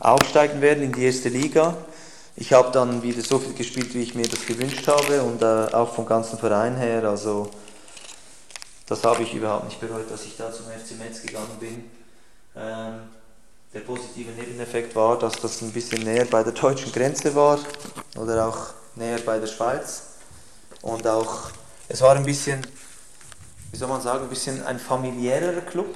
[0.00, 1.76] aufsteigen werden in die erste Liga.
[2.34, 5.74] Ich habe dann wieder so viel gespielt, wie ich mir das gewünscht habe und äh,
[5.74, 7.04] auch vom ganzen Verein her.
[7.04, 7.50] Also
[8.86, 11.90] das habe ich überhaupt nicht bereut, dass ich da zum FC Metz gegangen bin.
[12.56, 13.00] Ähm,
[13.74, 17.58] der positive Nebeneffekt war, dass das ein bisschen näher bei der deutschen Grenze war
[18.16, 18.58] oder auch
[18.96, 20.02] näher bei der Schweiz.
[20.80, 21.50] Und auch,
[21.88, 22.66] es war ein bisschen,
[23.70, 25.94] wie soll man sagen, ein bisschen ein familiärer Club.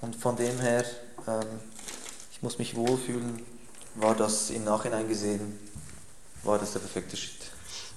[0.00, 0.84] Und von dem her,
[1.28, 1.60] ähm,
[2.32, 3.55] ich muss mich wohlfühlen
[3.96, 5.58] war das im Nachhinein gesehen,
[6.42, 7.32] war das der perfekte Schritt.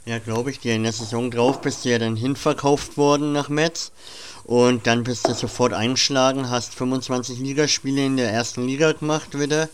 [0.05, 0.75] Ja, glaube ich dir.
[0.75, 3.91] In der Saison drauf bist du ja dann hinverkauft worden nach Metz.
[4.45, 9.69] Und dann bist du sofort eingeschlagen, hast 25 Ligaspiele in der ersten Liga gemacht wieder.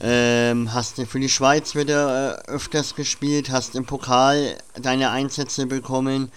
[0.00, 5.66] Ähm, hast du für die Schweiz wieder äh, öfters gespielt, hast im Pokal deine Einsätze
[5.66, 6.30] bekommen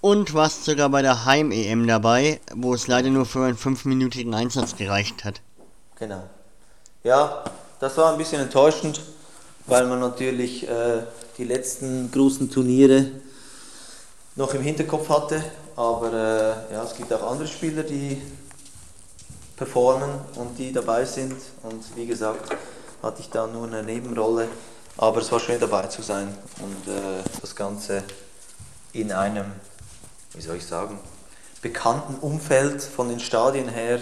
[0.00, 4.76] und warst sogar bei der Heim-EM dabei, wo es leider nur für einen fünfminütigen Einsatz
[4.76, 5.40] gereicht hat.
[5.96, 6.22] Genau.
[7.02, 7.44] Ja,
[7.82, 9.00] das war ein bisschen enttäuschend,
[9.66, 11.02] weil man natürlich äh,
[11.36, 13.06] die letzten großen Turniere
[14.36, 15.42] noch im Hinterkopf hatte.
[15.74, 18.22] Aber äh, ja, es gibt auch andere Spieler, die
[19.56, 21.34] performen und die dabei sind.
[21.64, 22.56] Und wie gesagt,
[23.02, 24.46] hatte ich da nur eine Nebenrolle.
[24.96, 28.04] Aber es war schön dabei zu sein und äh, das Ganze
[28.92, 29.46] in einem,
[30.34, 31.00] wie soll ich sagen,
[31.62, 33.98] bekannten Umfeld von den Stadien her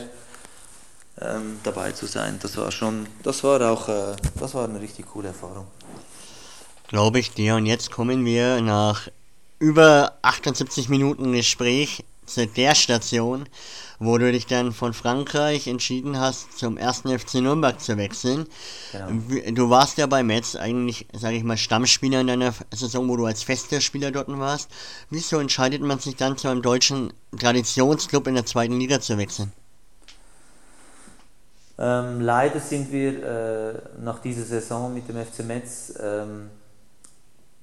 [1.21, 2.39] ähm, dabei zu sein.
[2.43, 5.67] Das war schon, das war auch, äh, das war eine richtig coole Erfahrung.
[6.89, 7.57] Glaube ich dir.
[7.57, 9.09] Und jetzt kommen wir nach
[9.59, 13.47] über 78 Minuten Gespräch zu der Station,
[13.99, 18.47] wo du dich dann von Frankreich entschieden hast, zum ersten FC Nürnberg zu wechseln.
[18.93, 19.53] Genau.
[19.53, 23.27] Du warst ja bei Metz eigentlich, sage ich mal, Stammspieler in deiner Saison, wo du
[23.27, 24.71] als fester Spieler dort warst.
[25.11, 29.53] Wieso entscheidet man sich dann zu einem deutschen Traditionsclub in der zweiten Liga zu wechseln?
[31.83, 36.51] Ähm, leider sind wir äh, nach dieser Saison mit dem FC Metz, ähm,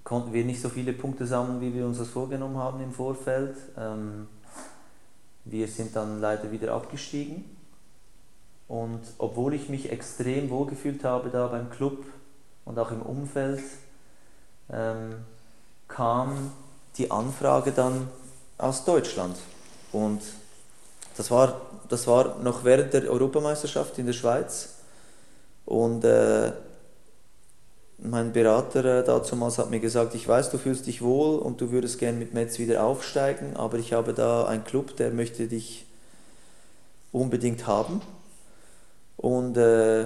[0.03, 3.55] konnten wir nicht so viele Punkte sammeln, wie wir uns das vorgenommen haben im Vorfeld.
[3.77, 4.27] Ähm,
[5.45, 7.45] wir sind dann leider wieder abgestiegen.
[8.67, 12.03] Und obwohl ich mich extrem wohlgefühlt habe da beim Club
[12.65, 13.61] und auch im Umfeld,
[14.71, 15.13] ähm,
[15.87, 16.51] kam
[16.97, 18.07] die Anfrage dann
[18.57, 19.37] aus Deutschland.
[19.91, 20.21] Und
[21.17, 24.69] das war das war noch während der Europameisterschaft in der Schweiz.
[25.65, 26.51] Und äh,
[27.97, 31.71] mein Berater äh, damals hat mir gesagt, ich weiß, du fühlst dich wohl und du
[31.71, 35.85] würdest gerne mit Metz wieder aufsteigen, aber ich habe da einen Club, der möchte dich
[37.11, 38.01] unbedingt haben.
[39.17, 40.05] Und äh,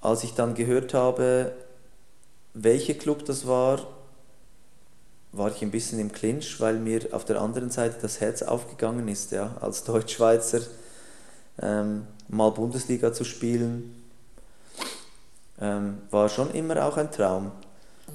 [0.00, 1.52] als ich dann gehört habe,
[2.54, 3.86] welcher Club das war,
[5.36, 9.08] war ich ein bisschen im Clinch, weil mir auf der anderen Seite das Herz aufgegangen
[9.08, 10.60] ist, ja, als Deutschschweizer
[11.60, 14.04] ähm, mal Bundesliga zu spielen,
[15.60, 17.52] ähm, war schon immer auch ein Traum.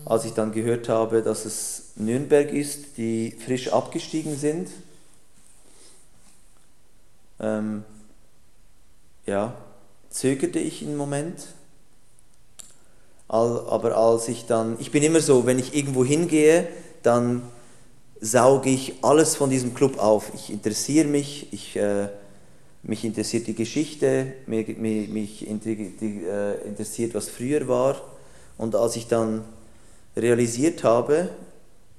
[0.06, 4.70] Als ich dann gehört habe, dass es Nürnberg ist, die frisch abgestiegen sind,
[7.40, 7.84] ähm,
[9.26, 9.54] ja,
[10.10, 11.48] zögerte ich einen Moment.
[13.28, 16.68] Aber als ich dann, ich bin immer so, wenn ich irgendwo hingehe,
[17.04, 17.42] dann
[18.20, 20.32] sauge ich alles von diesem Club auf.
[20.36, 22.08] Ich interessiere mich, ich, äh,
[22.84, 28.02] mich interessiert die Geschichte, mich, mich, mich äh, interessiert, was früher war.
[28.58, 29.44] Und als ich dann
[30.16, 31.30] realisiert habe,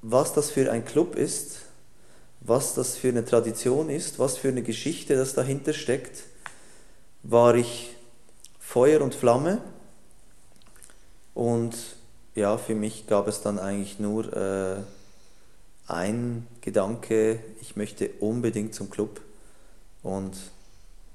[0.02, 1.60] was das für ein Club ist,
[2.40, 6.24] was das für eine Tradition ist, was für eine Geschichte das dahinter steckt,
[7.22, 7.90] war ich
[8.58, 9.58] Feuer und Flamme.
[11.34, 11.74] Und
[12.34, 14.76] ja, für mich gab es dann eigentlich nur äh,
[15.86, 19.20] ein Gedanke, ich möchte unbedingt zum Club.
[20.02, 20.36] Und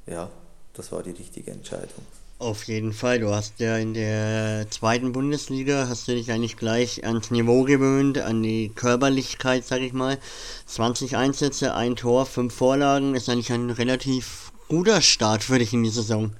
[0.06, 0.30] ja,
[0.74, 2.06] das war die richtige Entscheidung.
[2.40, 3.20] Auf jeden Fall.
[3.20, 8.20] Du hast ja in der zweiten Bundesliga, hast du dich eigentlich gleich ans Niveau gewöhnt,
[8.20, 10.20] an die Körperlichkeit, sag ich mal.
[10.68, 15.84] 20 Einsätze, ein Tor, fünf Vorlagen, ist eigentlich ein relativ guter Start für dich in
[15.84, 16.32] die Saison.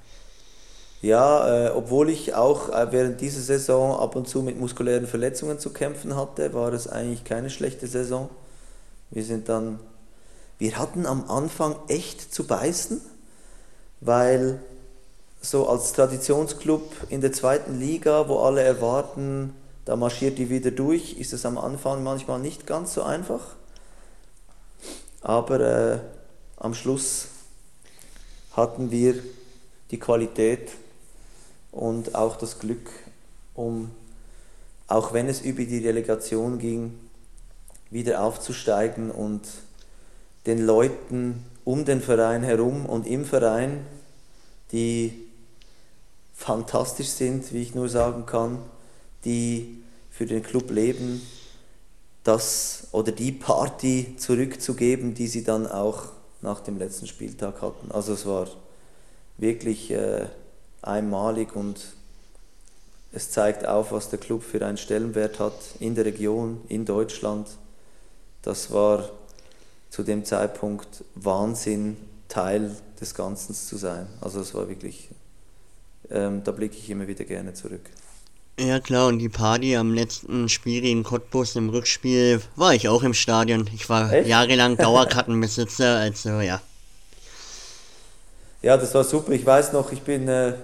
[1.00, 5.60] Ja, äh, obwohl ich auch äh, während dieser Saison ab und zu mit muskulären Verletzungen
[5.60, 8.28] zu kämpfen hatte, war es eigentlich keine schlechte Saison.
[9.10, 9.78] Wir sind dann,
[10.58, 13.00] wir hatten am Anfang echt zu beißen,
[14.00, 14.58] weil
[15.40, 19.54] so als Traditionsclub in der zweiten Liga, wo alle erwarten,
[19.84, 23.54] da marschiert die wieder durch, ist es am Anfang manchmal nicht ganz so einfach.
[25.20, 25.98] Aber äh,
[26.56, 27.28] am Schluss
[28.52, 29.14] hatten wir
[29.92, 30.72] die Qualität
[31.72, 32.88] und auch das Glück,
[33.54, 33.90] um,
[34.86, 36.98] auch wenn es über die Relegation ging,
[37.90, 39.42] wieder aufzusteigen und
[40.46, 43.84] den Leuten um den Verein herum und im Verein,
[44.72, 45.12] die
[46.34, 48.58] fantastisch sind, wie ich nur sagen kann,
[49.24, 51.20] die für den Club leben,
[52.24, 56.04] das oder die Party zurückzugeben, die sie dann auch
[56.40, 57.90] nach dem letzten Spieltag hatten.
[57.90, 58.48] Also es war
[59.36, 60.26] wirklich äh,
[60.82, 61.80] einmalig und
[63.12, 67.48] es zeigt auf, was der Club für einen Stellenwert hat in der Region, in Deutschland.
[68.42, 69.08] Das war
[69.90, 71.96] zu dem Zeitpunkt Wahnsinn,
[72.28, 74.06] Teil des Ganzen zu sein.
[74.20, 75.08] Also es war wirklich
[76.10, 77.82] ähm, da blicke ich immer wieder gerne zurück.
[78.58, 83.02] Ja klar, und die Party am letzten Spiel in Cottbus im Rückspiel war ich auch
[83.02, 83.68] im Stadion.
[83.72, 84.28] Ich war Echt?
[84.28, 86.60] jahrelang Dauerkartenbesitzer, also ja.
[88.62, 89.30] Ja, das war super.
[89.32, 90.54] Ich weiß noch, ich bin äh,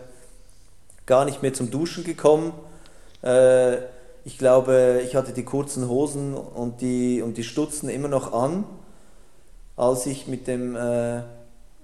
[1.07, 2.53] gar nicht mehr zum Duschen gekommen.
[3.23, 3.77] Äh,
[4.25, 8.65] ich glaube, ich hatte die kurzen Hosen und die, und die Stutzen immer noch an,
[9.77, 11.23] als ich mit dem äh,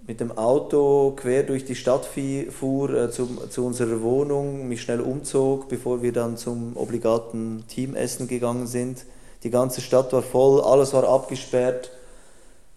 [0.06, 5.00] mit dem Auto quer durch die Stadt fuhr äh, zu, zu unserer Wohnung, mich schnell
[5.00, 9.04] umzog, bevor wir dann zum obligaten Teamessen gegangen sind.
[9.42, 11.90] Die ganze Stadt war voll, alles war abgesperrt.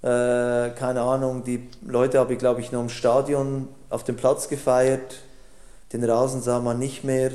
[0.04, 4.50] Äh, keine Ahnung, die Leute habe ich glaube ich noch im Stadion auf dem Platz
[4.50, 5.16] gefeiert.
[5.94, 7.32] Den Rasen sah man nicht mehr.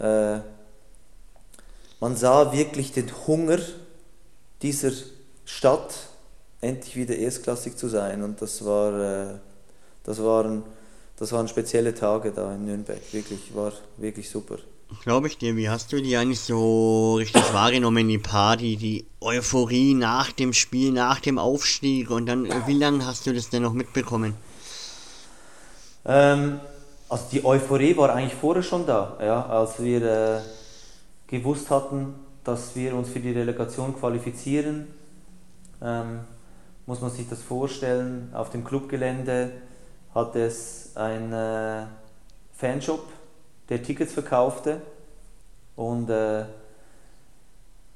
[0.00, 0.40] Äh,
[2.00, 3.58] man sah wirklich den Hunger
[4.60, 4.90] dieser
[5.44, 5.94] Stadt
[6.60, 8.22] endlich wieder erstklassig zu sein.
[8.22, 9.38] Und das, war, äh,
[10.02, 10.64] das, waren,
[11.16, 13.00] das waren spezielle Tage da in Nürnberg.
[13.12, 14.58] Wirklich, war wirklich super.
[15.02, 19.94] Glaube ich dir, wie hast du die eigentlich so richtig wahrgenommen, die Party, die Euphorie
[19.94, 23.72] nach dem Spiel, nach dem Aufstieg und dann, wie lange hast du das denn noch
[23.72, 24.34] mitbekommen?
[26.04, 26.60] Ähm,
[27.08, 30.40] also die Euphorie war eigentlich vorher schon da, ja, als wir äh,
[31.26, 32.14] gewusst hatten,
[32.44, 34.88] dass wir uns für die Relegation qualifizieren.
[35.82, 36.20] Ähm,
[36.86, 39.52] muss man sich das vorstellen, auf dem Clubgelände
[40.14, 41.86] hat es einen äh,
[42.52, 43.06] Fanshop,
[43.68, 44.82] der Tickets verkaufte
[45.76, 46.44] und äh,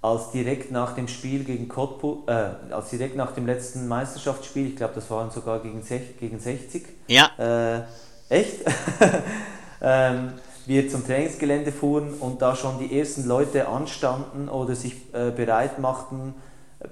[0.00, 4.76] als direkt nach dem Spiel gegen Cottbus, äh, als direkt nach dem letzten Meisterschaftsspiel, ich
[4.76, 5.82] glaube, das waren sogar gegen,
[6.18, 6.86] gegen 60.
[7.08, 7.30] Ja.
[7.36, 7.82] Äh,
[8.28, 8.60] echt?
[9.80, 10.32] ähm,
[10.66, 15.78] wir zum Trainingsgelände fuhren und da schon die ersten Leute anstanden oder sich äh, bereit
[15.78, 16.34] machten,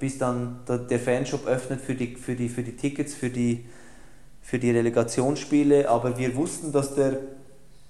[0.00, 3.66] bis dann der Fanshop öffnet für die, für die, für die Tickets, für die,
[4.42, 5.88] für die Relegationsspiele.
[5.90, 7.18] Aber wir wussten, dass der,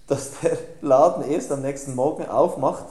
[0.08, 2.86] dass der Laden erst am nächsten Morgen aufmacht.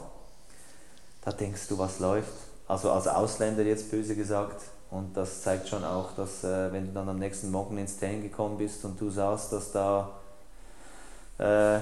[1.24, 2.34] Da denkst du, was läuft.
[2.68, 4.62] Also als Ausländer jetzt böse gesagt.
[4.90, 8.24] Und das zeigt schon auch, dass äh, wenn du dann am nächsten Morgen ins Training
[8.24, 10.12] gekommen bist und du sahst, dass da
[11.38, 11.80] äh,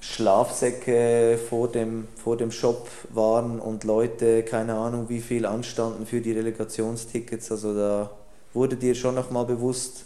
[0.00, 6.20] Schlafsäcke vor dem, vor dem Shop waren und Leute, keine Ahnung wie viel anstanden für
[6.20, 7.52] die Relegationstickets.
[7.52, 8.10] Also da
[8.52, 10.04] wurde dir schon nochmal bewusst,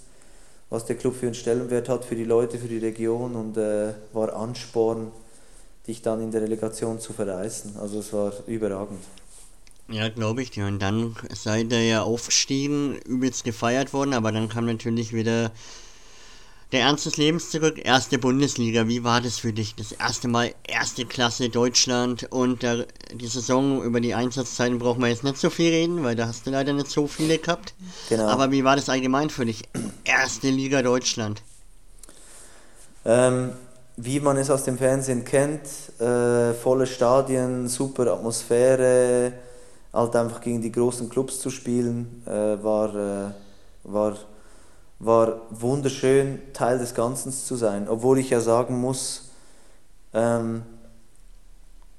[0.68, 3.94] was der Club für einen Stellenwert hat für die Leute, für die Region und äh,
[4.12, 5.12] war Ansporn,
[5.86, 7.76] dich dann in der Relegation zu verreißen.
[7.80, 9.00] Also es war überragend.
[9.88, 10.58] Ja, glaube ich.
[10.60, 15.52] Und dann seid ihr ja aufgestiegen, übelst gefeiert worden, aber dann kam natürlich wieder
[16.72, 18.88] der Ernst des Lebens zurück, erste Bundesliga.
[18.88, 19.74] Wie war das für dich?
[19.76, 25.08] Das erste Mal erste Klasse Deutschland und der, die Saison über die Einsatzzeiten brauchen wir
[25.08, 27.74] jetzt nicht so viel reden, weil da hast du leider nicht so viele gehabt.
[28.08, 28.26] Genau.
[28.26, 29.62] Aber wie war das allgemein für dich?
[30.04, 31.42] Erste Liga Deutschland.
[33.04, 33.52] Ähm,
[33.96, 35.62] wie man es aus dem Fernsehen kennt,
[36.00, 39.32] äh, volle Stadien, super Atmosphäre,
[39.92, 43.30] halt einfach gegen die großen Clubs zu spielen, äh, war, äh,
[43.84, 44.16] war,
[44.98, 47.88] war wunderschön, Teil des Ganzen zu sein.
[47.88, 49.30] Obwohl ich ja sagen muss,
[50.14, 50.62] ähm,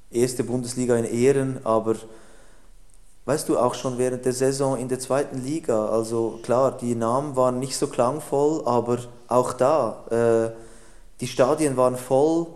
[0.09, 1.95] erste Bundesliga in Ehren, aber
[3.25, 7.35] weißt du, auch schon während der Saison in der zweiten Liga, also klar, die Namen
[7.35, 10.51] waren nicht so klangvoll, aber auch da, äh,
[11.19, 12.47] die Stadien waren voll,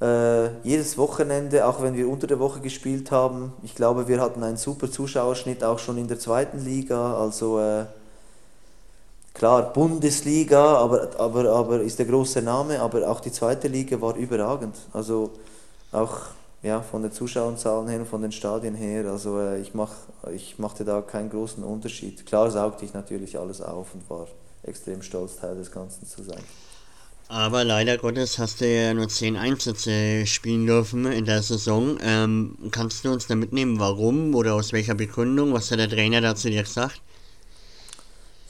[0.00, 3.52] äh, jedes Wochenende, auch wenn wir unter der Woche gespielt haben.
[3.62, 7.84] Ich glaube, wir hatten einen super Zuschauerschnitt auch schon in der zweiten Liga, also äh,
[9.34, 14.16] klar, Bundesliga, aber, aber, aber ist der große Name, aber auch die zweite Liga war
[14.16, 14.76] überragend.
[14.92, 15.32] Also
[15.92, 16.20] auch
[16.62, 19.04] ja, von den Zuschauerzahlen her und von den Stadien her.
[19.06, 19.92] Also äh, ich, mach,
[20.34, 22.24] ich machte da keinen großen Unterschied.
[22.24, 24.26] Klar saugte ich natürlich alles auf und war
[24.62, 26.42] extrem stolz, Teil des Ganzen zu sein.
[27.28, 31.98] Aber leider Gottes hast du ja nur 10 Einsätze spielen dürfen in der Saison.
[32.02, 35.52] Ähm, kannst du uns da mitnehmen, warum oder aus welcher Begründung?
[35.52, 37.00] Was hat der Trainer dazu dir gesagt?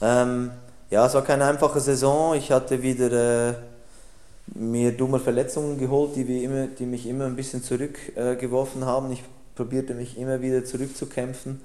[0.01, 0.51] Ähm,
[0.89, 2.35] ja, es war keine einfache Saison.
[2.35, 3.53] Ich hatte wieder äh,
[4.53, 9.11] mir dumme Verletzungen geholt, die, wir immer, die mich immer ein bisschen zurückgeworfen äh, haben.
[9.11, 9.23] Ich
[9.55, 11.61] probierte mich immer wieder zurückzukämpfen.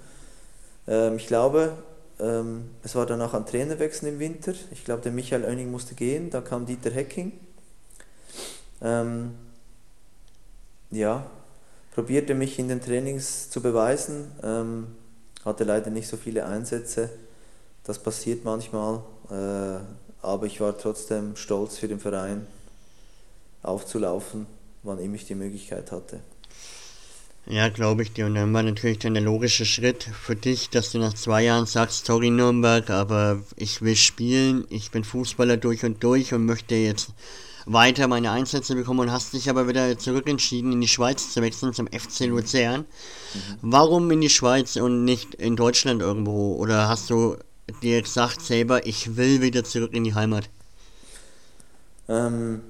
[0.89, 1.73] Ähm, ich glaube,
[2.19, 4.55] ähm, es war danach ein Trainerwechsel im Winter.
[4.71, 6.31] Ich glaube, der Michael Oenning musste gehen.
[6.31, 7.33] Da kam Dieter Hecking.
[8.83, 9.33] Ähm,
[10.91, 11.27] ja,
[11.95, 14.33] probierte mich in den Trainings zu beweisen.
[14.43, 14.87] Ähm,
[15.45, 17.11] hatte leider nicht so viele Einsätze.
[17.85, 19.03] Das passiert manchmal.
[19.31, 19.81] Äh,
[20.23, 22.47] aber ich war trotzdem stolz für den Verein,
[23.63, 24.47] aufzulaufen,
[24.83, 26.21] wann immer ich die Möglichkeit hatte.
[27.47, 28.27] Ja, glaube ich dir.
[28.27, 31.67] Und dann war natürlich dann der logische Schritt für dich, dass du nach zwei Jahren
[31.67, 36.75] sagst, sorry Nürnberg, aber ich will spielen, ich bin Fußballer durch und durch und möchte
[36.75, 37.13] jetzt
[37.67, 41.43] weiter meine Einsätze bekommen und hast dich aber wieder zurück entschieden, in die Schweiz zu
[41.43, 42.81] wechseln, zum FC Luzern.
[43.35, 43.57] Mhm.
[43.63, 46.55] Warum in die Schweiz und nicht in Deutschland irgendwo?
[46.55, 47.37] Oder hast du
[47.73, 50.49] dir gesagt selber, ich will wieder zurück in die Heimat?
[52.09, 52.61] Ähm,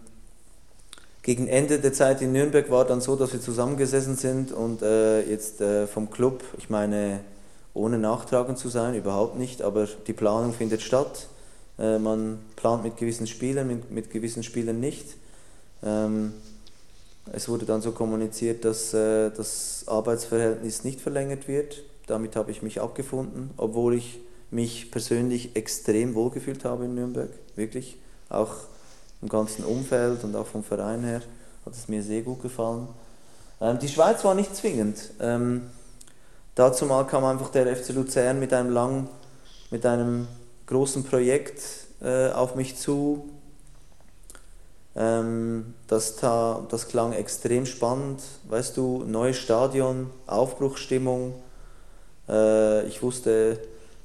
[1.23, 5.23] gegen Ende der Zeit in Nürnberg war dann so, dass wir zusammengesessen sind und äh,
[5.29, 7.21] jetzt äh, vom Club, ich meine,
[7.75, 11.29] ohne nachtragend zu sein, überhaupt nicht, aber die Planung findet statt.
[11.79, 15.17] Äh, man plant mit gewissen Spielern, mit, mit gewissen Spielern nicht.
[15.83, 16.33] Ähm,
[17.33, 21.83] es wurde dann so kommuniziert, dass äh, das Arbeitsverhältnis nicht verlängert wird.
[22.07, 24.19] Damit habe ich mich abgefunden, obwohl ich
[24.51, 27.97] mich persönlich extrem wohlgefühlt habe in Nürnberg, wirklich.
[28.29, 28.55] Auch
[29.23, 31.23] im ganzen Umfeld und auch vom Verein her
[31.67, 32.89] hat es mir sehr gut gefallen.
[33.61, 35.11] Ähm, die Schweiz war nicht zwingend.
[35.21, 35.71] Ähm,
[36.55, 39.09] dazu mal kam einfach der FC Luzern mit einem lang,
[39.71, 40.27] mit einem
[40.67, 41.63] großen Projekt
[42.03, 43.29] äh, auf mich zu.
[44.97, 48.23] Ähm, das, das klang extrem spannend.
[48.49, 51.35] Weißt du, neues Stadion, Aufbruchsstimmung.
[52.29, 53.59] Äh, ich wusste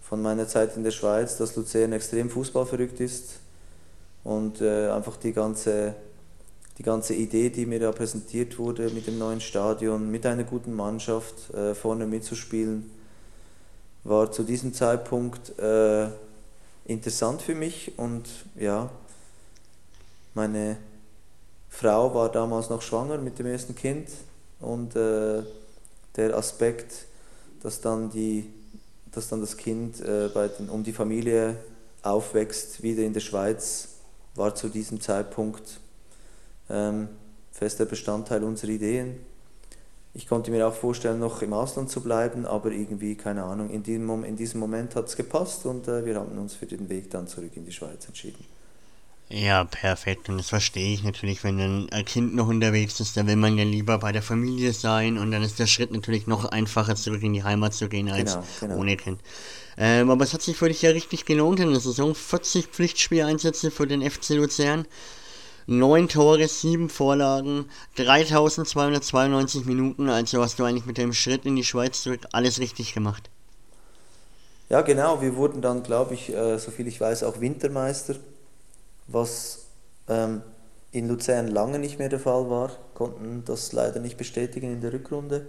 [0.07, 3.39] von meiner Zeit in der Schweiz, dass Luzern extrem fußballverrückt ist
[4.23, 5.95] und äh, einfach die ganze,
[6.77, 10.73] die ganze Idee, die mir da präsentiert wurde mit dem neuen Stadion, mit einer guten
[10.73, 12.91] Mannschaft äh, vorne mitzuspielen,
[14.03, 16.07] war zu diesem Zeitpunkt äh,
[16.85, 18.91] interessant für mich und ja,
[20.35, 20.77] meine
[21.69, 24.09] Frau war damals noch schwanger mit dem ersten Kind
[24.59, 25.41] und äh,
[26.15, 27.05] der Aspekt,
[27.63, 28.47] dass dann, die,
[29.15, 31.57] dass dann das Kind äh, den, um die Familie
[32.03, 33.89] aufwächst, wieder in der Schweiz,
[34.35, 35.79] war zu diesem Zeitpunkt
[36.69, 37.07] ähm,
[37.51, 39.19] fester Bestandteil unserer Ideen.
[40.13, 43.83] Ich konnte mir auch vorstellen, noch im Ausland zu bleiben, aber irgendwie, keine Ahnung, in
[43.83, 47.09] diesem, in diesem Moment hat es gepasst und äh, wir haben uns für den Weg
[47.09, 48.45] dann zurück in die Schweiz entschieden.
[49.29, 50.29] Ja, perfekt.
[50.29, 53.63] Und das verstehe ich natürlich, wenn ein Kind noch unterwegs ist, dann will man ja
[53.63, 57.33] lieber bei der Familie sein und dann ist der Schritt natürlich noch einfacher, zurück in
[57.33, 58.77] die Heimat zu gehen, als genau, genau.
[58.77, 59.19] ohne Kind.
[59.77, 62.13] Ähm, aber es hat sich für dich ja richtig gelohnt in der Saison.
[62.13, 64.85] 40 Pflichtspieleinsätze für den FC Luzern.
[65.67, 67.65] 9 Tore, 7 Vorlagen,
[67.95, 70.09] 3292 Minuten.
[70.09, 73.31] Also hast du eigentlich mit dem Schritt in die Schweiz zurück alles richtig gemacht.
[74.69, 75.21] Ja, genau.
[75.21, 78.15] Wir wurden dann, glaube ich, äh, soviel ich weiß, auch Wintermeister
[79.07, 79.67] was
[80.07, 80.41] ähm,
[80.91, 84.93] in Luzern lange nicht mehr der Fall war, konnten das leider nicht bestätigen in der
[84.93, 85.45] Rückrunde.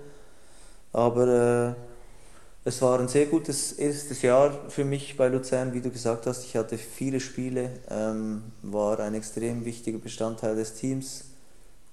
[0.92, 5.90] Aber äh, es war ein sehr gutes erstes Jahr für mich bei Luzern, wie du
[5.90, 6.44] gesagt hast.
[6.44, 11.26] Ich hatte viele Spiele, ähm, war ein extrem wichtiger Bestandteil des Teams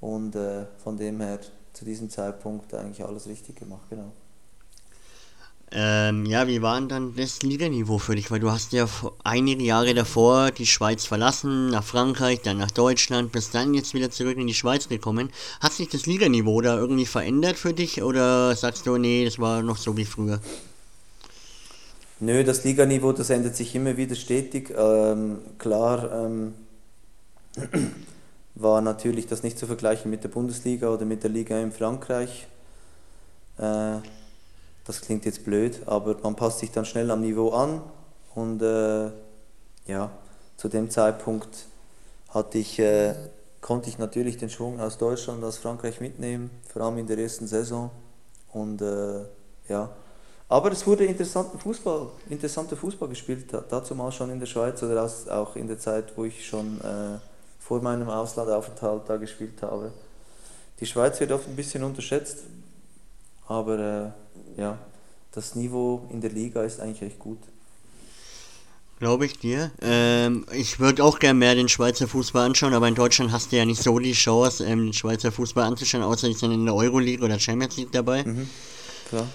[0.01, 1.39] und äh, von dem her
[1.73, 4.11] zu diesem Zeitpunkt eigentlich alles richtig gemacht, genau.
[5.75, 8.29] Ähm, ja, wie war dann das Liganiveau für dich?
[8.29, 8.87] Weil du hast ja
[9.23, 14.11] einige Jahre davor die Schweiz verlassen, nach Frankreich, dann nach Deutschland, bist dann jetzt wieder
[14.11, 15.31] zurück in die Schweiz gekommen.
[15.61, 19.63] Hat sich das Liganiveau da irgendwie verändert für dich oder sagst du, nee, das war
[19.63, 20.39] noch so wie früher?
[22.19, 24.71] Nö, das Liganiveau, das ändert sich immer wieder stetig.
[24.77, 26.53] Ähm, klar ähm,
[28.53, 32.45] war natürlich das nicht zu vergleichen mit der Bundesliga oder mit der Liga in Frankreich.
[33.57, 33.97] Äh,
[34.85, 37.81] das klingt jetzt blöd, aber man passt sich dann schnell am Niveau an
[38.35, 39.09] und äh,
[39.85, 40.11] ja,
[40.57, 41.65] zu dem Zeitpunkt
[42.29, 43.13] hatte ich, äh,
[43.61, 47.47] konnte ich natürlich den Schwung aus Deutschland, aus Frankreich mitnehmen, vor allem in der ersten
[47.47, 47.91] Saison
[48.51, 49.21] und äh,
[49.69, 49.89] ja,
[50.49, 55.09] aber es wurde interessanter Fußball, interessanter Fußball gespielt, dazu mal schon in der Schweiz oder
[55.29, 57.17] auch in der Zeit, wo ich schon äh,
[57.59, 59.91] vor meinem Auslandaufenthalt da gespielt habe.
[60.79, 62.39] Die Schweiz wird oft ein bisschen unterschätzt,
[63.47, 64.22] aber äh,
[64.57, 64.77] ja,
[65.31, 67.39] das Niveau in der Liga ist eigentlich recht gut.
[68.99, 69.71] Glaube ich dir.
[69.81, 73.57] Ähm, ich würde auch gerne mehr den Schweizer Fußball anschauen, aber in Deutschland hast du
[73.57, 76.75] ja nicht so die Chance, ähm, den Schweizer Fußball anzuschauen, außer die sind in der
[76.75, 78.23] Euroleague oder Champions League dabei.
[78.23, 78.49] Mhm,
[79.09, 79.27] klar.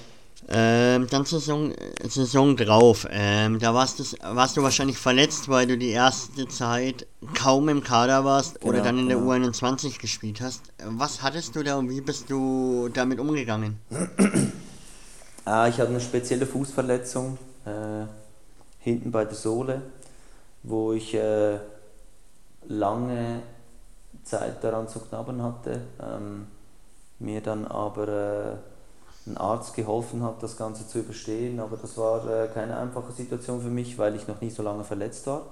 [0.51, 3.07] Ähm, dann Saison, Saison drauf.
[3.11, 7.83] Ähm, da warst, das, warst du wahrscheinlich verletzt, weil du die erste Zeit kaum im
[7.83, 9.33] Kader warst genau, oder dann in der genau.
[9.33, 10.63] U21 gespielt hast.
[10.83, 13.79] Was hattest du da und wie bist du damit umgegangen?
[15.49, 18.07] ah, ich hatte eine spezielle Fußverletzung äh,
[18.81, 19.83] hinten bei der Sohle,
[20.63, 21.59] wo ich äh,
[22.67, 23.43] lange
[24.25, 25.81] Zeit daran zu knabbern hatte.
[26.01, 26.47] Ähm,
[27.19, 31.61] mir dann aber äh, ein Arzt geholfen hat, das Ganze zu überstehen.
[31.61, 34.85] Aber das war äh, keine einfache Situation für mich, weil ich noch nie so lange
[34.85, 35.43] verletzt war.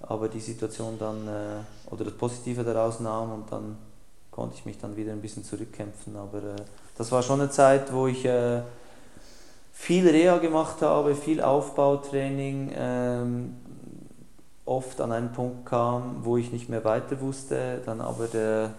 [0.00, 3.78] Aber die Situation dann, äh, oder das Positive daraus nahm und dann
[4.30, 6.16] konnte ich mich dann wieder ein bisschen zurückkämpfen.
[6.16, 6.56] Aber äh,
[6.98, 8.62] das war schon eine Zeit, wo ich äh,
[9.72, 13.56] viel Reha gemacht habe, viel Aufbautraining, ähm,
[14.64, 18.74] oft an einen Punkt kam, wo ich nicht mehr weiter wusste, dann aber der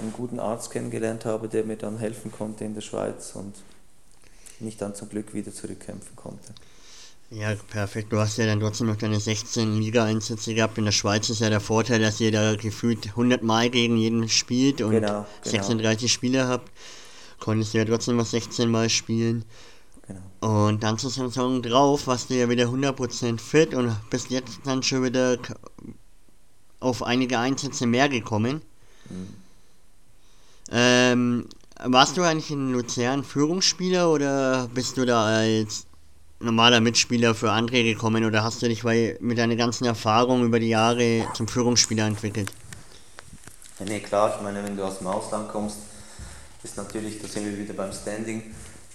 [0.00, 3.54] einen guten Arzt kennengelernt habe, der mir dann helfen konnte in der Schweiz und
[4.60, 6.54] mich dann zum Glück wieder zurückkämpfen konnte.
[7.30, 8.12] Ja, perfekt.
[8.12, 10.78] Du hast ja dann trotzdem noch deine 16 Liga-Einsätze gehabt.
[10.78, 14.28] In der Schweiz ist ja der Vorteil, dass ihr da gefühlt 100 Mal gegen jeden
[14.28, 15.26] spielt und genau, genau.
[15.42, 16.70] 36 Spieler habt.
[17.40, 19.44] Konntest du ja trotzdem noch 16 Mal spielen.
[20.06, 20.66] Genau.
[20.68, 24.82] Und dann zur Saison drauf warst du ja wieder 100% fit und bist jetzt dann
[24.82, 25.38] schon wieder
[26.80, 28.62] auf einige Einsätze mehr gekommen.
[29.08, 29.28] Mhm.
[30.70, 31.48] Ähm,
[31.84, 35.86] warst du eigentlich in Luzern Führungsspieler oder bist du da als
[36.40, 40.60] normaler Mitspieler für andere gekommen oder hast du dich weil, mit deiner ganzen Erfahrung über
[40.60, 42.52] die Jahre zum Führungsspieler entwickelt?
[43.78, 45.78] Ja, nee, klar, ich meine, wenn du aus dem Ausland kommst,
[46.66, 48.42] ist natürlich, da sind wir wieder beim Standing,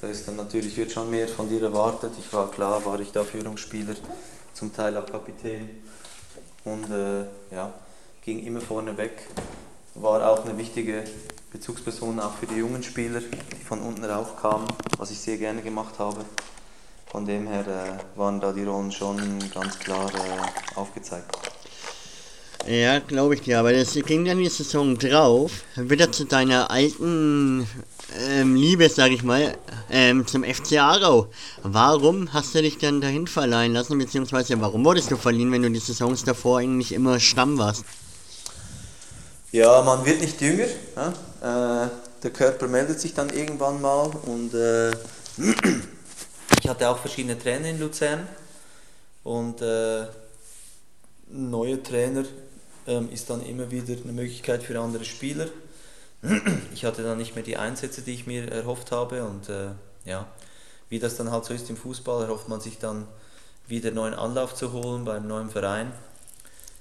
[0.02, 2.12] da ist dann natürlich, wird schon mehr von dir erwartet.
[2.20, 3.96] Ich war klar, war ich da Führungsspieler,
[4.54, 5.70] zum Teil auch Kapitän
[6.66, 7.74] und äh, ja,
[8.24, 9.26] ging immer vorne weg.
[9.96, 11.06] War auch eine wichtige
[11.54, 14.68] Bezugsperson auch für die jungen Spieler, die von unten raufkamen,
[14.98, 16.26] was ich sehr gerne gemacht habe.
[17.10, 19.18] Von dem her äh, waren da die Rollen schon
[19.54, 21.38] ganz klar äh, aufgezeigt.
[22.68, 27.68] Ja, glaube ich dir, aber das ging dann die Saison drauf, wieder zu deiner alten
[28.30, 29.58] ähm, Liebe, sage ich mal,
[29.90, 31.28] ähm, zum FC Aarau.
[31.64, 35.72] Warum hast du dich dann dahin verleihen lassen, beziehungsweise warum wurdest du verliehen, wenn du
[35.72, 37.84] die Saisons davor eigentlich immer Stamm warst?
[39.52, 40.66] Ja, man wird nicht jünger.
[40.66, 41.90] Äh,
[42.22, 44.92] der Körper meldet sich dann irgendwann mal und äh,
[46.62, 48.28] ich hatte auch verschiedene Trainer in Luzern
[49.24, 52.24] und äh, ein neuer Trainer
[52.92, 55.48] ähm, ist dann immer wieder eine Möglichkeit für andere Spieler.
[56.74, 59.72] Ich hatte dann nicht mehr die Einsätze, die ich mir erhofft habe und äh,
[60.06, 60.28] ja,
[60.90, 63.08] wie das dann halt so ist im Fußball, erhofft man sich dann
[63.68, 65.92] wieder einen neuen Anlauf zu holen beim neuen Verein.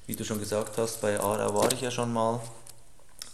[0.07, 2.41] Wie du schon gesagt hast, bei Aarau war ich ja schon mal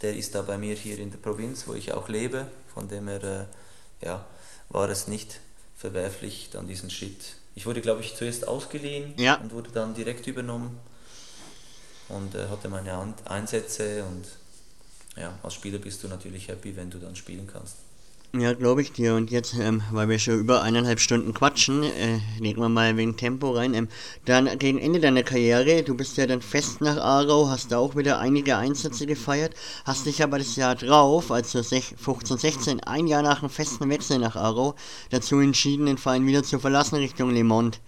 [0.03, 2.47] der ist da bei mir hier in der Provinz, wo ich auch lebe.
[2.73, 3.49] Von dem her
[4.03, 4.27] äh, ja,
[4.69, 5.41] war es nicht
[5.77, 7.37] verwerflich, dann diesen Schritt.
[7.55, 9.37] Ich wurde, glaube ich, zuerst ausgeliehen ja.
[9.37, 10.79] und wurde dann direkt übernommen
[12.09, 14.27] und äh, hatte meine Einsätze und
[15.21, 17.77] ja, als Spieler bist du natürlich happy, wenn du dann spielen kannst.
[18.39, 19.15] Ja, glaube ich dir.
[19.15, 23.17] Und jetzt, ähm, weil wir schon über eineinhalb Stunden quatschen, äh, legen wir mal wegen
[23.17, 23.73] Tempo rein.
[23.73, 23.89] Ähm,
[24.27, 27.97] dann gegen Ende deiner Karriere, du bist ja dann fest nach Aarau, hast da auch
[27.97, 29.55] wieder einige Einsätze gefeiert,
[29.85, 34.19] hast dich aber das Jahr drauf, also 15, 16, ein Jahr nach dem festen Wechsel
[34.19, 34.75] nach Aarau,
[35.11, 37.79] dazu entschieden, den Verein wieder zu verlassen Richtung Le Mans.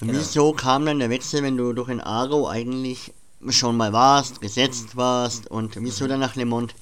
[0.00, 0.14] Genau.
[0.14, 3.12] Wieso kam dann der Wechsel, wenn du doch in Aarau eigentlich
[3.50, 6.72] schon mal warst, gesetzt warst und wieso dann nach Le Mans?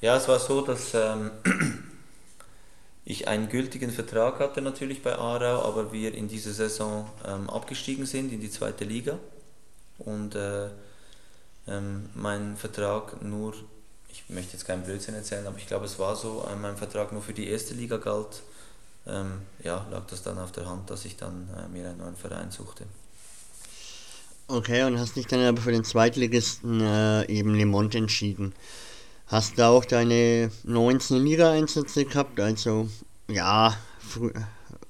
[0.00, 1.30] Ja, es war so, dass ähm,
[3.04, 8.06] ich einen gültigen Vertrag hatte natürlich bei Aarau, aber wir in dieser Saison ähm, abgestiegen
[8.06, 9.18] sind in die zweite Liga
[9.98, 10.68] und äh,
[11.66, 13.54] ähm, mein Vertrag nur,
[14.08, 17.12] ich möchte jetzt keinen Blödsinn erzählen, aber ich glaube es war so, äh, mein Vertrag
[17.12, 18.42] nur für die erste Liga galt.
[19.06, 22.16] Ähm, ja, lag das dann auf der Hand, dass ich dann äh, mir einen neuen
[22.16, 22.84] Verein suchte.
[24.50, 28.54] Okay, und hast dich dann aber für den Zweitligisten äh, eben Le Mont entschieden.
[29.26, 32.88] Hast du auch deine 19 Liga-Einsätze gehabt, also
[33.28, 33.76] ja,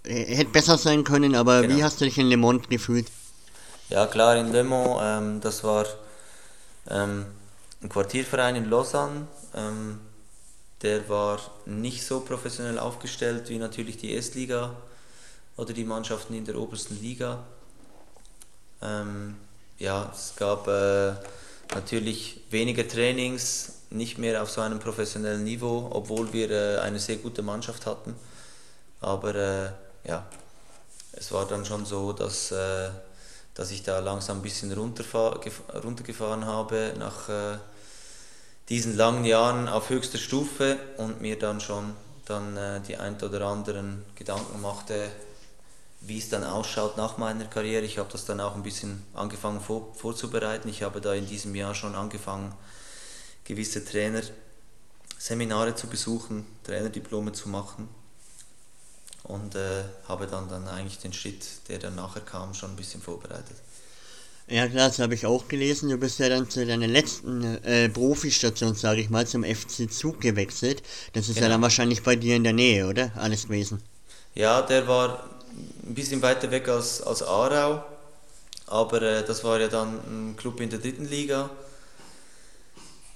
[0.05, 1.75] äh, hätte besser sein können, aber genau.
[1.75, 3.09] wie hast du dich in Le Mont gefühlt?
[3.89, 5.87] Ja klar, in Le Mans, ähm, das war
[6.89, 7.27] ähm,
[7.83, 9.27] ein Quartierverein in Lausanne,
[9.57, 9.99] ähm,
[10.83, 14.77] der war nicht so professionell aufgestellt wie natürlich die Erstliga
[15.57, 17.43] oder die Mannschaften in der obersten Liga.
[18.81, 19.35] Ähm,
[19.79, 21.13] ja, es gab äh,
[21.75, 27.17] natürlich weniger Trainings, nicht mehr auf so einem professionellen Niveau, obwohl wir äh, eine sehr
[27.17, 28.15] gute Mannschaft hatten.
[29.01, 29.71] Aber äh,
[30.09, 30.27] ja,
[31.13, 32.91] es war dann schon so, dass, äh,
[33.55, 37.59] dass ich da langsam ein bisschen runtergefahren habe nach äh,
[38.69, 41.95] diesen langen Jahren auf höchster Stufe und mir dann schon
[42.27, 45.11] dann äh, die ein oder anderen Gedanken machte,
[46.01, 47.85] wie es dann ausschaut nach meiner Karriere.
[47.85, 50.69] Ich habe das dann auch ein bisschen angefangen vor, vorzubereiten.
[50.69, 52.55] Ich habe da in diesem Jahr schon angefangen,
[53.45, 57.89] gewisse Trainerseminare zu besuchen, Trainerdiplome zu machen
[59.25, 63.03] und äh, habe dann, dann eigentlich den Schritt, der dann nachher kam, schon ein bisschen
[63.03, 63.57] vorbereitet.
[64.51, 65.91] Ja klar, das habe ich auch gelesen.
[65.91, 70.23] Du bist ja dann zu deiner letzten äh, Profistation, sage ich mal, zum FC Zug
[70.23, 70.83] gewechselt.
[71.13, 71.47] Das ist genau.
[71.47, 73.13] ja dann wahrscheinlich bei dir in der Nähe, oder?
[73.17, 73.83] Alles gewesen.
[74.35, 75.38] Ja, der war
[75.87, 77.85] ein bisschen weiter weg als, als Aarau,
[78.67, 81.51] aber äh, das war ja dann ein Club in der dritten Liga,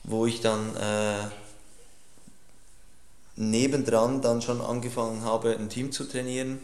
[0.05, 1.29] wo ich dann äh,
[3.37, 6.61] nebendran dann schon angefangen habe, ein Team zu trainieren.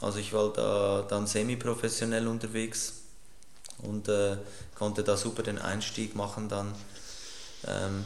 [0.00, 2.94] Also ich war da dann semi-professionell unterwegs
[3.78, 4.36] und äh,
[4.74, 6.74] konnte da super den Einstieg machen dann
[7.66, 8.04] ähm,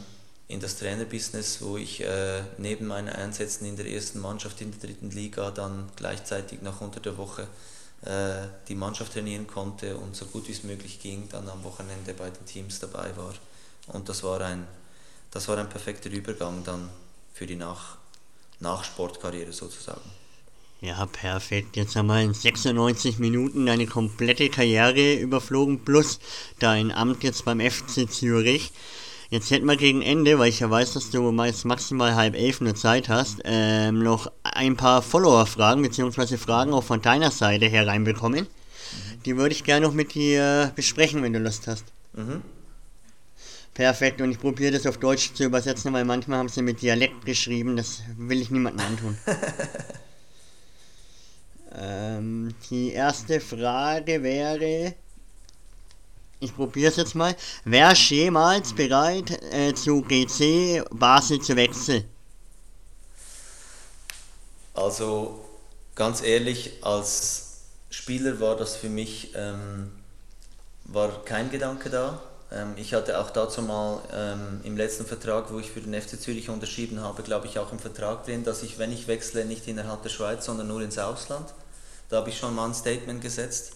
[0.49, 4.79] in das Trainerbusiness, wo ich äh, neben meinen Einsätzen in der ersten Mannschaft in der
[4.79, 7.47] dritten Liga dann gleichzeitig noch unter der Woche
[8.01, 12.13] äh, die Mannschaft trainieren konnte und so gut wie es möglich ging, dann am Wochenende
[12.15, 13.33] bei den Teams dabei war.
[13.87, 14.67] Und das war ein,
[15.29, 16.89] das war ein perfekter Übergang dann
[17.31, 17.97] für die Nach
[18.59, 20.09] Nachsportkarriere sozusagen.
[20.81, 21.75] Ja, perfekt.
[21.75, 26.19] Jetzt haben wir in 96 Minuten deine komplette Karriere überflogen, plus
[26.57, 28.71] dein Amt jetzt beim FC Zürich.
[29.31, 32.61] Jetzt hätten wir gegen Ende, weil ich ja weiß, dass du meist maximal halb elf
[32.61, 38.45] eine Zeit hast, ähm, noch ein paar Follower-Fragen, beziehungsweise Fragen auch von deiner Seite hereinbekommen.
[38.45, 39.23] Mhm.
[39.25, 41.85] Die würde ich gerne noch mit dir besprechen, wenn du Lust hast.
[42.13, 42.41] Mhm.
[43.75, 47.23] Perfekt, und ich probiere das auf Deutsch zu übersetzen, weil manchmal haben sie mit Dialekt
[47.23, 49.17] geschrieben, das will ich niemandem antun.
[51.79, 54.95] ähm, die erste Frage wäre,
[56.39, 57.35] ich probiere es jetzt mal,
[57.65, 62.05] wärst jemals bereit äh, zu GC Basel zu wechseln?
[64.73, 65.45] Also
[65.95, 67.57] ganz ehrlich, als
[67.89, 69.91] Spieler war das für mich ähm,
[70.85, 72.21] war kein Gedanke da.
[72.51, 76.19] Ähm, ich hatte auch dazu mal ähm, im letzten Vertrag, wo ich für den FC
[76.19, 79.67] Zürich unterschrieben habe, glaube ich auch im Vertrag drin, dass ich, wenn ich wechsle, nicht
[79.67, 81.53] innerhalb der Schweiz, sondern nur ins Ausland.
[82.09, 83.73] Da habe ich schon mal ein Statement gesetzt.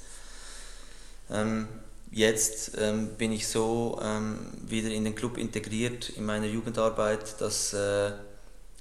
[1.29, 1.67] Ähm,
[2.13, 7.73] jetzt ähm, bin ich so ähm, wieder in den Club integriert in meiner Jugendarbeit, dass,
[7.73, 8.11] äh,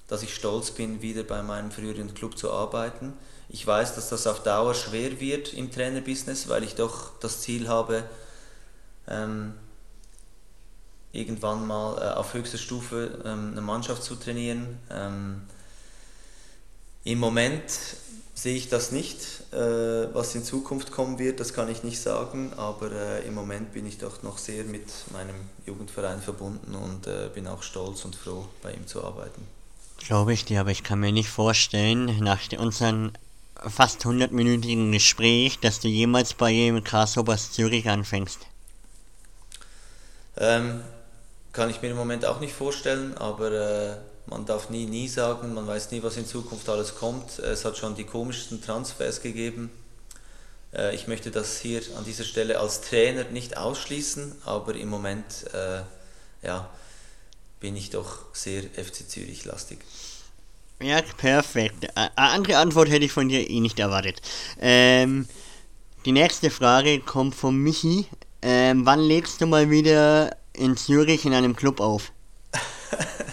[0.06, 3.14] dass ich stolz bin, wieder bei meinem früheren Club zu arbeiten.
[3.48, 7.68] Ich weiß, dass das auf Dauer schwer wird im Trainerbusiness, weil ich doch das Ziel
[7.68, 8.04] habe,
[9.09, 9.54] ähm,
[11.12, 14.78] irgendwann mal äh, auf höchster Stufe ähm, eine Mannschaft zu trainieren.
[14.90, 15.42] Ähm,
[17.04, 17.64] Im Moment
[18.34, 19.41] sehe ich das nicht.
[19.52, 23.74] Äh, was in Zukunft kommen wird, das kann ich nicht sagen, aber äh, im Moment
[23.74, 25.34] bin ich doch noch sehr mit meinem
[25.66, 29.46] Jugendverein verbunden und äh, bin auch stolz und froh, bei ihm zu arbeiten.
[29.98, 33.12] Glaube ich dir, aber ich kann mir nicht vorstellen, nach unserem
[33.56, 38.40] fast 100-minütigen Gespräch, dass du jemals bei ihm Grasshoppers Zürich anfängst.
[40.38, 40.82] Ähm,
[41.52, 43.96] kann ich mir im Moment auch nicht vorstellen, aber äh,
[44.27, 47.39] man darf nie, nie sagen, man weiß nie, was in Zukunft alles kommt.
[47.39, 49.70] Es hat schon die komischsten Transfers gegeben.
[50.74, 55.24] Äh, ich möchte das hier an dieser Stelle als Trainer nicht ausschließen, aber im Moment
[55.53, 55.82] äh,
[56.47, 56.69] ja,
[57.61, 59.78] bin ich doch sehr FC Zürich lastig.
[60.81, 61.86] Ja, perfekt.
[61.97, 64.20] Eine andere Antwort hätte ich von dir eh nicht erwartet.
[64.61, 65.28] Ähm,
[66.05, 68.07] die nächste Frage kommt von Michi.
[68.43, 72.11] Ähm, wann legst du mal wieder in Zürich in einem Club auf?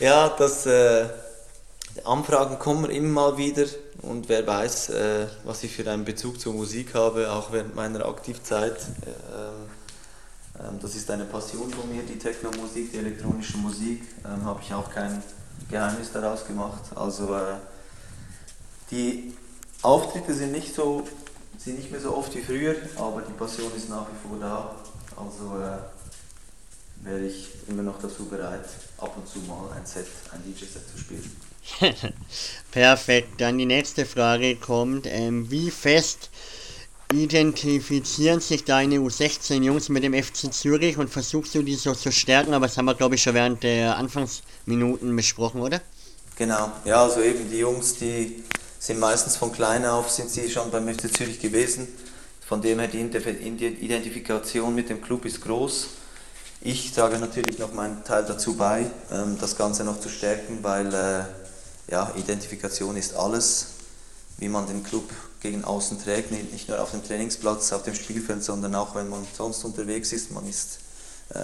[0.00, 1.06] ja, das, äh,
[2.02, 3.66] Anfragen kommen immer mal wieder
[4.02, 8.04] und wer weiß, äh, was ich für einen Bezug zur Musik habe, auch während meiner
[8.06, 8.76] Aktivzeit.
[9.06, 9.70] Ähm,
[10.58, 14.02] ähm, das ist eine Passion von mir, die Techno-Musik, die elektronische Musik.
[14.24, 15.22] Ähm, habe ich auch kein
[15.70, 16.82] Geheimnis daraus gemacht.
[16.96, 17.56] Also äh,
[18.90, 19.34] die
[19.82, 21.04] Auftritte sind nicht, so,
[21.58, 24.74] sind nicht mehr so oft wie früher, aber die Passion ist nach wie vor da.
[25.16, 25.78] Also äh,
[27.02, 28.66] wäre ich immer noch dazu bereit,
[28.98, 31.36] ab und zu mal ein Set, ein DJ-Set zu spielen.
[32.70, 36.30] Perfekt, dann die nächste Frage kommt, ähm, wie fest
[37.12, 42.54] identifizieren sich deine U16-Jungs mit dem FC Zürich und versuchst du die so zu stärken,
[42.54, 45.80] aber das haben wir glaube ich schon während der Anfangsminuten besprochen, oder?
[46.36, 48.42] Genau, ja, also eben die Jungs, die
[48.78, 51.88] sind meistens von klein auf, sind sie schon beim FC Zürich gewesen.
[52.46, 55.88] Von dem her die Identifikation mit dem Club ist groß.
[56.66, 60.94] Ich trage natürlich noch meinen Teil dazu bei, ähm, das Ganze noch zu stärken, weil
[60.94, 61.24] äh,
[61.92, 63.66] ja, Identifikation ist alles,
[64.38, 65.10] wie man den Club
[65.42, 69.26] gegen außen trägt, nicht nur auf dem Trainingsplatz, auf dem Spielfeld, sondern auch wenn man
[69.36, 70.30] sonst unterwegs ist.
[70.30, 70.78] Man ist
[71.34, 71.38] äh,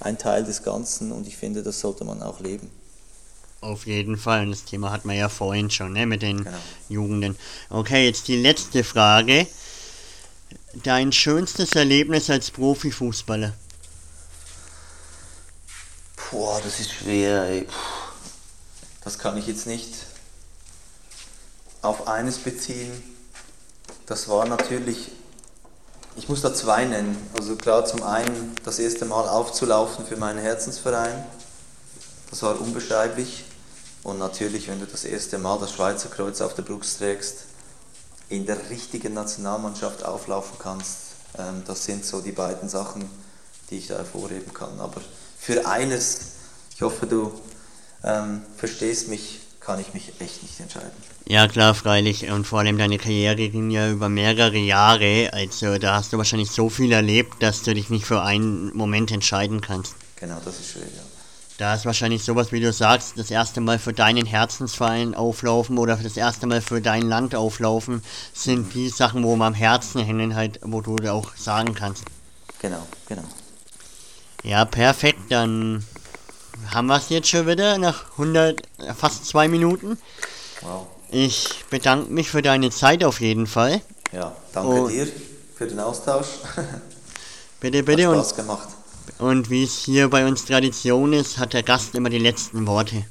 [0.00, 2.70] ein Teil des Ganzen und ich finde, das sollte man auch leben.
[3.62, 6.58] Auf jeden Fall, und das Thema hatten wir ja vorhin schon, ne, mit den genau.
[6.90, 7.36] Jugenden.
[7.70, 9.46] Okay, jetzt die letzte Frage.
[10.82, 13.54] Dein schönstes Erlebnis als Profifußballer?
[16.30, 17.66] Boah, das ist schwer, ey.
[19.02, 19.94] Das kann ich jetzt nicht
[21.80, 22.92] auf eines beziehen.
[24.04, 25.10] Das war natürlich,
[26.16, 27.16] ich muss da zwei nennen.
[27.38, 31.24] Also klar, zum einen das erste Mal aufzulaufen für meinen Herzensverein.
[32.28, 33.44] Das war unbeschreiblich.
[34.02, 37.46] Und natürlich, wenn du das erste Mal das Schweizer Kreuz auf der Brust trägst,
[38.28, 40.98] in der richtigen Nationalmannschaft auflaufen kannst,
[41.38, 43.08] ähm, das sind so die beiden Sachen,
[43.70, 44.78] die ich da hervorheben kann.
[44.78, 45.00] Aber
[45.48, 46.32] für eines,
[46.74, 47.32] ich hoffe, du
[48.04, 50.90] ähm, verstehst mich, kann ich mich echt nicht entscheiden.
[51.26, 52.30] Ja, klar, freilich.
[52.30, 55.30] Und vor allem deine Karriere ging ja über mehrere Jahre.
[55.32, 59.10] Also da hast du wahrscheinlich so viel erlebt, dass du dich nicht für einen Moment
[59.10, 59.94] entscheiden kannst.
[60.16, 61.02] Genau, das ist schön, ja.
[61.56, 65.96] Da ist wahrscheinlich sowas, wie du sagst, das erste Mal für deinen Herzensverein auflaufen oder
[65.96, 68.02] das erste Mal für dein Land auflaufen,
[68.34, 72.04] sind die Sachen, wo man am Herzen hängen, halt, wo du auch sagen kannst.
[72.60, 73.24] Genau, genau.
[74.42, 75.18] Ja, perfekt.
[75.30, 75.84] Dann
[76.70, 78.62] haben wir es jetzt schon wieder nach 100,
[78.96, 79.98] fast zwei Minuten.
[80.60, 80.86] Wow.
[81.10, 83.80] Ich bedanke mich für deine Zeit auf jeden Fall.
[84.12, 85.08] Ja, danke und dir
[85.54, 86.26] für den Austausch.
[87.60, 88.08] bitte, bitte.
[88.08, 88.68] Hat Spaß gemacht.
[89.18, 93.04] Und wie es hier bei uns Tradition ist, hat der Gast immer die letzten Worte.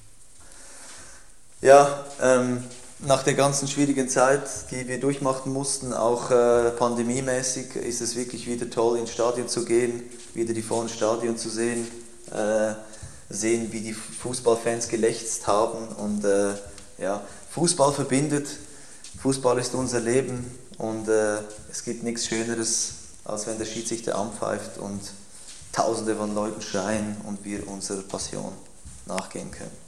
[1.61, 2.63] Ja, ähm,
[2.99, 8.47] nach der ganzen schwierigen Zeit, die wir durchmachen mussten, auch äh, pandemiemäßig, ist es wirklich
[8.47, 10.03] wieder toll, ins Stadion zu gehen,
[10.37, 11.85] wieder die vollen Stadion zu sehen.
[12.31, 12.75] Äh,
[13.29, 15.87] sehen, wie die Fußballfans gelächzt haben.
[15.89, 16.53] Und äh,
[16.97, 18.47] ja, Fußball verbindet,
[19.21, 21.39] Fußball ist unser Leben und äh,
[21.71, 22.93] es gibt nichts Schöneres,
[23.25, 25.01] als wenn der Schiedsrichter anpfeift und
[25.73, 28.51] Tausende von Leuten schreien und wir unserer Passion
[29.05, 29.87] nachgehen können.